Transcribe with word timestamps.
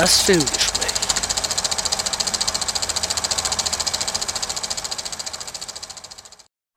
Das 0.00 0.22
Filmgespräch. 0.22 0.69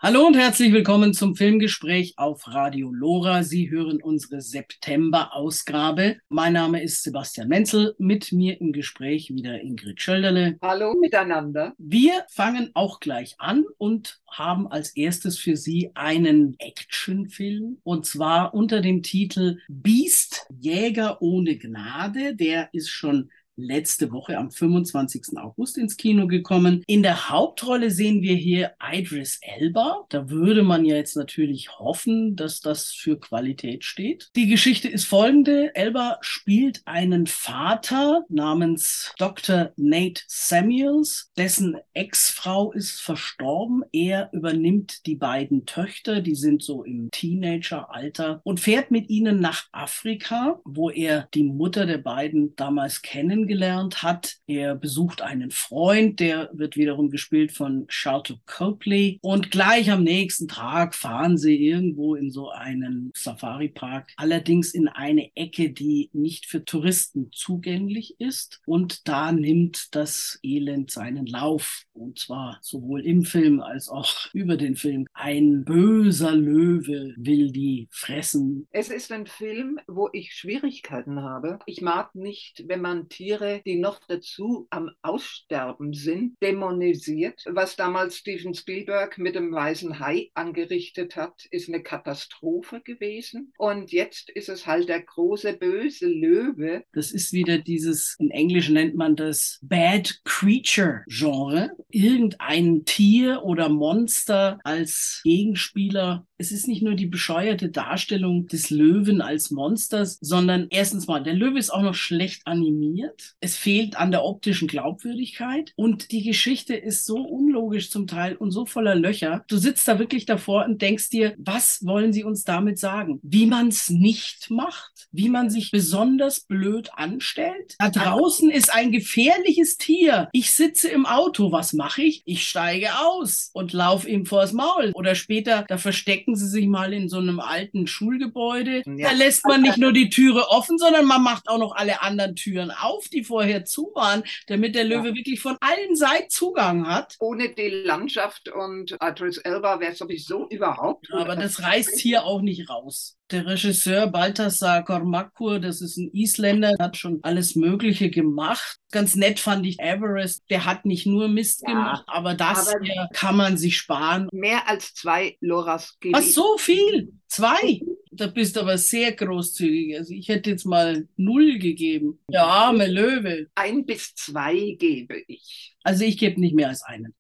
Hallo 0.05 0.27
und 0.27 0.35
herzlich 0.35 0.73
willkommen 0.73 1.13
zum 1.13 1.33
Filmgespräch 1.33 2.15
auf 2.17 2.49
Radio 2.49 2.91
Lora. 2.91 3.41
Sie 3.43 3.69
hören 3.69 4.01
unsere 4.03 4.41
September-Ausgabe. 4.41 6.17
Mein 6.27 6.51
Name 6.51 6.83
ist 6.83 7.03
Sebastian 7.03 7.47
Menzel. 7.47 7.95
Mit 7.99 8.33
mir 8.33 8.59
im 8.59 8.73
Gespräch 8.73 9.33
wieder 9.33 9.61
Ingrid 9.61 10.01
Schölderle. 10.01 10.57
Hallo 10.61 10.93
miteinander. 10.99 11.71
Wir 11.77 12.25
fangen 12.29 12.71
auch 12.73 12.99
gleich 12.99 13.35
an 13.37 13.63
und 13.77 14.19
haben 14.29 14.67
als 14.67 14.89
erstes 14.97 15.39
für 15.39 15.55
Sie 15.55 15.91
einen 15.93 16.57
Actionfilm 16.59 17.77
und 17.83 18.05
zwar 18.05 18.53
unter 18.53 18.81
dem 18.81 19.03
Titel 19.03 19.59
Beast 19.69 20.47
Jäger 20.59 21.21
ohne 21.21 21.57
Gnade. 21.57 22.35
Der 22.35 22.67
ist 22.73 22.89
schon 22.89 23.29
letzte 23.55 24.11
Woche 24.11 24.37
am 24.37 24.51
25. 24.51 25.37
August 25.37 25.77
ins 25.77 25.97
Kino 25.97 26.27
gekommen. 26.27 26.83
In 26.87 27.03
der 27.03 27.29
Hauptrolle 27.29 27.91
sehen 27.91 28.21
wir 28.21 28.35
hier 28.35 28.73
Idris 28.81 29.39
Elba. 29.41 30.05
Da 30.09 30.29
würde 30.29 30.63
man 30.63 30.85
ja 30.85 30.95
jetzt 30.95 31.15
natürlich 31.15 31.79
hoffen, 31.79 32.35
dass 32.35 32.61
das 32.61 32.87
für 32.87 33.19
Qualität 33.19 33.83
steht. 33.83 34.29
Die 34.35 34.47
Geschichte 34.47 34.87
ist 34.87 35.05
folgende. 35.05 35.75
Elba 35.75 36.17
spielt 36.21 36.81
einen 36.85 37.27
Vater 37.27 38.23
namens 38.29 39.13
Dr. 39.17 39.71
Nate 39.77 40.23
Samuels. 40.27 41.31
Dessen 41.37 41.77
Ex-Frau 41.93 42.71
ist 42.71 43.01
verstorben. 43.01 43.83
Er 43.91 44.29
übernimmt 44.33 45.05
die 45.05 45.15
beiden 45.15 45.65
Töchter, 45.65 46.21
die 46.21 46.35
sind 46.35 46.63
so 46.63 46.83
im 46.83 47.09
Teenageralter 47.11 48.41
und 48.43 48.59
fährt 48.59 48.91
mit 48.91 49.09
ihnen 49.09 49.39
nach 49.39 49.67
Afrika, 49.71 50.59
wo 50.65 50.89
er 50.89 51.27
die 51.33 51.43
Mutter 51.43 51.85
der 51.85 51.97
beiden 51.97 52.55
damals 52.55 53.01
kennen 53.01 53.42
kennengelernt 53.43 54.03
hat. 54.03 54.37
Er 54.47 54.75
besucht 54.75 55.21
einen 55.21 55.51
Freund, 55.51 56.19
der 56.19 56.49
wird 56.53 56.77
wiederum 56.77 57.09
gespielt 57.09 57.51
von 57.51 57.85
Charlotte 57.89 58.37
Copley. 58.45 59.19
Und 59.21 59.51
gleich 59.51 59.91
am 59.91 60.03
nächsten 60.03 60.47
Tag 60.47 60.95
fahren 60.95 61.37
sie 61.37 61.55
irgendwo 61.55 62.15
in 62.15 62.31
so 62.31 62.49
einen 62.49 63.11
Safari-Park, 63.15 64.11
allerdings 64.15 64.73
in 64.73 64.87
eine 64.87 65.29
Ecke, 65.35 65.71
die 65.71 66.09
nicht 66.13 66.45
für 66.45 66.63
Touristen 66.63 67.29
zugänglich 67.33 68.15
ist. 68.19 68.61
Und 68.65 69.07
da 69.07 69.31
nimmt 69.31 69.93
das 69.95 70.39
Elend 70.43 70.91
seinen 70.91 71.25
Lauf. 71.25 71.83
Und 71.93 72.19
zwar 72.19 72.59
sowohl 72.61 73.05
im 73.05 73.23
Film 73.23 73.61
als 73.61 73.89
auch 73.89 74.13
über 74.33 74.57
den 74.57 74.75
Film. 74.75 75.05
Ein 75.13 75.65
böser 75.65 76.33
Löwe 76.33 77.13
will 77.17 77.51
die 77.51 77.87
fressen. 77.91 78.67
Es 78.71 78.89
ist 78.89 79.11
ein 79.11 79.27
Film, 79.27 79.79
wo 79.87 80.09
ich 80.13 80.33
Schwierigkeiten 80.33 81.21
habe. 81.21 81.59
Ich 81.65 81.81
mag 81.81 82.15
nicht, 82.15 82.63
wenn 82.67 82.81
man 82.81 83.09
Tiere 83.09 83.32
Tiere, 83.33 83.61
die 83.65 83.75
noch 83.75 83.99
dazu 84.07 84.67
am 84.69 84.91
Aussterben 85.01 85.93
sind, 85.93 86.35
dämonisiert. 86.41 87.43
Was 87.49 87.75
damals 87.75 88.17
Steven 88.17 88.53
Spielberg 88.53 89.17
mit 89.17 89.35
dem 89.35 89.51
weißen 89.51 89.99
Hai 89.99 90.29
angerichtet 90.33 91.15
hat, 91.15 91.45
ist 91.49 91.67
eine 91.67 91.81
Katastrophe 91.81 92.81
gewesen. 92.81 93.53
Und 93.57 93.91
jetzt 93.91 94.29
ist 94.29 94.49
es 94.49 94.67
halt 94.67 94.89
der 94.89 95.01
große 95.01 95.53
böse 95.53 96.07
Löwe. 96.07 96.83
Das 96.93 97.11
ist 97.11 97.33
wieder 97.33 97.57
dieses, 97.57 98.15
in 98.19 98.29
Englisch 98.29 98.69
nennt 98.69 98.95
man 98.95 99.15
das 99.15 99.59
Bad 99.63 100.21
Creature 100.25 101.03
Genre. 101.07 101.71
Irgendein 101.89 102.85
Tier 102.85 103.41
oder 103.43 103.69
Monster 103.69 104.59
als 104.63 105.21
Gegenspieler 105.23 106.27
es 106.43 106.51
ist 106.51 106.67
nicht 106.67 106.81
nur 106.81 106.95
die 106.95 107.05
bescheuerte 107.05 107.69
Darstellung 107.69 108.47
des 108.47 108.69
Löwen 108.69 109.21
als 109.21 109.49
Monsters, 109.49 110.17
sondern 110.19 110.67
erstens 110.71 111.07
mal, 111.07 111.23
der 111.23 111.35
Löwe 111.35 111.57
ist 111.57 111.69
auch 111.69 111.81
noch 111.81 111.95
schlecht 111.95 112.41
animiert. 112.45 113.22
Es 113.39 113.55
fehlt 113.57 113.97
an 113.97 114.11
der 114.11 114.23
optischen 114.23 114.67
Glaubwürdigkeit 114.67 115.73
und 115.75 116.11
die 116.11 116.23
Geschichte 116.23 116.75
ist 116.75 117.05
so 117.05 117.17
unlogisch 117.17 117.89
zum 117.89 118.07
Teil 118.07 118.35
und 118.35 118.51
so 118.51 118.65
voller 118.65 118.95
Löcher. 118.95 119.43
Du 119.47 119.57
sitzt 119.57 119.87
da 119.87 119.99
wirklich 119.99 120.25
davor 120.25 120.65
und 120.65 120.81
denkst 120.81 121.09
dir, 121.09 121.33
was 121.37 121.85
wollen 121.85 122.13
sie 122.13 122.23
uns 122.23 122.43
damit 122.43 122.79
sagen? 122.79 123.19
Wie 123.23 123.45
man 123.45 123.67
es 123.67 123.89
nicht 123.89 124.49
macht, 124.49 125.07
wie 125.11 125.29
man 125.29 125.49
sich 125.49 125.71
besonders 125.71 126.41
blöd 126.41 126.89
anstellt. 126.93 127.75
Da 127.79 127.89
draußen 127.89 128.49
ist 128.49 128.73
ein 128.73 128.91
gefährliches 128.91 129.77
Tier. 129.77 130.29
Ich 130.31 130.51
sitze 130.51 130.89
im 130.89 131.05
Auto. 131.05 131.51
Was 131.51 131.73
mache 131.73 132.03
ich? 132.03 132.23
Ich 132.25 132.47
steige 132.47 132.89
aus 132.99 133.49
und 133.53 133.73
laufe 133.73 134.09
ihm 134.09 134.25
vors 134.25 134.53
Maul. 134.53 134.91
Oder 134.93 135.15
später, 135.15 135.65
da 135.67 135.77
verstecken 135.77 136.35
Sie 136.35 136.47
sich 136.47 136.67
mal 136.67 136.93
in 136.93 137.09
so 137.09 137.17
einem 137.17 137.39
alten 137.39 137.87
Schulgebäude. 137.87 138.83
Ja. 138.85 139.09
Da 139.09 139.11
lässt 139.11 139.45
man 139.45 139.61
nicht 139.61 139.77
nur 139.77 139.93
die 139.93 140.09
Türe 140.09 140.49
offen, 140.49 140.77
sondern 140.77 141.05
man 141.05 141.23
macht 141.23 141.47
auch 141.47 141.59
noch 141.59 141.75
alle 141.75 142.01
anderen 142.01 142.35
Türen 142.35 142.71
auf, 142.71 143.07
die 143.13 143.23
vorher 143.23 143.65
zu 143.65 143.91
waren, 143.95 144.23
damit 144.47 144.75
der 144.75 144.83
Löwe 144.83 145.09
ja. 145.09 145.15
wirklich 145.15 145.39
von 145.39 145.57
allen 145.61 145.95
Seiten 145.95 146.29
Zugang 146.29 146.87
hat. 146.87 147.15
Ohne 147.19 147.53
die 147.53 147.69
Landschaft 147.69 148.49
und 148.49 148.97
Idris 149.01 149.37
Elba 149.37 149.79
wäre 149.79 149.91
es 149.93 149.99
sowieso 149.99 150.47
überhaupt. 150.49 151.07
Aber 151.13 151.35
das 151.35 151.61
reißt 151.61 151.99
hier 151.99 152.25
auch 152.25 152.41
nicht 152.41 152.69
raus. 152.69 153.17
Der 153.31 153.45
Regisseur 153.45 154.07
Balthasar 154.07 154.83
Kormakur, 154.83 155.59
das 155.59 155.81
ist 155.81 155.97
ein 155.97 156.11
Isländer, 156.13 156.73
hat 156.79 156.97
schon 156.97 157.19
alles 157.23 157.55
Mögliche 157.55 158.09
gemacht. 158.09 158.77
Ganz 158.91 159.15
nett 159.15 159.39
fand 159.39 159.65
ich 159.65 159.79
Everest. 159.79 160.43
Der 160.49 160.65
hat 160.65 160.85
nicht 160.85 161.05
nur 161.05 161.27
Mist 161.27 161.63
ja, 161.65 161.73
gemacht, 161.73 162.03
aber 162.07 162.33
das 162.35 162.67
aber 162.67 162.83
hier 162.83 163.09
kann 163.13 163.37
man 163.37 163.57
sich 163.57 163.77
sparen. 163.77 164.27
Mehr 164.31 164.67
als 164.67 164.93
zwei 164.93 165.37
Loras. 165.39 165.97
Was, 166.11 166.33
so 166.33 166.57
viel? 166.57 167.13
Zwei? 167.27 167.81
Da 168.15 168.27
bist 168.27 168.55
du 168.55 168.61
aber 168.61 168.77
sehr 168.77 169.11
großzügig. 169.13 169.97
Also 169.97 170.13
ich 170.13 170.27
hätte 170.27 170.51
jetzt 170.51 170.65
mal 170.65 171.07
null 171.15 171.57
gegeben. 171.57 172.19
Der 172.31 172.45
arme 172.45 172.87
Löwe. 172.87 173.47
Ein 173.55 173.85
bis 173.85 174.13
zwei 174.15 174.75
gebe 174.77 175.23
ich. 175.27 175.75
Also 175.83 176.03
ich 176.03 176.17
gebe 176.17 176.39
nicht 176.39 176.55
mehr 176.55 176.69
als 176.69 176.83
einen. 176.83 177.15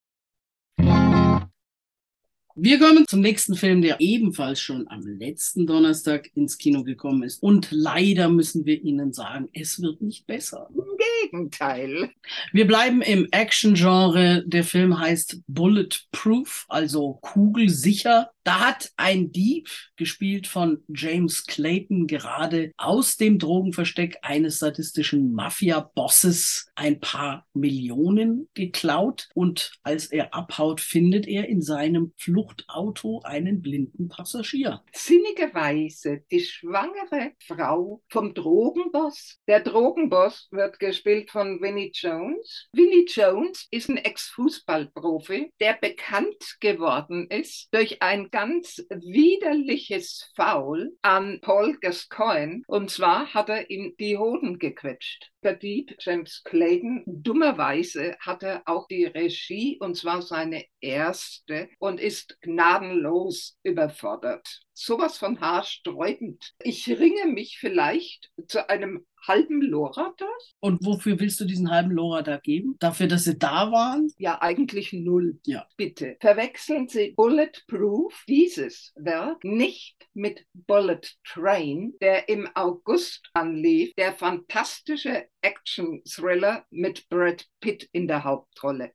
Wir 2.55 2.77
kommen 2.77 3.07
zum 3.07 3.21
nächsten 3.21 3.55
Film, 3.55 3.81
der 3.81 3.99
ebenfalls 3.99 4.59
schon 4.59 4.87
am 4.87 5.01
letzten 5.01 5.65
Donnerstag 5.65 6.29
ins 6.35 6.59
Kino 6.59 6.83
gekommen 6.83 7.23
ist. 7.23 7.41
Und 7.41 7.69
leider 7.71 8.29
müssen 8.29 8.67
wir 8.67 8.79
Ihnen 8.79 9.11
sagen, 9.11 9.49
es 9.53 9.81
wird 9.81 10.03
nicht 10.03 10.27
besser. 10.27 10.69
Im 10.75 10.83
Gegenteil. 11.23 12.11
Wir 12.51 12.67
bleiben 12.67 13.01
im 13.01 13.27
Action-Genre. 13.31 14.43
Der 14.45 14.63
Film 14.63 14.99
heißt 14.99 15.41
Bulletproof, 15.47 16.65
also 16.69 17.17
kugelsicher. 17.21 18.29
Da 18.43 18.59
hat 18.59 18.91
ein 18.97 19.31
Dieb, 19.31 19.69
gespielt 19.95 20.47
von 20.47 20.83
James 20.89 21.45
Clayton, 21.45 22.07
gerade 22.07 22.73
aus 22.75 23.15
dem 23.15 23.39
Drogenversteck 23.39 24.17
eines 24.21 24.59
sadistischen 24.59 25.31
Mafia-Bosses 25.31 26.69
ein 26.75 26.99
paar 26.99 27.47
Millionen 27.53 28.49
geklaut. 28.53 29.29
Und 29.33 29.71
als 29.83 30.07
er 30.07 30.33
abhaut, 30.33 30.81
findet 30.81 31.25
er 31.25 31.47
in 31.47 31.61
seinem 31.61 32.11
Fluchtauto 32.17 33.21
einen 33.23 33.61
blinden 33.61 34.09
Passagier. 34.09 34.83
Sinnigerweise 34.91 36.23
die 36.29 36.41
schwangere 36.41 37.31
Frau 37.39 38.01
vom 38.09 38.33
Drogenboss. 38.33 39.39
Der 39.47 39.61
Drogenboss 39.61 40.49
wird 40.51 40.79
gespielt 40.79 41.31
von 41.31 41.61
Vinnie 41.61 41.91
Jones. 41.93 42.67
Vinnie 42.73 43.05
Jones 43.07 43.67
ist 43.71 43.89
ein 43.89 43.97
Ex-Fußballprofi, 43.97 45.53
der 45.61 45.77
bekannt 45.79 46.57
geworden 46.59 47.27
ist 47.29 47.69
durch 47.71 48.01
ein 48.01 48.29
ganz 48.33 48.83
widerliches 48.89 50.31
Foul 50.35 50.97
an 51.03 51.39
Paul 51.41 51.77
Gascoigne. 51.79 52.63
Und 52.65 52.89
zwar 52.89 53.31
hat 53.31 53.47
er 53.49 53.69
ihm 53.69 53.93
die 53.99 54.17
Hoden 54.17 54.57
gequetscht. 54.57 55.29
Der 55.43 55.55
Dieb 55.55 55.95
James 55.99 56.41
Clayton, 56.43 57.03
dummerweise 57.05 58.17
hat 58.19 58.41
er 58.41 58.63
auch 58.65 58.87
die 58.87 59.05
Regie, 59.05 59.77
und 59.79 59.95
zwar 59.95 60.23
seine 60.23 60.65
erste, 60.81 61.69
und 61.77 61.99
ist 61.99 62.41
gnadenlos 62.41 63.55
überfordert 63.61 64.63
sowas 64.73 65.17
von 65.19 65.39
haarsträubend. 65.39 66.53
Ich 66.59 66.89
ringe 66.89 67.27
mich 67.27 67.59
vielleicht 67.59 68.31
zu 68.47 68.67
einem 68.69 69.05
halben 69.27 69.61
Lora 69.61 70.13
durch. 70.17 70.55
Und 70.59 70.85
wofür 70.85 71.19
willst 71.19 71.39
du 71.39 71.45
diesen 71.45 71.71
halben 71.71 71.91
Lora 71.91 72.21
da 72.21 72.37
geben? 72.37 72.75
Dafür, 72.79 73.07
dass 73.07 73.23
sie 73.23 73.37
da 73.37 73.71
waren? 73.71 74.11
Ja, 74.17 74.41
eigentlich 74.41 74.93
null. 74.93 75.39
Ja. 75.45 75.65
Bitte. 75.77 76.17
Verwechseln 76.19 76.87
Sie 76.87 77.13
Bulletproof, 77.15 78.23
dieses 78.27 78.93
Werk, 78.95 79.43
nicht 79.43 79.95
mit 80.13 80.45
Bullet 80.53 81.01
Train, 81.23 81.93
der 82.01 82.29
im 82.29 82.49
August 82.55 83.29
anlief, 83.33 83.93
der 83.95 84.13
fantastische 84.13 85.25
Action-Thriller 85.41 86.65
mit 86.69 87.07
Brad 87.09 87.45
Pitt 87.59 87.89
in 87.91 88.07
der 88.07 88.23
Hauptrolle. 88.23 88.91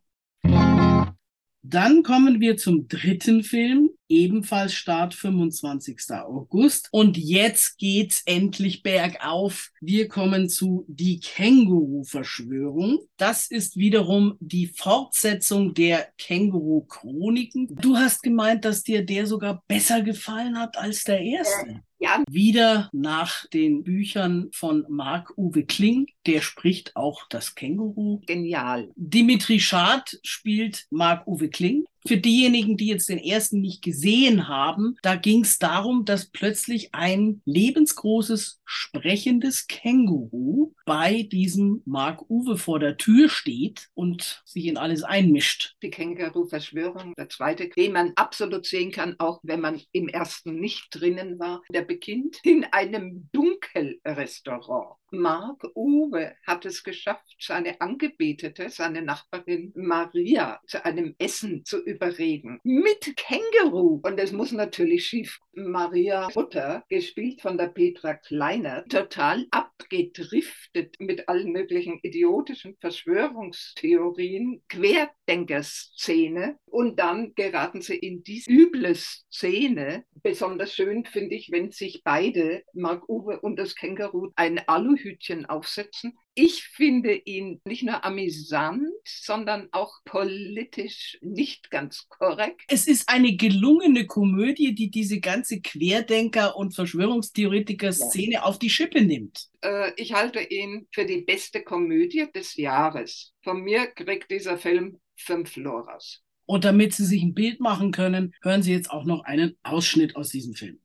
Dann 1.63 2.03
kommen 2.03 2.41
wir 2.41 2.57
zum 2.57 2.89
dritten 2.89 3.43
Film, 3.43 3.91
ebenfalls 4.09 4.75
Start 4.75 5.15
25. 5.15 5.99
August. 6.13 6.89
Und 6.93 7.19
jetzt 7.19 7.79
geht's 7.79 8.23
endlich 8.27 8.83
bergauf. 8.83 9.71
Wir 9.81 10.09
kommen 10.09 10.49
zu 10.49 10.85
Die 10.89 11.21
Känguru-Verschwörung. 11.21 13.01
Das 13.17 13.51
ist 13.51 13.77
wiederum 13.77 14.37
die 14.41 14.69
Fortsetzung 14.69 15.75
der 15.75 16.09
Känguru-Chroniken. 16.17 17.69
Du 17.77 17.97
hast 17.97 18.23
gemeint, 18.23 18.65
dass 18.65 18.83
dir 18.83 19.05
der 19.05 19.27
sogar 19.27 19.63
besser 19.67 20.03
gefallen 20.03 20.59
hat 20.59 20.79
als 20.79 21.03
der 21.05 21.21
erste. 21.21 21.83
Ja. 22.01 22.23
Wieder 22.31 22.89
nach 22.93 23.47
den 23.47 23.83
Büchern 23.83 24.51
von 24.53 24.85
Marc-Uwe 24.89 25.65
Kling. 25.65 26.07
Der 26.27 26.43
spricht 26.43 26.95
auch 26.97 27.27
das 27.29 27.55
Känguru. 27.55 28.21
Genial. 28.27 28.91
Dimitri 28.95 29.59
Schad 29.59 30.19
spielt 30.23 30.87
Marc-Uwe 30.91 31.49
Kling. 31.49 31.85
Für 32.07 32.17
diejenigen, 32.17 32.77
die 32.77 32.87
jetzt 32.87 33.09
den 33.09 33.19
ersten 33.19 33.61
nicht 33.61 33.83
gesehen 33.83 34.49
haben, 34.49 34.97
da 35.03 35.17
ging 35.17 35.43
es 35.43 35.59
darum, 35.59 36.05
dass 36.05 36.31
plötzlich 36.31 36.95
ein 36.95 37.43
lebensgroßes 37.45 38.61
sprechendes 38.65 39.67
Känguru 39.67 40.75
bei 40.85 41.23
diesem 41.23 41.83
Mark 41.85 42.29
Uwe 42.31 42.57
vor 42.57 42.79
der 42.79 42.97
Tür 42.97 43.29
steht 43.29 43.89
und 43.95 44.43
sich 44.45 44.67
in 44.67 44.77
alles 44.77 45.03
einmischt. 45.03 45.77
Die 45.83 45.91
Känguru-Verschwörung, 45.91 47.15
der 47.17 47.29
zweite, 47.29 47.69
den 47.71 47.93
man 47.93 48.13
absolut 48.17 48.67
sehen 48.67 48.93
kann, 48.93 49.17
auch 49.19 49.41
wenn 49.43 49.61
man 49.61 49.81
im 49.93 50.09
ersten 50.09 50.61
nicht 50.61 50.89
drinnen 50.91 51.39
war, 51.39 51.63
der 51.73 51.83
beginnt 51.83 52.39
in 52.43 52.65
einem 52.65 53.29
Dunkelrestaurant. 53.33 54.97
Mark 55.11 55.65
Uwe 55.75 56.35
hat 56.47 56.67
es 56.67 56.83
geschafft, 56.83 57.37
seine 57.41 57.81
Angebetete, 57.81 58.69
seine 58.69 59.01
Nachbarin 59.01 59.73
Maria, 59.75 60.61
zu 60.67 60.85
einem 60.85 61.15
Essen 61.19 61.65
zu 61.65 61.83
überreden. 61.89 62.61
Mit 62.63 63.17
Känguru. 63.17 64.01
Und 64.03 64.19
es 64.21 64.33
muss 64.33 64.53
natürlich 64.53 65.07
schief. 65.07 65.41
Maria 65.53 66.29
Mutter, 66.35 66.85
gespielt 66.89 67.41
von 67.41 67.59
der 67.59 67.69
Petra 67.69 68.15
Kleiner, 68.15 68.85
total 68.85 69.47
abgedriftet 69.51 70.95
mit 71.01 71.29
allen 71.29 71.51
möglichen 71.51 71.99
idiotischen 72.03 72.77
Verschwörungstheorien, 72.81 74.63
Querdenkerszene. 74.69 76.59
Und 76.67 77.01
dann 77.01 77.35
geraten 77.35 77.83
sie 77.83 77.97
in 77.97 78.23
diese 78.23 78.51
üble 78.51 78.95
Szene. 78.95 80.05
Besonders 80.23 80.75
schön 80.75 81.05
finde 81.05 81.35
ich, 81.35 81.51
wenn 81.51 81.73
sich 81.73 82.03
beide, 82.05 82.63
Mark 82.73 83.09
Uwe 83.09 83.41
und 83.41 83.59
das 83.59 83.75
Känguru, 83.75 84.31
ein 84.37 84.61
Aluhütchen 84.69 85.47
aufsetzen 85.47 86.17
ich 86.39 86.63
finde 86.63 87.15
ihn 87.15 87.61
nicht 87.65 87.83
nur 87.83 88.05
amüsant, 88.05 88.87
sondern 89.05 89.69
auch 89.73 89.93
politisch 90.05 91.19
nicht 91.21 91.69
ganz 91.69 92.07
korrekt. 92.09 92.63
Es 92.69 92.87
ist 92.87 93.09
eine 93.09 93.35
gelungene 93.35 94.07
Komödie, 94.07 94.73
die 94.73 94.89
diese 94.89 95.19
ganze 95.19 95.61
Querdenker- 95.61 96.57
und 96.57 96.77
Verschwörungstheoretiker-Szene 96.77 98.35
ja. 98.35 98.43
auf 98.43 98.61
die 98.61 98.71
Schippe 98.71 99.03
nimmt. 99.03 99.49
Äh, 99.63 99.91
ich 99.97 100.13
halte 100.13 100.41
ihn 100.41 100.87
für 100.93 101.05
die 101.05 101.23
beste 101.23 101.63
Komödie 101.63 102.27
des 102.33 102.55
Jahres. 102.55 103.33
Von 103.43 103.63
mir 103.63 103.89
kriegt 103.89 104.31
dieser 104.31 104.59
Film 104.59 105.01
fünf 105.17 105.57
Loras. 105.57 106.23
Und 106.47 106.65
damit 106.65 106.95
Sie 106.95 107.05
sich 107.05 107.23
ein 107.23 107.35
Bild 107.35 107.59
machen 107.59 107.91
können, 107.91 108.33
hören 108.43 108.63
Sie 108.63 108.73
jetzt 108.73 108.93
auch 108.93 109.05
noch 109.05 109.25
einen 109.25 109.59
Ausschnitt 109.65 110.15
aus 110.15 110.29
diesem 110.29 110.55
Film. 110.55 110.79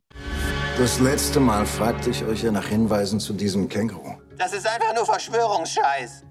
Das 0.77 0.99
letzte 0.99 1.39
Mal 1.39 1.67
fragte 1.67 2.09
ich 2.09 2.23
euch 2.23 2.41
ja 2.41 2.51
nach 2.51 2.67
Hinweisen 2.67 3.19
zu 3.19 3.33
diesem 3.33 3.69
Känguru. 3.69 4.22
Das 4.37 4.53
ist 4.53 4.67
einfach 4.67 4.93
nur 4.95 5.05
Verschwörungsscheiß. 5.05 6.23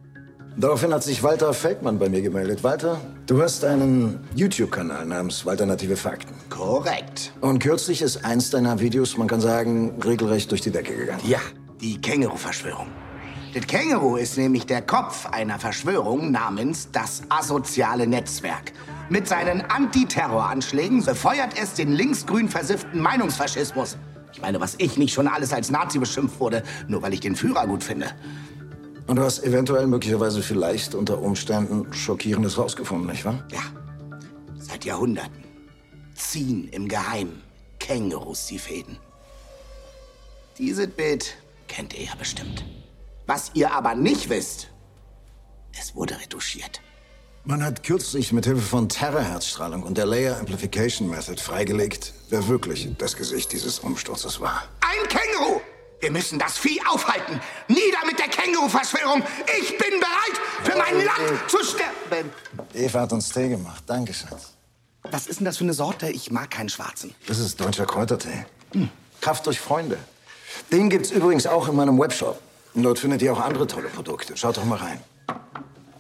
Daraufhin 0.57 0.93
hat 0.93 1.03
sich 1.03 1.23
Walter 1.23 1.55
Feldmann 1.55 1.99
bei 1.99 2.11
mir 2.11 2.21
gemeldet. 2.21 2.63
Walter, 2.63 3.01
du 3.27 3.43
hast 3.43 3.65
einen 3.65 4.29
YouTube-Kanal 4.35 5.07
namens 5.07 5.47
Alternative 5.47 5.97
Fakten. 5.97 6.35
Korrekt. 6.51 7.33
Und 7.41 7.59
kürzlich 7.59 8.03
ist 8.03 8.25
eins 8.25 8.51
deiner 8.51 8.79
Videos, 8.79 9.17
man 9.17 9.29
kann 9.29 9.41
sagen, 9.41 10.01
regelrecht 10.03 10.51
durch 10.51 10.61
die 10.61 10.71
Decke 10.71 10.95
gegangen. 10.95 11.23
Ja, 11.27 11.41
die 11.81 11.99
Känguru-Verschwörung. 12.01 12.89
Das 13.55 13.67
Känguru 13.67 14.17
ist 14.17 14.37
nämlich 14.37 14.67
der 14.67 14.83
Kopf 14.83 15.27
einer 15.27 15.59
Verschwörung 15.59 16.31
namens 16.31 16.91
das 16.91 17.23
asoziale 17.31 18.07
Netzwerk. 18.07 18.73
Mit 19.09 19.29
seinen 19.29 19.63
Antiterroranschlägen 19.63 21.05
befeuert 21.05 21.59
es 21.61 21.75
den 21.75 21.93
linksgrün 21.93 22.49
versifften 22.49 23.01
Meinungsfaschismus. 23.01 23.97
Ich 24.33 24.41
meine, 24.41 24.61
was 24.61 24.75
ich 24.79 24.97
nicht 24.97 25.13
schon 25.13 25.29
alles 25.29 25.53
als 25.53 25.71
Nazi 25.71 25.99
beschimpft 25.99 26.41
wurde, 26.41 26.63
nur 26.89 27.03
weil 27.03 27.13
ich 27.13 27.21
den 27.21 27.37
Führer 27.37 27.67
gut 27.67 27.85
finde. 27.85 28.11
Und 29.07 29.17
du 29.17 29.23
hast 29.23 29.43
eventuell, 29.43 29.87
möglicherweise 29.87 30.43
vielleicht 30.43 30.95
unter 30.95 31.21
Umständen 31.21 31.93
Schockierendes 31.93 32.57
rausgefunden, 32.57 33.09
nicht 33.09 33.25
wahr? 33.25 33.47
Ja. 33.51 33.61
Seit 34.59 34.85
Jahrhunderten 34.85 35.45
ziehen 36.15 36.69
im 36.69 36.89
Geheimen 36.89 37.43
Kängurus 37.79 38.47
die 38.47 38.59
Fäden. 38.59 38.97
Dieses 40.57 40.87
Bild 40.87 41.37
kennt 41.67 41.95
ihr 41.99 42.05
ja 42.05 42.15
bestimmt. 42.15 42.65
Was 43.27 43.51
ihr 43.55 43.73
aber 43.73 43.95
nicht 43.95 44.29
wisst, 44.29 44.69
es 45.79 45.95
wurde 45.95 46.19
retuschiert. 46.21 46.81
Man 47.45 47.65
hat 47.65 47.83
kürzlich 47.83 48.33
mit 48.33 48.47
Hilfe 48.47 48.63
von 48.63 48.89
Terrorherzstrahlung 48.89 49.83
und 49.83 49.99
der 49.99 50.07
Layer 50.07 50.39
Amplification 50.39 51.11
Method 51.11 51.41
freigelegt, 51.41 52.13
wer 52.31 52.47
wirklich 52.47 52.89
das 52.99 53.17
Gesicht 53.17 53.51
dieses 53.51 53.81
Umsturzes 53.81 54.41
war. 54.41 54.63
Ein 54.81 55.09
Känguru! 55.09 55.61
Wir 55.99 56.13
müssen 56.13 56.39
das 56.39 56.57
Vieh 56.57 56.81
aufhalten. 56.89 57.41
Nieder 57.67 58.07
mit 58.07 58.17
der 58.21 58.29
Känguru-Verschwörung. 58.29 59.25
Ich 59.61 59.71
bin 59.71 59.99
bereit, 59.99 60.41
für 60.63 60.79
mein 60.79 60.95
oh, 60.95 61.05
Land 61.05 61.51
zu 61.51 61.59
sterben. 61.65 62.31
Eva 62.75 63.01
hat 63.01 63.13
uns 63.13 63.29
Tee 63.31 63.49
gemacht. 63.49 63.83
Danke, 63.89 64.15
Schatz. 64.15 64.53
Was 65.11 65.27
ist 65.27 65.41
denn 65.41 65.45
das 65.45 65.59
für 65.59 65.65
eine 65.65 65.75
Sorte? 65.75 66.11
Ich 66.11 66.31
mag 66.31 66.49
keinen 66.49 66.69
schwarzen. 66.69 67.13
Das 67.27 67.41
ist 67.41 67.61
deutscher 67.61 67.87
Kräutertee. 67.87 68.47
Hm. 68.73 68.89
Kraft 69.21 69.47
durch 69.47 69.59
Freunde. 69.59 69.99
Den 70.71 70.89
gibt's 70.91 71.11
übrigens 71.11 71.49
auch 71.49 71.69
in 71.69 71.75
meinem 71.75 71.99
Webshop. 71.99 72.41
Und 72.75 72.85
dort 72.85 73.01
findet 73.01 73.21
ihr 73.21 73.33
auch 73.33 73.41
andere 73.41 73.67
tolle 73.67 73.89
Produkte. 73.89 74.37
Schaut 74.37 74.57
doch 74.57 74.65
mal 74.65 74.79
rein. 74.79 75.01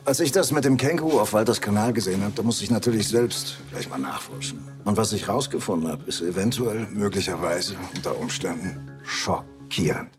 Als 0.04 0.18
ich 0.18 0.32
das 0.32 0.50
mit 0.50 0.64
dem 0.64 0.76
Känguru 0.76 1.20
auf 1.20 1.32
Walters 1.32 1.60
Kanal 1.60 1.92
gesehen 1.92 2.22
habe, 2.22 2.32
da 2.34 2.42
musste 2.42 2.64
ich 2.64 2.72
natürlich 2.72 3.06
selbst 3.06 3.58
gleich 3.70 3.88
mal 3.88 3.98
nachforschen. 3.98 4.58
Und 4.84 4.96
was 4.96 5.12
ich 5.12 5.28
rausgefunden 5.28 5.88
habe, 5.88 6.02
ist 6.06 6.20
eventuell, 6.22 6.88
möglicherweise, 6.90 7.76
unter 7.94 8.18
Umständen 8.18 9.00
schockierend. 9.04 10.10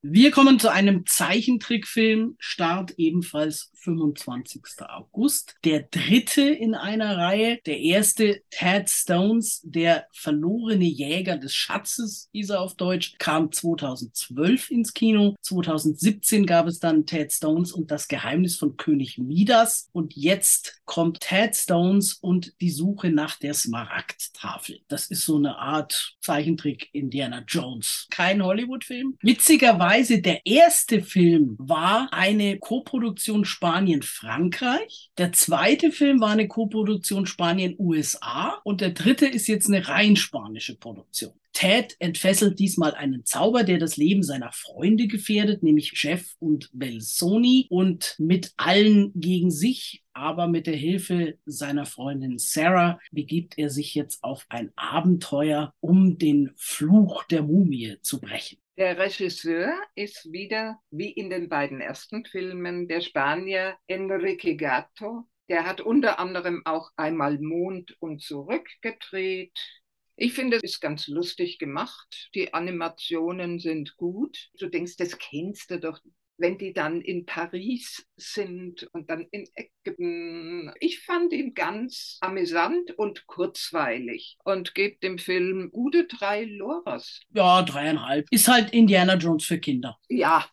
Wir 0.00 0.30
kommen 0.30 0.60
zu 0.60 0.70
einem 0.70 1.04
Zeichentrickfilm, 1.04 2.36
Start 2.38 2.94
ebenfalls 2.96 3.70
25. 3.82 4.62
August. 4.88 5.56
Der 5.64 5.82
dritte 5.82 6.42
in 6.42 6.74
einer 6.74 7.16
Reihe, 7.16 7.58
der 7.66 7.80
erste 7.80 8.42
Ted 8.50 8.88
Stones, 8.88 9.60
der 9.64 10.06
verlorene 10.12 10.84
Jäger 10.84 11.36
des 11.36 11.54
Schatzes, 11.54 12.28
hieß 12.32 12.50
er 12.50 12.60
auf 12.60 12.74
Deutsch, 12.74 13.16
kam 13.18 13.50
2012 13.50 14.70
ins 14.70 14.94
Kino. 14.94 15.34
2017 15.40 16.46
gab 16.46 16.66
es 16.66 16.78
dann 16.78 17.06
Ted 17.06 17.32
Stones 17.32 17.72
und 17.72 17.90
das 17.90 18.08
Geheimnis 18.08 18.56
von 18.56 18.76
König 18.76 19.18
Midas. 19.18 19.88
Und 19.92 20.14
jetzt 20.14 20.80
kommt 20.84 21.20
Ted 21.20 21.56
Stones 21.56 22.14
und 22.14 22.54
die 22.60 22.70
Suche 22.70 23.10
nach 23.10 23.38
der 23.38 23.54
Smaragdtafel. 23.54 24.80
Das 24.88 25.06
ist 25.06 25.24
so 25.24 25.36
eine 25.36 25.58
Art 25.58 26.16
Zeichentrick 26.20 26.88
Indiana 26.92 27.42
Jones. 27.46 28.06
Kein 28.10 28.42
Hollywood-Film. 28.42 29.16
Witzigerweise 29.22 30.20
der 30.20 30.46
erste 30.46 31.02
Film 31.02 31.56
war 31.58 32.08
eine 32.12 32.58
Koproduktion 32.58 33.44
Spanien-Frankreich. 33.72 35.10
Der 35.16 35.32
zweite 35.32 35.92
Film 35.92 36.20
war 36.20 36.30
eine 36.30 36.46
Koproduktion 36.46 37.24
Spanien-USA. 37.24 38.60
Und 38.64 38.82
der 38.82 38.90
dritte 38.90 39.26
ist 39.26 39.46
jetzt 39.46 39.68
eine 39.68 39.88
rein 39.88 40.16
spanische 40.16 40.76
Produktion. 40.76 41.32
Ted 41.54 41.96
entfesselt 41.98 42.58
diesmal 42.58 42.94
einen 42.94 43.24
Zauber, 43.24 43.62
der 43.62 43.78
das 43.78 43.96
Leben 43.96 44.22
seiner 44.22 44.52
Freunde 44.52 45.06
gefährdet, 45.06 45.62
nämlich 45.62 45.92
Jeff 45.94 46.34
und 46.38 46.70
Belsoni 46.72 47.66
und 47.70 48.14
mit 48.18 48.52
allen 48.56 49.12
gegen 49.14 49.50
sich, 49.50 50.02
aber 50.12 50.48
mit 50.48 50.66
der 50.66 50.76
Hilfe 50.76 51.38
seiner 51.44 51.86
Freundin 51.86 52.38
Sarah 52.38 52.98
begibt 53.10 53.58
er 53.58 53.70
sich 53.70 53.94
jetzt 53.94 54.22
auf 54.24 54.46
ein 54.48 54.70
Abenteuer, 54.76 55.74
um 55.80 56.18
den 56.18 56.50
Fluch 56.56 57.24
der 57.24 57.42
Mumie 57.42 57.96
zu 58.02 58.20
brechen. 58.20 58.61
Der 58.78 58.96
Regisseur 58.98 59.70
ist 59.94 60.32
wieder, 60.32 60.80
wie 60.90 61.10
in 61.10 61.28
den 61.28 61.50
beiden 61.50 61.82
ersten 61.82 62.24
Filmen, 62.24 62.88
der 62.88 63.02
Spanier 63.02 63.76
Enrique 63.86 64.56
Gatto. 64.56 65.28
Der 65.50 65.66
hat 65.66 65.82
unter 65.82 66.18
anderem 66.18 66.62
auch 66.64 66.90
einmal 66.96 67.38
Mond 67.38 67.94
und 68.00 68.22
Zurück 68.22 68.66
gedreht. 68.80 69.58
Ich 70.16 70.32
finde, 70.32 70.56
es 70.56 70.62
ist 70.62 70.80
ganz 70.80 71.06
lustig 71.06 71.58
gemacht. 71.58 72.30
Die 72.34 72.54
Animationen 72.54 73.58
sind 73.58 73.96
gut. 73.96 74.50
Du 74.58 74.68
denkst, 74.68 74.96
das 74.96 75.18
kennst 75.18 75.70
du 75.70 75.78
doch 75.78 76.00
wenn 76.42 76.58
die 76.58 76.72
dann 76.74 77.00
in 77.00 77.24
Paris 77.24 78.06
sind 78.16 78.86
und 78.92 79.08
dann 79.08 79.26
in 79.30 79.48
Ägypten. 79.54 80.72
Ich 80.80 81.00
fand 81.00 81.32
ihn 81.32 81.54
ganz 81.54 82.18
amüsant 82.20 82.90
und 82.98 83.26
kurzweilig 83.26 84.36
und 84.44 84.74
gebe 84.74 84.98
dem 84.98 85.18
Film 85.18 85.70
gute 85.70 86.06
drei 86.06 86.44
Loras. 86.44 87.20
Ja, 87.32 87.62
dreieinhalb. 87.62 88.26
Ist 88.30 88.48
halt 88.48 88.72
Indiana 88.72 89.14
Jones 89.14 89.44
für 89.44 89.58
Kinder. 89.58 89.96
Ja, 90.08 90.44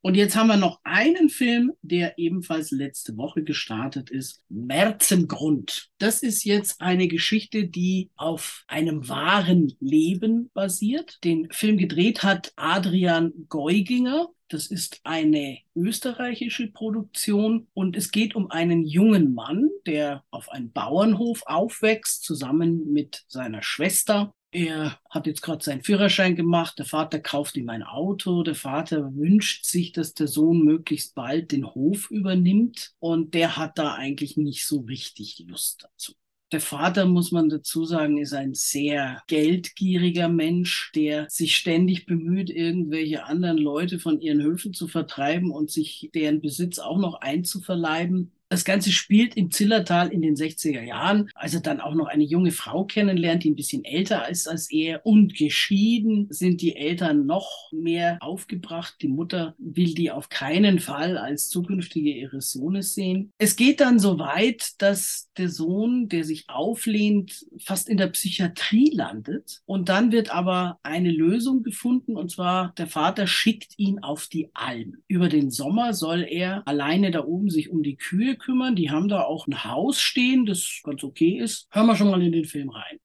Und 0.00 0.14
jetzt 0.14 0.36
haben 0.36 0.46
wir 0.46 0.56
noch 0.56 0.80
einen 0.84 1.28
Film, 1.28 1.72
der 1.82 2.18
ebenfalls 2.18 2.70
letzte 2.70 3.16
Woche 3.16 3.42
gestartet 3.42 4.10
ist. 4.10 4.42
Märzengrund. 4.48 5.90
Das 5.98 6.22
ist 6.22 6.44
jetzt 6.44 6.80
eine 6.80 7.08
Geschichte, 7.08 7.66
die 7.66 8.10
auf 8.16 8.64
einem 8.68 9.08
wahren 9.08 9.74
Leben 9.80 10.50
basiert. 10.54 11.18
Den 11.24 11.50
Film 11.50 11.78
gedreht 11.78 12.22
hat 12.22 12.52
Adrian 12.54 13.32
Geuginger. 13.48 14.28
Das 14.48 14.68
ist 14.68 15.00
eine 15.04 15.58
österreichische 15.74 16.68
Produktion 16.68 17.66
und 17.74 17.96
es 17.96 18.10
geht 18.10 18.34
um 18.34 18.50
einen 18.50 18.86
jungen 18.86 19.34
Mann, 19.34 19.68
der 19.84 20.24
auf 20.30 20.48
einem 20.50 20.72
Bauernhof 20.72 21.42
aufwächst, 21.44 22.22
zusammen 22.22 22.90
mit 22.92 23.24
seiner 23.28 23.62
Schwester 23.62 24.32
er 24.50 24.98
hat 25.10 25.26
jetzt 25.26 25.42
gerade 25.42 25.62
seinen 25.62 25.82
Führerschein 25.82 26.34
gemacht, 26.34 26.78
der 26.78 26.86
Vater 26.86 27.20
kauft 27.20 27.56
ihm 27.56 27.68
ein 27.68 27.82
Auto, 27.82 28.42
der 28.42 28.54
Vater 28.54 29.14
wünscht 29.14 29.66
sich, 29.66 29.92
dass 29.92 30.14
der 30.14 30.26
Sohn 30.26 30.64
möglichst 30.64 31.14
bald 31.14 31.52
den 31.52 31.66
Hof 31.66 32.10
übernimmt 32.10 32.94
und 32.98 33.34
der 33.34 33.56
hat 33.56 33.78
da 33.78 33.94
eigentlich 33.94 34.36
nicht 34.36 34.66
so 34.66 34.80
richtig 34.80 35.44
Lust 35.46 35.84
dazu. 35.84 36.14
Der 36.50 36.62
Vater, 36.62 37.04
muss 37.04 37.30
man 37.30 37.50
dazu 37.50 37.84
sagen, 37.84 38.16
ist 38.16 38.32
ein 38.32 38.54
sehr 38.54 39.22
geldgieriger 39.26 40.30
Mensch, 40.30 40.90
der 40.94 41.26
sich 41.28 41.54
ständig 41.56 42.06
bemüht, 42.06 42.48
irgendwelche 42.48 43.24
anderen 43.24 43.58
Leute 43.58 43.98
von 43.98 44.18
ihren 44.18 44.40
Höfen 44.40 44.72
zu 44.72 44.88
vertreiben 44.88 45.50
und 45.50 45.70
sich 45.70 46.08
deren 46.14 46.40
Besitz 46.40 46.78
auch 46.78 46.96
noch 46.96 47.20
einzuverleiben. 47.20 48.32
Das 48.50 48.64
Ganze 48.64 48.92
spielt 48.92 49.36
im 49.36 49.50
Zillertal 49.50 50.08
in 50.08 50.22
den 50.22 50.34
60er 50.34 50.82
Jahren, 50.82 51.30
als 51.34 51.52
er 51.52 51.60
dann 51.60 51.80
auch 51.80 51.94
noch 51.94 52.06
eine 52.06 52.24
junge 52.24 52.50
Frau 52.50 52.84
kennenlernt, 52.84 53.44
die 53.44 53.50
ein 53.50 53.56
bisschen 53.56 53.84
älter 53.84 54.28
ist 54.28 54.48
als 54.48 54.70
er 54.70 55.04
und 55.04 55.34
geschieden 55.34 56.28
sind 56.30 56.62
die 56.62 56.74
Eltern 56.74 57.26
noch 57.26 57.70
mehr 57.72 58.16
aufgebracht. 58.20 58.96
Die 59.02 59.08
Mutter 59.08 59.54
will 59.58 59.92
die 59.94 60.10
auf 60.10 60.30
keinen 60.30 60.78
Fall 60.78 61.18
als 61.18 61.48
zukünftige 61.48 62.10
ihres 62.10 62.50
Sohnes 62.52 62.94
sehen. 62.94 63.32
Es 63.36 63.56
geht 63.56 63.80
dann 63.80 63.98
so 63.98 64.18
weit, 64.18 64.72
dass 64.78 65.28
der 65.36 65.50
Sohn, 65.50 66.08
der 66.08 66.24
sich 66.24 66.48
auflehnt, 66.48 67.46
fast 67.58 67.88
in 67.88 67.98
der 67.98 68.08
Psychiatrie 68.08 68.90
landet. 68.94 69.60
Und 69.66 69.90
dann 69.90 70.10
wird 70.10 70.30
aber 70.30 70.78
eine 70.82 71.10
Lösung 71.10 71.62
gefunden, 71.62 72.16
und 72.16 72.30
zwar 72.30 72.72
der 72.78 72.86
Vater 72.86 73.26
schickt 73.26 73.78
ihn 73.78 73.98
auf 73.98 74.26
die 74.26 74.50
Alm. 74.54 74.96
Über 75.06 75.28
den 75.28 75.50
Sommer 75.50 75.92
soll 75.92 76.26
er 76.28 76.66
alleine 76.66 77.10
da 77.10 77.24
oben 77.24 77.50
sich 77.50 77.68
um 77.68 77.82
die 77.82 77.96
Kühe 77.96 78.37
kümmern. 78.38 78.76
Die 78.76 78.90
haben 78.90 79.08
da 79.08 79.22
auch 79.22 79.46
ein 79.46 79.64
Haus 79.64 80.00
stehen, 80.00 80.46
das 80.46 80.80
ganz 80.84 81.04
okay 81.04 81.38
ist. 81.38 81.68
Hören 81.70 81.86
wir 81.86 81.96
schon 81.96 82.10
mal 82.10 82.22
in 82.22 82.32
den 82.32 82.44
Film 82.44 82.70
rein. 82.70 82.98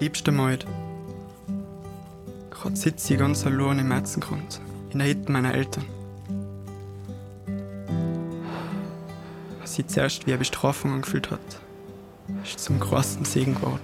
Liebste 0.00 0.32
Maid, 0.32 0.66
gerade 2.50 2.76
sitze 2.76 3.14
ich 3.14 3.20
ganz 3.20 3.46
allein 3.46 3.78
im 3.78 3.90
Herzengrund, 3.90 4.60
in 4.90 4.98
der 4.98 5.08
Hütte 5.08 5.32
meiner 5.32 5.54
Eltern. 5.54 5.84
Was 9.60 9.76
sich 9.76 9.86
zuerst 9.86 10.26
wie 10.26 10.32
eine 10.32 10.38
Bestrafung 10.38 10.92
angefühlt 10.92 11.30
hat, 11.30 11.40
ist 12.42 12.60
zum 12.60 12.80
großen 12.80 13.24
Segen 13.24 13.54
geworden. 13.54 13.80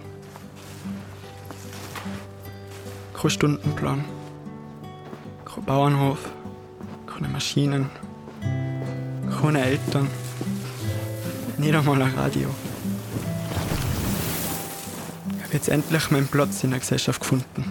Kein 3.15 3.31
Stundenplan, 3.31 4.05
kein 5.45 5.65
Bauernhof, 5.65 6.31
keine 7.07 7.29
Maschinen, 7.29 7.91
keine 9.31 9.63
Eltern. 9.65 10.09
Nicht 11.59 11.75
einmal 11.75 12.01
ein 12.03 12.15
Radio. 12.15 12.49
Ich 15.37 15.45
habe 15.45 15.55
jetzt 15.55 15.69
endlich 15.69 16.11
meinen 16.11 16.27
Platz 16.27 16.65
in 16.65 16.71
der 16.71 16.81
Gesellschaft 16.81 17.21
gefunden. 17.21 17.65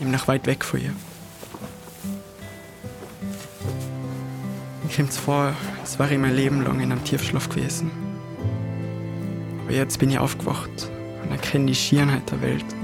Nämlich 0.00 0.28
weit 0.28 0.46
weg 0.46 0.64
von 0.64 0.80
ihr. 0.80 0.92
Mir 4.84 4.94
kommt 4.94 5.10
es 5.10 5.18
vor, 5.18 5.52
als 5.80 5.98
wäre 5.98 6.14
ich 6.14 6.18
mein 6.18 6.34
Leben 6.34 6.62
lang 6.62 6.80
in 6.80 6.92
einem 6.92 7.04
Tiefschlaf 7.04 7.48
gewesen. 7.48 7.90
Aber 9.62 9.72
jetzt 9.72 9.98
bin 9.98 10.10
ich 10.10 10.18
aufgewacht 10.18 10.90
und 11.22 11.30
erkenne 11.30 11.66
die 11.66 11.74
Schierheit 11.74 12.30
der 12.30 12.40
Welt. 12.40 12.77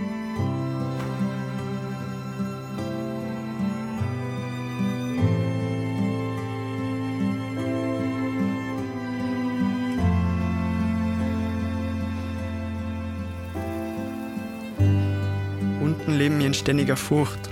Ständiger 16.55 16.97
Furcht. 16.97 17.51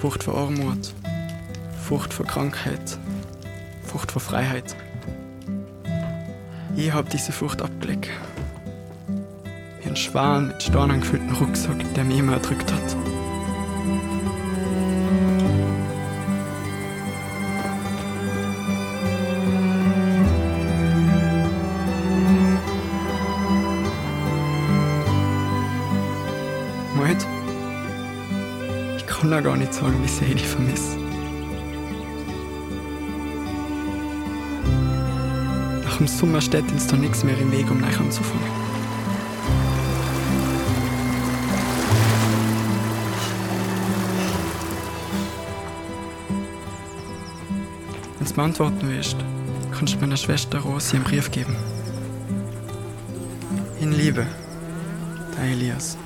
Furcht 0.00 0.24
vor 0.24 0.36
Armut, 0.36 0.92
Furcht 1.80 2.12
vor 2.12 2.26
Krankheit, 2.26 2.98
Furcht 3.84 4.12
vor 4.12 4.20
Freiheit. 4.20 4.74
Ich 6.76 6.92
habe 6.92 7.08
diese 7.08 7.32
Furcht 7.32 7.62
abgelegt. 7.62 8.10
Wie 9.80 9.88
ein 9.88 9.96
Schwan 9.96 10.48
mit 10.48 10.62
Steinen 10.62 11.00
gefüllten 11.00 11.34
Rucksack, 11.36 11.94
der 11.94 12.04
mich 12.04 12.18
immer 12.18 12.34
erdrückt 12.34 12.72
hat. 12.72 12.96
Kann 29.42 29.50
gar 29.50 29.56
nicht 29.56 29.74
sagen, 29.74 29.94
wie 30.02 30.08
sehr 30.08 30.28
ich 30.28 30.34
dich 30.34 30.46
vermisse. 30.46 30.98
Nach 35.84 35.96
dem 35.96 36.06
Sommer 36.06 36.40
steht 36.40 36.70
uns 36.70 36.86
da 36.86 36.96
nichts 36.96 37.24
mehr 37.24 37.36
im 37.38 37.50
Weg, 37.50 37.70
um 37.70 37.80
neu 37.80 37.86
anzufangen. 37.86 38.62
Wenn 48.18 48.28
du 48.28 48.34
mir 48.34 48.42
antworten 48.42 48.88
willst, 48.88 49.16
kannst 49.76 49.94
du 49.94 49.98
meiner 49.98 50.16
Schwester 50.16 50.60
Rosi 50.60 50.96
einen 50.96 51.04
Brief 51.04 51.30
geben. 51.30 51.56
In 53.80 53.92
Liebe, 53.92 54.24
dein 55.36 55.50
Elias. 55.52 55.96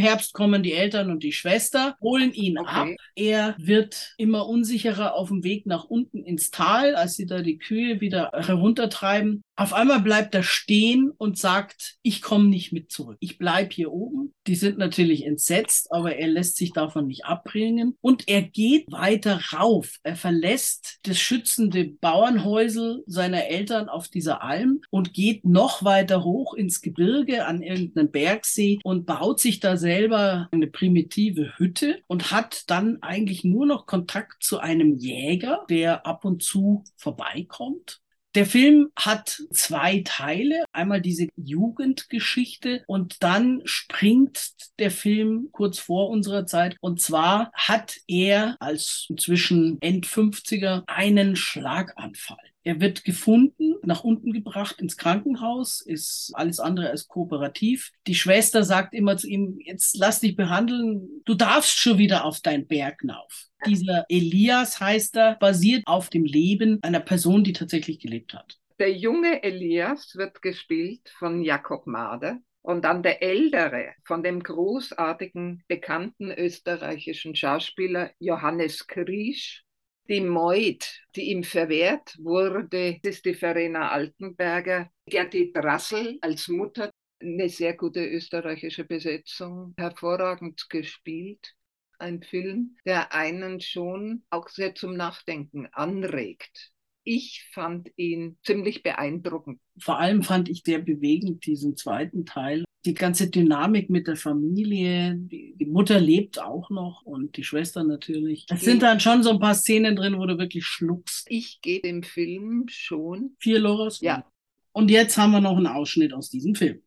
Herbst 0.00 0.32
kommen 0.32 0.62
die 0.62 0.72
Eltern 0.72 1.10
und 1.10 1.22
die 1.22 1.32
Schwester, 1.32 1.96
holen 2.00 2.32
ihn 2.32 2.58
okay. 2.58 2.70
ab. 2.70 2.88
Er 3.14 3.54
wird 3.58 4.14
immer 4.18 4.48
unsicherer 4.48 5.14
auf 5.14 5.28
dem 5.28 5.44
Weg 5.44 5.66
nach 5.66 5.84
unten 5.84 6.24
ins 6.24 6.50
Tal, 6.50 6.96
als 6.96 7.14
sie 7.14 7.26
da 7.26 7.42
die 7.42 7.58
Kühe 7.58 8.00
wieder 8.00 8.30
heruntertreiben. 8.34 9.42
Auf 9.56 9.74
einmal 9.74 10.00
bleibt 10.00 10.34
er 10.34 10.42
stehen 10.42 11.10
und 11.16 11.38
sagt, 11.38 11.96
ich 12.02 12.22
komme 12.22 12.48
nicht 12.48 12.72
mit 12.72 12.90
zurück. 12.90 13.18
Ich 13.20 13.38
bleib 13.38 13.72
hier 13.72 13.92
oben. 13.92 14.34
Die 14.46 14.54
sind 14.54 14.78
natürlich 14.78 15.26
entsetzt, 15.26 15.92
aber 15.92 16.16
er 16.16 16.28
lässt 16.28 16.56
sich 16.56 16.72
davon 16.72 17.06
nicht 17.06 17.26
abbringen. 17.26 17.96
Und 18.00 18.26
er 18.28 18.42
geht 18.42 18.90
weiter 18.90 19.40
rauf. 19.52 19.98
Er 20.02 20.16
verlässt 20.16 20.98
das 21.02 21.18
schützende 21.18 21.84
Bauernhäusel 21.84 23.04
seiner 23.06 23.46
Eltern 23.46 23.88
auf 23.88 24.08
dieser 24.08 24.42
Alm 24.42 24.80
und 24.90 25.12
geht 25.12 25.44
noch 25.44 25.84
weiter 25.84 26.24
hoch 26.24 26.54
ins 26.54 26.80
Gebirge 26.80 27.46
an 27.46 27.62
irgendeinen 27.62 28.10
Bergsee 28.10 28.78
und 28.82 29.04
baut 29.04 29.40
sich 29.40 29.60
da 29.60 29.76
selber 29.76 30.48
eine 30.52 30.68
primitive 30.68 31.58
Hütte 31.58 32.00
und 32.06 32.30
hat 32.30 32.64
dann 32.70 33.02
eigentlich 33.02 33.44
nur 33.44 33.66
noch 33.66 33.86
Kontakt 33.86 34.42
zu 34.42 34.58
einem 34.58 34.96
Jäger, 34.96 35.66
der 35.68 36.06
ab 36.06 36.24
und 36.24 36.42
zu 36.42 36.84
vorbeikommt 36.96 38.00
der 38.34 38.46
Film 38.46 38.90
hat 38.96 39.42
zwei 39.52 40.02
Teile. 40.04 40.64
Einmal 40.72 41.00
diese 41.00 41.28
Jugendgeschichte 41.36 42.84
und 42.86 43.22
dann 43.22 43.62
springt 43.64 44.52
der 44.78 44.90
Film 44.90 45.48
kurz 45.52 45.78
vor 45.78 46.08
unserer 46.10 46.46
Zeit. 46.46 46.76
Und 46.80 47.00
zwar 47.00 47.50
hat 47.54 47.96
er 48.06 48.56
als 48.60 49.06
inzwischen 49.08 49.80
End 49.80 50.06
50er 50.06 50.84
einen 50.86 51.34
Schlaganfall. 51.34 52.49
Er 52.62 52.80
wird 52.80 53.04
gefunden, 53.04 53.76
nach 53.82 54.04
unten 54.04 54.32
gebracht 54.32 54.80
ins 54.80 54.96
Krankenhaus, 54.96 55.80
ist 55.80 56.32
alles 56.34 56.60
andere 56.60 56.90
als 56.90 57.08
kooperativ. 57.08 57.90
Die 58.06 58.14
Schwester 58.14 58.64
sagt 58.64 58.92
immer 58.92 59.16
zu 59.16 59.28
ihm, 59.28 59.58
jetzt 59.64 59.96
lass 59.96 60.20
dich 60.20 60.36
behandeln, 60.36 61.22
du 61.24 61.34
darfst 61.34 61.80
schon 61.80 61.98
wieder 61.98 62.24
auf 62.24 62.40
dein 62.40 62.66
Berg 62.66 63.00
hinauf. 63.00 63.46
Dieser 63.66 64.04
Elias 64.08 64.80
heißt 64.80 65.16
er, 65.16 65.36
basiert 65.36 65.82
auf 65.86 66.10
dem 66.10 66.24
Leben 66.24 66.78
einer 66.82 67.00
Person, 67.00 67.44
die 67.44 67.52
tatsächlich 67.52 67.98
gelebt 67.98 68.34
hat. 68.34 68.58
Der 68.78 68.92
junge 68.92 69.42
Elias 69.42 70.14
wird 70.16 70.42
gespielt 70.42 71.10
von 71.18 71.42
Jakob 71.42 71.86
Mader. 71.86 72.38
Und 72.62 72.84
dann 72.84 73.02
der 73.02 73.22
ältere 73.22 73.94
von 74.04 74.22
dem 74.22 74.42
großartigen, 74.42 75.64
bekannten 75.66 76.30
österreichischen 76.30 77.34
Schauspieler 77.34 78.10
Johannes 78.18 78.86
Kriesch, 78.86 79.64
die 80.08 80.20
Meut, 80.20 81.00
die 81.16 81.30
ihm 81.30 81.44
verwehrt 81.44 82.16
wurde, 82.18 82.98
ist 83.02 83.24
die 83.24 83.34
Verena 83.34 83.90
Altenberger. 83.90 84.90
Gerti 85.06 85.52
Drassel 85.52 86.18
als 86.20 86.48
Mutter, 86.48 86.90
eine 87.20 87.48
sehr 87.48 87.76
gute 87.76 88.04
österreichische 88.04 88.84
Besetzung, 88.84 89.74
hervorragend 89.76 90.68
gespielt. 90.68 91.54
ein 91.98 92.22
Film, 92.22 92.78
der 92.86 93.12
einen 93.14 93.60
schon 93.60 94.24
auch 94.30 94.48
sehr 94.48 94.74
zum 94.74 94.96
Nachdenken 94.96 95.66
anregt. 95.72 96.72
Ich 97.04 97.48
fand 97.52 97.90
ihn 97.96 98.36
ziemlich 98.44 98.82
beeindruckend. 98.82 99.60
Vor 99.78 99.98
allem 99.98 100.22
fand 100.22 100.48
ich 100.48 100.62
sehr 100.64 100.78
bewegend 100.80 101.46
diesen 101.46 101.76
zweiten 101.76 102.26
Teil. 102.26 102.64
Die 102.84 102.94
ganze 102.94 103.28
Dynamik 103.28 103.90
mit 103.90 104.06
der 104.06 104.16
Familie, 104.16 105.14
die, 105.16 105.54
die 105.58 105.66
Mutter 105.66 106.00
lebt 106.00 106.40
auch 106.40 106.70
noch 106.70 107.02
und 107.04 107.36
die 107.36 107.44
Schwester 107.44 107.84
natürlich. 107.84 108.46
Es 108.50 108.62
sind 108.62 108.82
dann 108.82 109.00
schon 109.00 109.22
so 109.22 109.30
ein 109.30 109.38
paar 109.38 109.54
Szenen 109.54 109.96
drin, 109.96 110.18
wo 110.18 110.24
du 110.26 110.38
wirklich 110.38 110.64
schluckst. 110.64 111.26
Ich 111.30 111.60
gehe 111.60 111.80
dem 111.80 112.02
Film 112.02 112.66
schon. 112.68 113.36
Vier 113.38 113.58
Loras? 113.58 114.00
Ja. 114.00 114.24
Und 114.72 114.90
jetzt 114.90 115.18
haben 115.18 115.32
wir 115.32 115.40
noch 115.40 115.56
einen 115.56 115.66
Ausschnitt 115.66 116.12
aus 116.14 116.30
diesem 116.30 116.54
Film. 116.54 116.80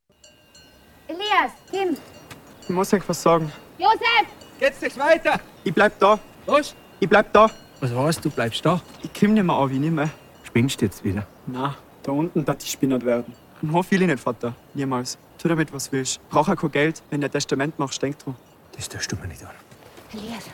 Elias, 1.07 1.51
Kim, 1.69 1.97
Ich 2.63 2.69
muss 2.69 2.93
euch 2.93 3.07
was 3.07 3.21
sagen. 3.21 3.51
Josef! 3.77 4.27
Geht's 4.59 4.81
nicht 4.81 4.97
weiter? 4.97 5.39
Ich 5.63 5.73
bleib 5.73 5.99
da. 5.99 6.19
Was? 6.45 6.75
Ich 6.99 7.09
bleib 7.09 7.31
da. 7.33 7.51
Was 7.83 7.93
heißt, 7.93 8.23
du 8.23 8.29
bleibst 8.29 8.65
da? 8.65 8.79
Ich 9.01 9.09
komm 9.13 9.33
nicht 9.33 9.43
mehr 9.43 9.57
an, 9.57 9.69
wie 9.69 9.77
nicht 9.77 9.91
mehr. 9.91 10.09
Spinnst 10.45 10.79
du 10.79 10.85
jetzt 10.85 11.03
wieder? 11.03 11.27
Na, 11.47 11.75
da 12.03 12.13
unten 12.13 12.45
darf 12.45 12.55
ich 12.63 12.71
spinnert 12.71 13.03
werden. 13.03 13.33
Und 13.61 13.73
hoffe 13.73 13.95
ich 13.95 13.99
nicht, 13.99 14.21
Vater. 14.21 14.55
Niemals. 14.73 15.17
Tu 15.37 15.49
damit, 15.49 15.73
was 15.73 15.91
willst. 15.91 16.21
Brauch 16.29 16.47
auch 16.47 16.55
kein 16.55 16.71
Geld. 16.71 17.03
Wenn 17.09 17.19
du 17.19 17.27
ein 17.27 17.31
Testament 17.31 17.77
machst, 17.77 18.01
denk 18.01 18.17
dran. 18.19 18.35
Das 18.73 18.87
tust 18.87 19.11
du 19.11 19.17
mir 19.17 19.27
nicht 19.27 19.43
an. 19.43 19.51
Elias, 20.13 20.45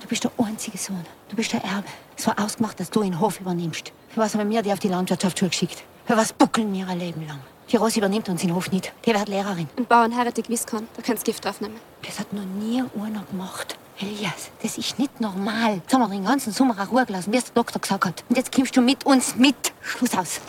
du 0.00 0.08
bist 0.08 0.24
der 0.24 0.32
einzige 0.38 0.76
Sohn. 0.76 1.06
Du 1.28 1.36
bist 1.36 1.52
der 1.52 1.62
Erbe. 1.62 1.86
Es 2.16 2.26
war 2.26 2.36
ausgemacht, 2.36 2.80
dass 2.80 2.90
du 2.90 3.00
den 3.00 3.20
Hof 3.20 3.40
übernimmst. 3.40 3.92
Für 4.08 4.22
was 4.22 4.34
haben 4.34 4.50
wir 4.50 4.60
die 4.62 4.72
auf 4.72 4.80
die 4.80 4.88
Landwirtschaft 4.88 5.38
geschickt? 5.38 5.84
Für 6.04 6.16
was 6.16 6.32
buckeln 6.32 6.72
wir 6.72 6.88
ein 6.88 6.98
Leben 6.98 7.28
lang? 7.28 7.38
Die 7.70 7.76
Rose 7.76 8.00
übernimmt 8.00 8.28
uns 8.28 8.40
den 8.40 8.52
Hof 8.52 8.72
nicht. 8.72 8.92
Die 9.04 9.14
wird 9.14 9.28
Lehrerin. 9.28 9.68
Und 9.76 9.88
Bauern 9.88 10.16
heiratet 10.16 10.46
gewiss 10.46 10.66
kann. 10.66 10.88
Da 10.96 11.02
kannst 11.02 11.28
du 11.28 11.30
Gift 11.30 11.44
draufnehmen. 11.44 11.76
Das 12.04 12.18
hat 12.18 12.32
noch 12.32 12.44
nie 12.44 12.82
einer 13.00 13.22
gemacht. 13.30 13.78
Elias, 13.98 14.50
das 14.62 14.76
ist 14.76 14.98
nicht 14.98 15.20
normal. 15.20 15.76
Jetzt 15.76 15.92
haben 15.94 16.02
wir 16.02 16.08
den 16.08 16.24
ganzen 16.24 16.52
Sommer 16.52 16.78
auch 16.78 16.92
Ruhe 16.92 17.06
gelassen, 17.06 17.32
wie 17.32 17.38
es 17.38 17.44
der 17.44 17.54
Doktor 17.54 17.80
gesagt 17.80 18.04
hat. 18.04 18.24
Und 18.28 18.36
jetzt 18.36 18.52
kommst 18.52 18.76
du 18.76 18.82
mit 18.82 19.06
uns 19.06 19.36
mit. 19.36 19.56
Schluss 19.80 20.14
aus. 20.14 20.40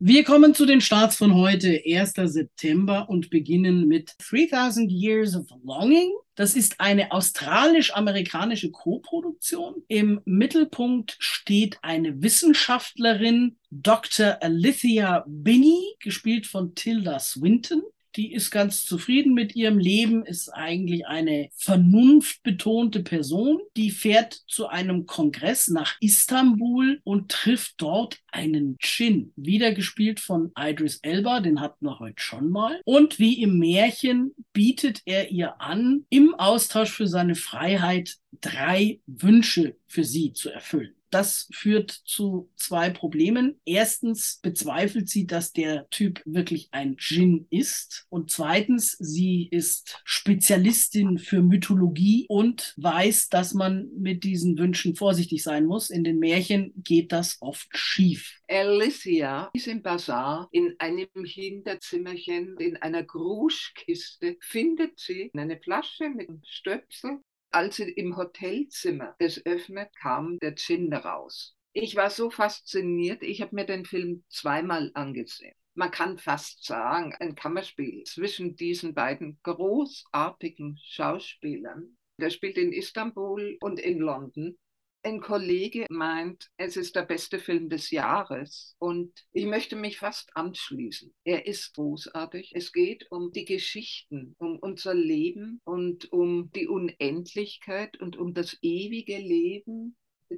Wir 0.00 0.24
kommen 0.24 0.52
zu 0.54 0.66
den 0.66 0.80
Starts 0.80 1.16
von 1.16 1.34
heute, 1.34 1.80
1. 1.86 2.14
September, 2.24 3.08
und 3.08 3.30
beginnen 3.30 3.86
mit 3.86 4.14
3000 4.28 4.90
Years 4.90 5.36
of 5.36 5.46
Longing. 5.62 6.10
Das 6.34 6.56
ist 6.56 6.80
eine 6.80 7.12
australisch-amerikanische 7.12 8.72
Koproduktion. 8.72 9.76
Im 9.86 10.20
Mittelpunkt 10.24 11.16
steht 11.20 11.78
eine 11.82 12.20
Wissenschaftlerin, 12.20 13.56
Dr. 13.70 14.38
Alithia 14.42 15.24
Binney, 15.28 15.94
gespielt 16.00 16.48
von 16.48 16.74
Tilda 16.74 17.20
Swinton. 17.20 17.82
Die 18.16 18.32
ist 18.32 18.50
ganz 18.50 18.84
zufrieden 18.84 19.34
mit 19.34 19.56
ihrem 19.56 19.78
Leben, 19.78 20.24
ist 20.24 20.48
eigentlich 20.48 21.06
eine 21.06 21.48
vernunftbetonte 21.56 23.02
Person. 23.02 23.60
Die 23.76 23.90
fährt 23.90 24.34
zu 24.46 24.68
einem 24.68 25.06
Kongress 25.06 25.68
nach 25.68 25.96
Istanbul 26.00 27.00
und 27.02 27.30
trifft 27.30 27.74
dort 27.78 28.18
einen 28.30 28.78
Djinn, 28.78 29.32
wieder 29.36 29.72
gespielt 29.72 30.20
von 30.20 30.52
Idris 30.56 31.00
Elba, 31.02 31.40
den 31.40 31.60
hatten 31.60 31.86
wir 31.86 31.98
heute 31.98 32.22
schon 32.22 32.50
mal. 32.50 32.80
Und 32.84 33.18
wie 33.18 33.42
im 33.42 33.58
Märchen 33.58 34.32
bietet 34.52 35.02
er 35.06 35.30
ihr 35.30 35.60
an, 35.60 36.06
im 36.08 36.34
Austausch 36.34 36.90
für 36.90 37.08
seine 37.08 37.34
Freiheit 37.34 38.16
drei 38.40 39.00
Wünsche 39.06 39.76
für 39.86 40.04
sie 40.04 40.32
zu 40.32 40.50
erfüllen. 40.50 40.94
Das 41.14 41.48
führt 41.52 41.92
zu 41.92 42.50
zwei 42.56 42.90
Problemen. 42.90 43.60
Erstens 43.64 44.40
bezweifelt 44.42 45.08
sie, 45.08 45.28
dass 45.28 45.52
der 45.52 45.88
Typ 45.90 46.20
wirklich 46.24 46.70
ein 46.72 46.96
Djinn 46.96 47.46
ist. 47.50 48.04
Und 48.08 48.32
zweitens, 48.32 48.96
sie 48.98 49.46
ist 49.48 50.02
Spezialistin 50.02 51.18
für 51.18 51.40
Mythologie 51.40 52.26
und 52.28 52.74
weiß, 52.78 53.28
dass 53.28 53.54
man 53.54 53.90
mit 53.96 54.24
diesen 54.24 54.58
Wünschen 54.58 54.96
vorsichtig 54.96 55.44
sein 55.44 55.66
muss. 55.66 55.88
In 55.88 56.02
den 56.02 56.18
Märchen 56.18 56.72
geht 56.76 57.12
das 57.12 57.36
oft 57.40 57.68
schief. 57.76 58.40
Alicia 58.48 59.50
ist 59.54 59.68
im 59.68 59.82
Bazar 59.82 60.48
in 60.50 60.74
einem 60.80 61.06
Hinterzimmerchen, 61.24 62.56
in 62.58 62.76
einer 62.78 63.04
Kruschkiste, 63.04 64.36
findet 64.40 64.98
sie 64.98 65.30
eine 65.36 65.60
Flasche 65.60 66.08
mit 66.08 66.28
einem 66.28 66.42
Stöpsel. 66.44 67.20
Als 67.54 67.76
sie 67.76 67.88
im 67.88 68.16
Hotelzimmer 68.16 69.14
das 69.20 69.46
öffnet, 69.46 69.94
kam 69.94 70.40
der 70.40 70.56
Djinn 70.56 70.92
raus. 70.92 71.56
Ich 71.72 71.94
war 71.94 72.10
so 72.10 72.28
fasziniert, 72.28 73.22
ich 73.22 73.40
habe 73.42 73.54
mir 73.54 73.64
den 73.64 73.84
Film 73.84 74.24
zweimal 74.28 74.90
angesehen. 74.94 75.54
Man 75.74 75.92
kann 75.92 76.18
fast 76.18 76.64
sagen, 76.64 77.14
ein 77.20 77.36
Kammerspiel 77.36 78.02
zwischen 78.06 78.56
diesen 78.56 78.92
beiden 78.92 79.38
großartigen 79.44 80.80
Schauspielern. 80.82 81.96
Der 82.20 82.30
spielt 82.30 82.58
in 82.58 82.72
Istanbul 82.72 83.56
und 83.60 83.78
in 83.78 84.00
London. 84.00 84.58
Ein 85.06 85.20
Kollege 85.20 85.84
meint, 85.90 86.50
es 86.56 86.78
ist 86.78 86.96
der 86.96 87.02
beste 87.02 87.38
Film 87.38 87.68
des 87.68 87.90
Jahres 87.90 88.74
und 88.78 89.12
ich 89.32 89.44
möchte 89.44 89.76
mich 89.76 89.98
fast 89.98 90.34
anschließen. 90.34 91.12
Er 91.24 91.46
ist 91.46 91.74
großartig. 91.74 92.52
Es 92.54 92.72
geht 92.72 93.10
um 93.10 93.30
die 93.30 93.44
Geschichten, 93.44 94.34
um 94.38 94.58
unser 94.58 94.94
Leben 94.94 95.60
und 95.64 96.10
um 96.10 96.50
die 96.52 96.68
Unendlichkeit 96.68 98.00
und 98.00 98.16
um 98.16 98.32
das 98.32 98.56
ewige 98.62 99.18
Leben. 99.18 99.94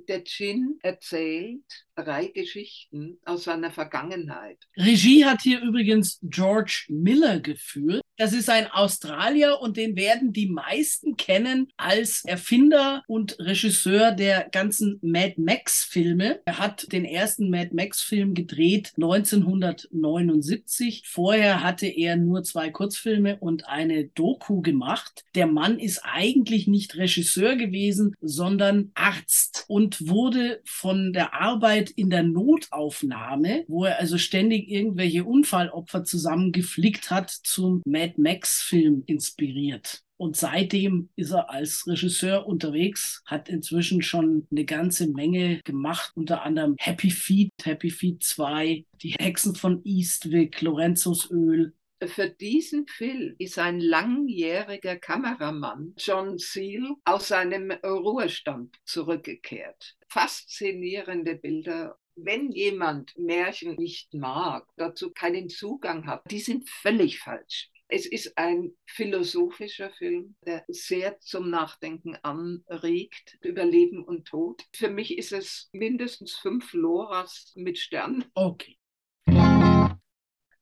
Der 0.08 0.22
Djinn 0.22 0.80
erzählt 0.82 1.85
drei 1.96 2.26
Geschichten 2.26 3.18
aus 3.24 3.44
seiner 3.44 3.70
Vergangenheit. 3.70 4.58
Regie 4.76 5.24
hat 5.24 5.42
hier 5.42 5.60
übrigens 5.60 6.18
George 6.22 6.84
Miller 6.88 7.40
geführt. 7.40 8.02
Das 8.18 8.32
ist 8.32 8.48
ein 8.48 8.70
Australier 8.70 9.58
und 9.60 9.76
den 9.76 9.94
werden 9.94 10.32
die 10.32 10.48
meisten 10.48 11.18
kennen 11.18 11.68
als 11.76 12.24
Erfinder 12.24 13.02
und 13.06 13.38
Regisseur 13.38 14.12
der 14.12 14.48
ganzen 14.50 14.98
Mad 15.02 15.34
Max-Filme. 15.36 16.40
Er 16.46 16.58
hat 16.58 16.90
den 16.92 17.04
ersten 17.04 17.50
Mad 17.50 17.72
Max-Film 17.74 18.32
gedreht 18.32 18.94
1979. 18.96 21.02
Vorher 21.06 21.62
hatte 21.62 21.86
er 21.86 22.16
nur 22.16 22.42
zwei 22.42 22.70
Kurzfilme 22.70 23.36
und 23.38 23.68
eine 23.68 24.06
Doku 24.06 24.62
gemacht. 24.62 25.26
Der 25.34 25.46
Mann 25.46 25.78
ist 25.78 26.00
eigentlich 26.02 26.66
nicht 26.66 26.96
Regisseur 26.96 27.56
gewesen, 27.56 28.16
sondern 28.22 28.92
Arzt 28.94 29.66
und 29.68 30.08
wurde 30.08 30.62
von 30.64 31.12
der 31.12 31.34
Arbeit 31.34 31.85
in 31.90 32.10
der 32.10 32.22
Notaufnahme, 32.22 33.64
wo 33.68 33.84
er 33.84 33.98
also 33.98 34.18
ständig 34.18 34.68
irgendwelche 34.68 35.24
Unfallopfer 35.24 36.04
zusammengeflickt 36.04 37.10
hat, 37.10 37.30
zum 37.30 37.82
Mad 37.84 38.14
Max-Film 38.16 39.02
inspiriert. 39.06 40.02
Und 40.18 40.36
seitdem 40.36 41.10
ist 41.16 41.32
er 41.32 41.50
als 41.50 41.86
Regisseur 41.86 42.46
unterwegs, 42.46 43.22
hat 43.26 43.48
inzwischen 43.48 44.00
schon 44.00 44.46
eine 44.50 44.64
ganze 44.64 45.08
Menge 45.08 45.60
gemacht, 45.64 46.12
unter 46.14 46.42
anderem 46.42 46.76
Happy 46.78 47.10
Feet, 47.10 47.52
Happy 47.62 47.90
Feet 47.90 48.22
2, 48.22 48.86
Die 49.02 49.10
Hexen 49.18 49.54
von 49.54 49.82
Eastwick, 49.84 50.62
Lorenzos 50.62 51.30
Öl. 51.30 51.74
Für 52.04 52.28
diesen 52.28 52.86
Film 52.86 53.34
ist 53.38 53.58
ein 53.58 53.80
langjähriger 53.80 54.96
Kameramann, 54.96 55.94
John 55.98 56.38
Seal, 56.38 56.94
aus 57.04 57.28
seinem 57.28 57.70
Ruhestand 57.70 58.76
zurückgekehrt. 58.84 59.95
Faszinierende 60.08 61.36
Bilder. 61.36 61.98
Wenn 62.14 62.50
jemand 62.50 63.16
Märchen 63.18 63.76
nicht 63.76 64.14
mag, 64.14 64.66
dazu 64.76 65.12
keinen 65.12 65.48
Zugang 65.48 66.06
hat, 66.06 66.22
die 66.30 66.40
sind 66.40 66.68
völlig 66.68 67.18
falsch. 67.18 67.70
Es 67.88 68.04
ist 68.04 68.36
ein 68.36 68.72
philosophischer 68.86 69.90
Film, 69.90 70.34
der 70.44 70.64
sehr 70.66 71.20
zum 71.20 71.50
Nachdenken 71.50 72.16
anregt 72.16 73.38
über 73.42 73.64
Leben 73.64 74.02
und 74.04 74.26
Tod. 74.26 74.64
Für 74.74 74.88
mich 74.88 75.16
ist 75.16 75.32
es 75.32 75.68
mindestens 75.72 76.34
fünf 76.34 76.72
Loras 76.72 77.52
mit 77.54 77.78
Stern. 77.78 78.24
Okay. 78.34 78.76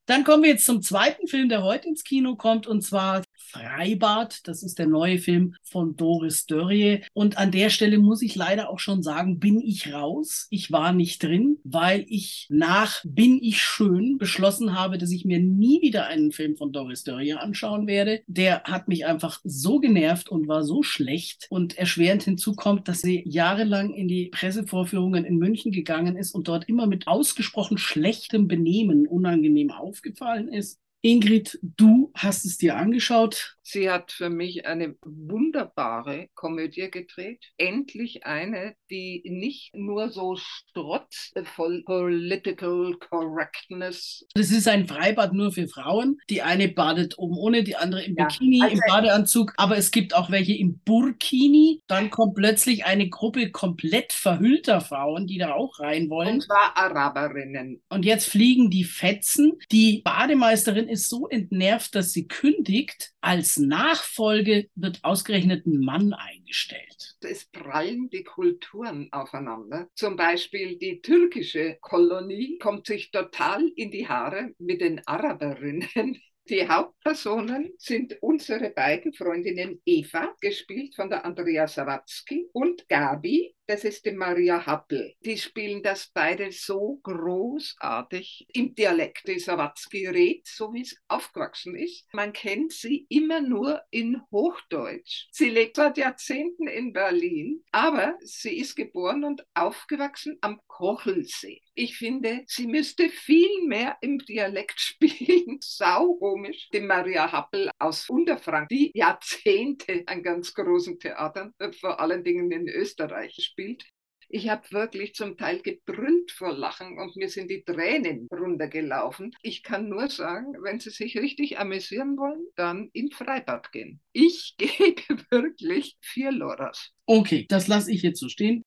Dann 0.07 0.22
kommen 0.24 0.42
wir 0.42 0.50
jetzt 0.50 0.66
zum 0.66 0.83
zweiten 0.83 1.26
Film, 1.26 1.48
der 1.48 1.62
heute 1.62 1.88
ins 1.88 2.04
Kino 2.04 2.37
kommt, 2.37 2.66
und 2.66 2.83
zwar 2.83 3.23
Freibad. 3.55 4.47
Das 4.49 4.62
ist 4.62 4.79
der 4.79 4.87
neue 4.87 5.19
Film 5.19 5.55
von 5.62 5.97
Doris 5.97 6.47
Dörrie. 6.47 7.03
Und 7.12 7.38
an 7.38 7.53
der 7.53 7.71
Stelle 7.71 7.99
muss 7.99 8.21
ich 8.23 8.35
leider 8.35 8.69
auch 8.69 8.81
schon 8.81 9.03
sagen, 9.03 9.38
bin 9.38 9.61
ich 9.61 9.93
raus. 9.93 10.49
Ich 10.51 10.73
war 10.73 10.93
nicht 10.93 11.23
drin, 11.23 11.59
weil 11.62 12.05
ich 12.09 12.47
nach 12.51 13.03
Bin 13.05 13.38
ich 13.40 13.62
schön 13.62 14.19
beschlossen 14.19 14.79
habe, 14.79 14.99
dass 14.99 15.12
ich 15.12 15.25
mir 15.25 15.38
nie 15.38 15.83
wieder 15.83 16.07
einen 16.07 16.33
Film 16.33 16.57
von 16.57 16.73
Doris 16.73 17.05
Dörrie 17.05 17.35
anschauen 17.35 17.87
werde. 17.87 18.23
Der 18.27 18.64
hat 18.64 18.88
mich 18.88 19.07
einfach 19.07 19.40
so 19.45 19.79
genervt 19.79 20.29
und 20.29 20.49
war 20.49 20.64
so 20.64 20.83
schlecht. 20.83 21.47
Und 21.49 21.79
erschwerend 21.79 22.25
hinzu 22.25 22.55
kommt, 22.55 22.88
dass 22.88 23.03
sie 23.03 23.23
jahrelang 23.25 23.95
in 23.95 24.09
die 24.09 24.31
Pressevorführungen 24.31 25.25
in 25.25 25.38
München 25.38 25.71
gegangen 25.71 26.17
ist 26.17 26.35
und 26.35 26.49
dort 26.49 26.69
immer 26.69 26.87
mit 26.87 27.07
ausgesprochen 27.07 27.79
schlechtem 27.79 28.49
Benehmen 28.49 29.07
unangenehm 29.07 29.71
aufgefallen 29.71 30.49
ist. 30.49 30.81
Ingrid, 31.05 31.59
du 31.61 32.11
hast 32.14 32.47
es 32.47 32.57
dir 32.57 32.77
angeschaut. 32.77 33.59
Sie 33.66 33.90
hat 33.90 34.12
für 34.12 34.29
mich 34.29 34.66
eine 34.66 34.94
wunderbare 35.03 36.29
Komödie 36.35 36.90
gedreht. 36.90 37.42
Endlich 37.57 38.27
eine, 38.27 38.74
die 38.90 39.22
nicht 39.24 39.74
nur 39.74 40.11
so 40.11 40.37
strotzvoll 40.37 41.83
Political 41.87 42.94
Correctness. 42.98 44.27
Das 44.35 44.50
ist 44.50 44.68
ein 44.68 44.87
Freibad 44.87 45.33
nur 45.33 45.50
für 45.50 45.66
Frauen. 45.66 46.18
Die 46.29 46.42
eine 46.42 46.68
badet 46.68 47.18
oben 47.18 47.38
ohne, 47.38 47.64
die 47.64 47.74
andere 47.77 48.05
im 48.05 48.14
Ja, 48.18 48.27
Bikini, 48.27 48.61
also- 48.62 48.74
im 48.74 48.81
Badeanzug. 48.87 49.55
Aber 49.57 49.79
es 49.79 49.90
gibt 49.90 50.14
auch 50.14 50.31
welche 50.31 50.55
im 50.55 50.81
Burkini. 50.85 51.83
Dann 51.87 52.11
kommt 52.11 52.35
plötzlich 52.35 52.85
eine 52.85 53.09
Gruppe 53.09 53.50
komplett 53.50 54.12
verhüllter 54.12 54.83
Frauen, 54.83 55.27
die 55.27 55.38
da 55.38 55.55
auch 55.55 55.81
rein 55.81 56.11
wollen. 56.11 56.35
Und 56.35 56.42
zwar 56.42 56.77
Araberinnen. 56.77 57.83
Und 57.88 58.05
jetzt 58.05 58.29
fliegen 58.29 58.68
die 58.68 58.85
Fetzen. 58.85 59.55
Die 59.72 60.03
Bademeisterin 60.05 60.87
ist 60.88 61.09
so 61.09 61.29
entnervt, 61.29 61.94
dass 61.94 62.12
sie 62.12 62.29
kündigt. 62.29 63.13
Als 63.26 63.56
Nachfolge 63.56 64.68
wird 64.74 65.02
ausgerechnet 65.02 65.64
ein 65.64 65.80
Mann 65.80 66.12
eingestellt. 66.12 67.16
Es 67.22 67.46
prallen 67.46 68.10
die 68.10 68.22
Kulturen 68.22 69.08
aufeinander. 69.12 69.88
Zum 69.94 70.16
Beispiel 70.16 70.76
die 70.76 71.00
türkische 71.00 71.78
Kolonie 71.80 72.58
kommt 72.58 72.87
sich 72.87 73.10
total 73.10 73.66
in 73.76 73.90
die 73.90 74.06
Haare 74.06 74.52
mit 74.58 74.82
den 74.82 75.00
Araberinnen. 75.06 75.88
Die 76.50 76.68
Hauptpersonen 76.68 77.72
sind 77.78 78.18
unsere 78.20 78.68
beiden 78.68 79.14
Freundinnen 79.14 79.80
Eva, 79.87 80.34
gespielt 80.42 80.94
von 80.94 81.08
der 81.08 81.24
Andrea 81.24 81.66
Sawatzki, 81.66 82.50
und 82.52 82.87
Gabi, 82.87 83.54
das 83.66 83.85
ist 83.85 84.05
die 84.05 84.12
Maria 84.12 84.66
Happel. 84.66 85.14
Die 85.24 85.38
spielen 85.38 85.83
das 85.83 86.11
beide 86.12 86.53
so 86.53 87.00
großartig 87.03 88.46
im 88.53 88.74
Dialekt. 88.74 89.27
Die 89.27 89.38
Sawatzki 89.38 90.07
redet, 90.07 90.46
so 90.46 90.72
wie 90.72 90.83
es 90.83 90.96
aufgewachsen 91.09 91.74
ist. 91.74 92.07
Man 92.12 92.33
kennt 92.33 92.72
sie 92.72 93.07
immer 93.09 93.40
nur 93.40 93.81
in 93.90 94.20
Hochdeutsch. 94.31 95.29
Sie 95.31 95.48
lebt 95.48 95.77
seit 95.77 95.96
Jahrzehnten 95.96 96.66
in 96.68 96.92
Berlin, 96.92 97.62
aber 97.72 98.16
sie 98.20 98.59
ist 98.59 98.77
geboren 98.77 99.24
und 99.24 99.44
aufgewachsen 99.55 100.37
am 100.42 100.61
Kochelsee. 100.66 101.61
Ich 101.74 101.96
finde, 101.96 102.42
sie 102.46 102.66
müsste 102.66 103.09
viel 103.09 103.66
mehr 103.66 103.96
im 104.00 104.18
Dialekt 104.18 104.79
spielen. 104.81 105.59
Sau 105.61 106.14
komisch. 106.14 106.68
Die 106.72 106.81
Maria 106.81 107.31
Happel 107.33 107.70
aus 107.79 108.09
Unterfranken, 108.09 108.68
die 108.70 108.92
Jahrzehnte 108.94 110.03
an 110.07 110.22
ganz 110.22 110.53
großen 110.53 110.98
Theatern, 110.98 111.53
äh, 111.59 111.72
vor 111.72 111.98
allen 112.00 112.22
Dingen 112.22 112.50
in 112.50 112.68
Österreich 112.68 113.54
spielt. 113.55 113.85
Ich 114.29 114.49
habe 114.49 114.62
wirklich 114.73 115.14
zum 115.14 115.37
Teil 115.37 115.61
gebrüllt 115.61 116.33
vor 116.33 116.53
Lachen 116.53 116.99
und 116.99 117.14
mir 117.14 117.29
sind 117.29 117.51
die 117.51 117.62
Tränen 117.62 118.27
runtergelaufen. 118.33 119.33
Ich 119.43 119.62
kann 119.62 119.88
nur 119.88 120.09
sagen, 120.09 120.55
wenn 120.62 120.81
Sie 120.81 120.90
sich 120.90 121.17
richtig 121.17 121.59
amüsieren 121.59 122.17
wollen, 122.17 122.45
dann 122.57 122.90
in 122.93 123.12
Freibad 123.12 123.71
gehen. 123.71 124.01
Ich 124.12 124.57
gebe 124.59 125.23
wirklich 125.31 125.97
vier 126.01 126.33
Loras. 126.33 126.90
Okay, 127.07 127.47
das 127.49 127.69
lasse 127.69 127.93
ich 127.93 128.03
jetzt 128.03 128.19
so 128.19 128.29
stehen. 128.29 128.62